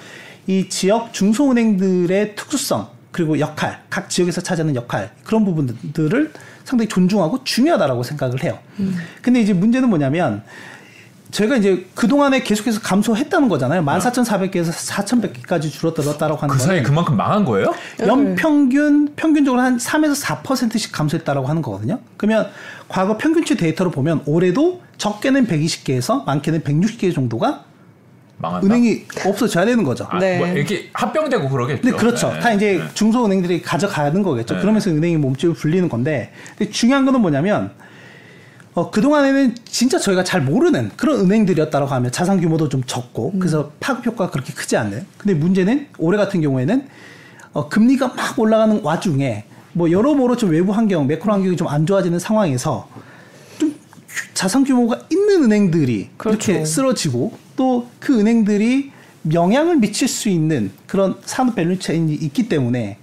이 0.46 0.68
지역 0.68 1.12
중소은행들의 1.12 2.34
특수성 2.34 2.88
그리고 3.10 3.38
역할, 3.38 3.82
각 3.90 4.08
지역에서 4.08 4.40
차지하는 4.40 4.74
역할 4.74 5.12
그런 5.24 5.44
부분들을 5.44 6.32
상당히 6.64 6.88
존중하고 6.88 7.44
중요하다라고 7.44 8.02
생각을 8.02 8.42
해요. 8.42 8.58
근데 9.20 9.40
이제 9.40 9.52
문제는 9.52 9.88
뭐냐면 9.88 10.42
저희가 11.32 11.56
이제 11.56 11.86
그동안에 11.94 12.42
계속해서 12.42 12.80
감소했다는 12.80 13.48
거잖아요. 13.48 13.82
14,400개에서 13.82 14.70
4,100개까지 14.70 15.70
줄어들었다라고 15.70 16.40
하는 16.40 16.54
그 16.54 16.60
사이에 16.60 16.82
그만큼 16.82 17.16
망한 17.16 17.44
거예요? 17.46 17.74
연평균 18.00 19.14
평균적으로 19.16 19.60
한 19.60 19.78
3에서 19.78 20.22
4%씩 20.22 20.92
감소했다라고 20.92 21.46
하는 21.46 21.62
거거든요. 21.62 21.98
그러면 22.18 22.48
과거 22.88 23.16
평균치 23.16 23.56
데이터로 23.56 23.90
보면 23.90 24.22
올해도 24.26 24.82
적게는 24.98 25.46
120개에서 25.46 26.24
많게는 26.26 26.60
160개 26.60 27.12
정도가 27.14 27.64
망한다. 28.36 28.66
은행이 28.66 29.04
없어져야 29.24 29.64
되는 29.64 29.84
거죠. 29.84 30.06
아, 30.10 30.18
네. 30.18 30.36
뭐 30.36 30.46
이렇게 30.48 30.90
합병되고 30.92 31.48
그러겠죠. 31.48 31.80
근데 31.80 31.96
그렇죠. 31.96 32.30
네. 32.32 32.40
다 32.40 32.52
이제 32.52 32.78
네. 32.78 32.84
중소은행들이 32.92 33.62
가져가는 33.62 34.22
거겠죠. 34.22 34.54
네. 34.54 34.60
그러면서 34.60 34.90
은행이 34.90 35.16
몸집을 35.16 35.54
불리는 35.54 35.88
건데 35.88 36.32
근데 36.58 36.70
중요한 36.70 37.06
거는 37.06 37.20
뭐냐면 37.20 37.70
어, 38.74 38.90
그동안에는 38.90 39.54
진짜 39.66 39.98
저희가 39.98 40.24
잘 40.24 40.40
모르는 40.40 40.90
그런 40.96 41.20
은행들이었다라고 41.20 41.92
하면 41.92 42.10
자산 42.10 42.40
규모도 42.40 42.68
좀 42.70 42.82
적고 42.86 43.32
그래서 43.38 43.70
파급 43.80 44.06
효과가 44.06 44.30
그렇게 44.30 44.52
크지 44.54 44.76
않는. 44.78 45.04
근데 45.18 45.34
문제는 45.34 45.88
올해 45.98 46.16
같은 46.16 46.40
경우에는 46.40 46.86
어, 47.52 47.68
금리가 47.68 48.08
막 48.08 48.38
올라가는 48.38 48.80
와중에 48.82 49.44
뭐 49.74 49.90
여러모로 49.90 50.36
좀 50.36 50.50
외부 50.50 50.72
환경, 50.72 51.06
매크로 51.06 51.32
환경이 51.32 51.56
좀 51.56 51.68
안 51.68 51.84
좋아지는 51.86 52.18
상황에서 52.18 52.88
좀 53.58 53.74
자산 54.32 54.64
규모가 54.64 55.00
있는 55.10 55.44
은행들이 55.44 56.10
그렇죠. 56.16 56.52
이렇게 56.52 56.64
쓰러지고 56.66 57.32
또 57.56 57.86
그 58.00 58.18
은행들이 58.18 58.90
영향을 59.32 59.76
미칠 59.76 60.08
수 60.08 60.28
있는 60.28 60.72
그런 60.86 61.14
산업 61.24 61.54
value 61.54 61.81
chain이 61.81 62.12
있기 62.14 62.48
때문에 62.48 62.96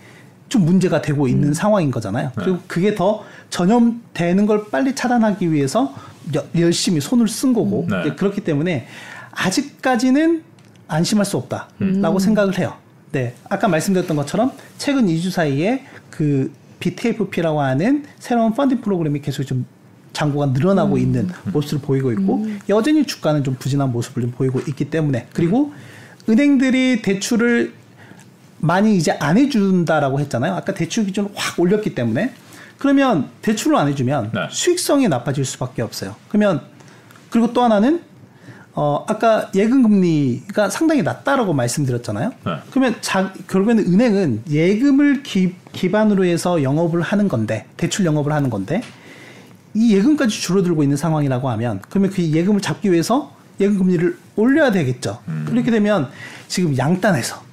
좀 0.50 0.66
문제가 0.66 1.02
되고 1.02 1.28
있는 1.28 1.54
상황인 1.54 1.92
거잖아요. 1.92 2.32
그리고 2.36 2.60
그게 2.68 2.96
더 2.96 3.24
전염되는 3.52 4.46
걸 4.48 4.66
빨리 4.70 4.96
차단하기 4.96 5.52
위해서 5.52 5.94
여- 6.36 6.44
열심히 6.58 7.00
손을 7.00 7.28
쓴 7.28 7.54
거고 7.54 7.86
네. 7.90 8.02
이제 8.02 8.16
그렇기 8.16 8.42
때문에 8.42 8.88
아직까지는 9.32 10.44
안심할 10.88 11.26
수 11.26 11.38
없다라고 11.38 12.20
생각을 12.20 12.58
해요. 12.58 12.74
네, 13.12 13.36
아까 13.48 13.68
말씀드렸던 13.68 14.18
것처럼 14.18 14.52
최근 14.78 15.08
2주 15.08 15.32
사이에 15.32 15.84
그 16.10 16.52
BTFP라고 16.80 17.62
하는 17.62 18.06
새로운 18.20 18.54
펀딩 18.54 18.82
프로그램이 18.82 19.22
계속 19.22 19.44
좀 19.44 19.66
잔고가 20.14 20.48
늘어나고 20.48 20.98
있는 20.98 21.30
모습을 21.54 21.80
보이고 21.82 22.12
있고 22.14 22.46
여전히 22.70 23.06
주가는 23.06 23.44
좀 23.44 23.56
부진한 23.60 23.92
모습을 23.92 24.24
좀 24.24 24.32
보이고 24.32 24.60
있기 24.68 24.90
때문에 24.90 25.28
그리고 25.34 25.74
은행들이 26.28 27.02
대출을 27.02 27.74
많이 28.60 28.96
이제 28.98 29.12
안 29.20 29.38
해준다라고 29.38 30.20
했잖아요. 30.20 30.54
아까 30.54 30.74
대출 30.74 31.06
기준을 31.06 31.32
확 31.36 31.60
올렸기 31.60 31.96
때문에 31.96 32.34
그러면 32.78 33.30
대출을 33.42 33.76
안 33.78 33.88
해주면 33.88 34.32
네. 34.34 34.48
수익성이 34.50 35.08
나빠질 35.08 35.46
수밖에 35.46 35.82
없어요. 35.82 36.16
그러면 36.30 36.62
그리고 37.30 37.54
또 37.54 37.62
하나는 37.62 38.02
어 38.74 39.04
아까 39.08 39.52
예금 39.56 39.84
금리가 39.84 40.70
상당히 40.70 41.04
낮다라고 41.04 41.54
말씀드렸잖아요. 41.54 42.32
네. 42.46 42.54
그러면 42.70 42.96
자, 43.02 43.34
결국에는 43.48 43.84
은행은 43.86 44.44
예금을 44.50 45.24
기, 45.24 45.56
기반으로 45.74 46.24
해서 46.24 46.64
영업을 46.64 47.02
하는 47.02 47.28
건데 47.28 47.66
대출 47.76 48.06
영업을 48.06 48.32
하는 48.32 48.50
건데 48.50 48.82
이 49.74 49.96
예금까지 49.96 50.40
줄어들고 50.42 50.84
있는 50.84 50.98
상황이라고 50.98 51.50
하면 51.50 51.82
그러면 51.90 52.12
그 52.12 52.22
예금을 52.24 52.62
잡기 52.62 52.92
위해서 52.92 53.34
예금 53.60 53.78
금리를 53.78 54.18
올려야 54.36 54.72
되겠죠. 54.72 55.20
음. 55.28 55.46
그렇게 55.48 55.70
되면 55.72 56.10
지금 56.48 56.78
양단에서 56.78 57.49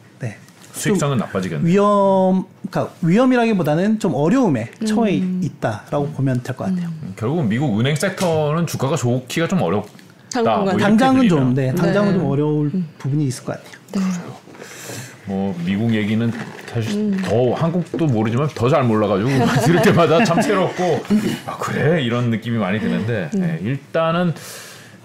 수익성은 0.81 1.19
나빠지겠네. 1.19 1.67
위험, 1.69 2.45
그러니까 2.71 2.95
위험이라기보다는 3.03 3.99
좀 3.99 4.15
어려움에 4.15 4.71
처해 4.87 5.15
있다라고 5.15 6.09
보면 6.11 6.43
될 6.43 6.55
것 6.57 6.65
같아요. 6.67 6.89
결국은 7.17 7.49
미국 7.49 7.79
은행 7.81 7.97
섹터는 7.97 8.67
주가가 8.67 8.97
좋기가 8.97 9.49
좀 9.49 9.63
어렵다. 9.63 9.91
당분간. 10.33 10.65
뭐 10.65 10.77
당장은. 10.77 11.29
좀, 11.29 11.55
네, 11.55 11.75
당장은 11.75 12.13
네. 12.13 12.19
좀 12.19 12.27
어려울 12.31 12.71
부분이 12.99 13.27
있을 13.27 13.45
것 13.45 13.53
같아요. 13.57 13.81
네. 13.93 14.01
뭐 15.27 15.57
미국 15.65 15.93
얘기는 15.95 16.31
사실 16.69 17.17
더 17.23 17.53
한국도 17.55 18.07
모르지만 18.07 18.49
더 18.55 18.69
잘 18.69 18.85
몰라가지고 18.85 19.29
들을 19.65 19.83
때마다 19.83 20.23
참 20.25 20.41
새롭고 20.43 21.03
아 21.47 21.57
그래 21.59 22.03
이런 22.03 22.31
느낌이 22.31 22.59
많이 22.59 22.79
드는데 22.79 23.31
네, 23.33 23.59
일단은 23.63 24.35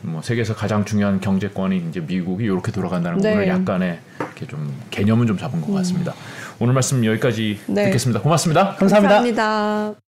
뭐 0.01 0.21
세계에서 0.21 0.55
가장 0.55 0.85
중요한 0.85 1.19
경제권이 1.19 1.85
이제 1.89 1.99
미국이 1.99 2.45
이렇게 2.45 2.71
돌아간다는 2.71 3.19
네. 3.19 3.29
부분을 3.31 3.47
약간의 3.47 3.99
이렇게 4.19 4.47
좀 4.47 4.73
개념은 4.89 5.27
좀 5.27 5.37
잡은 5.37 5.61
것 5.61 5.71
같습니다. 5.73 6.13
오늘 6.59 6.73
말씀 6.73 7.03
여기까지 7.05 7.59
네. 7.67 7.85
듣겠습니다. 7.85 8.21
고맙습니다. 8.21 8.75
감사합니다. 8.75 9.15
감사합니다. 9.15 10.10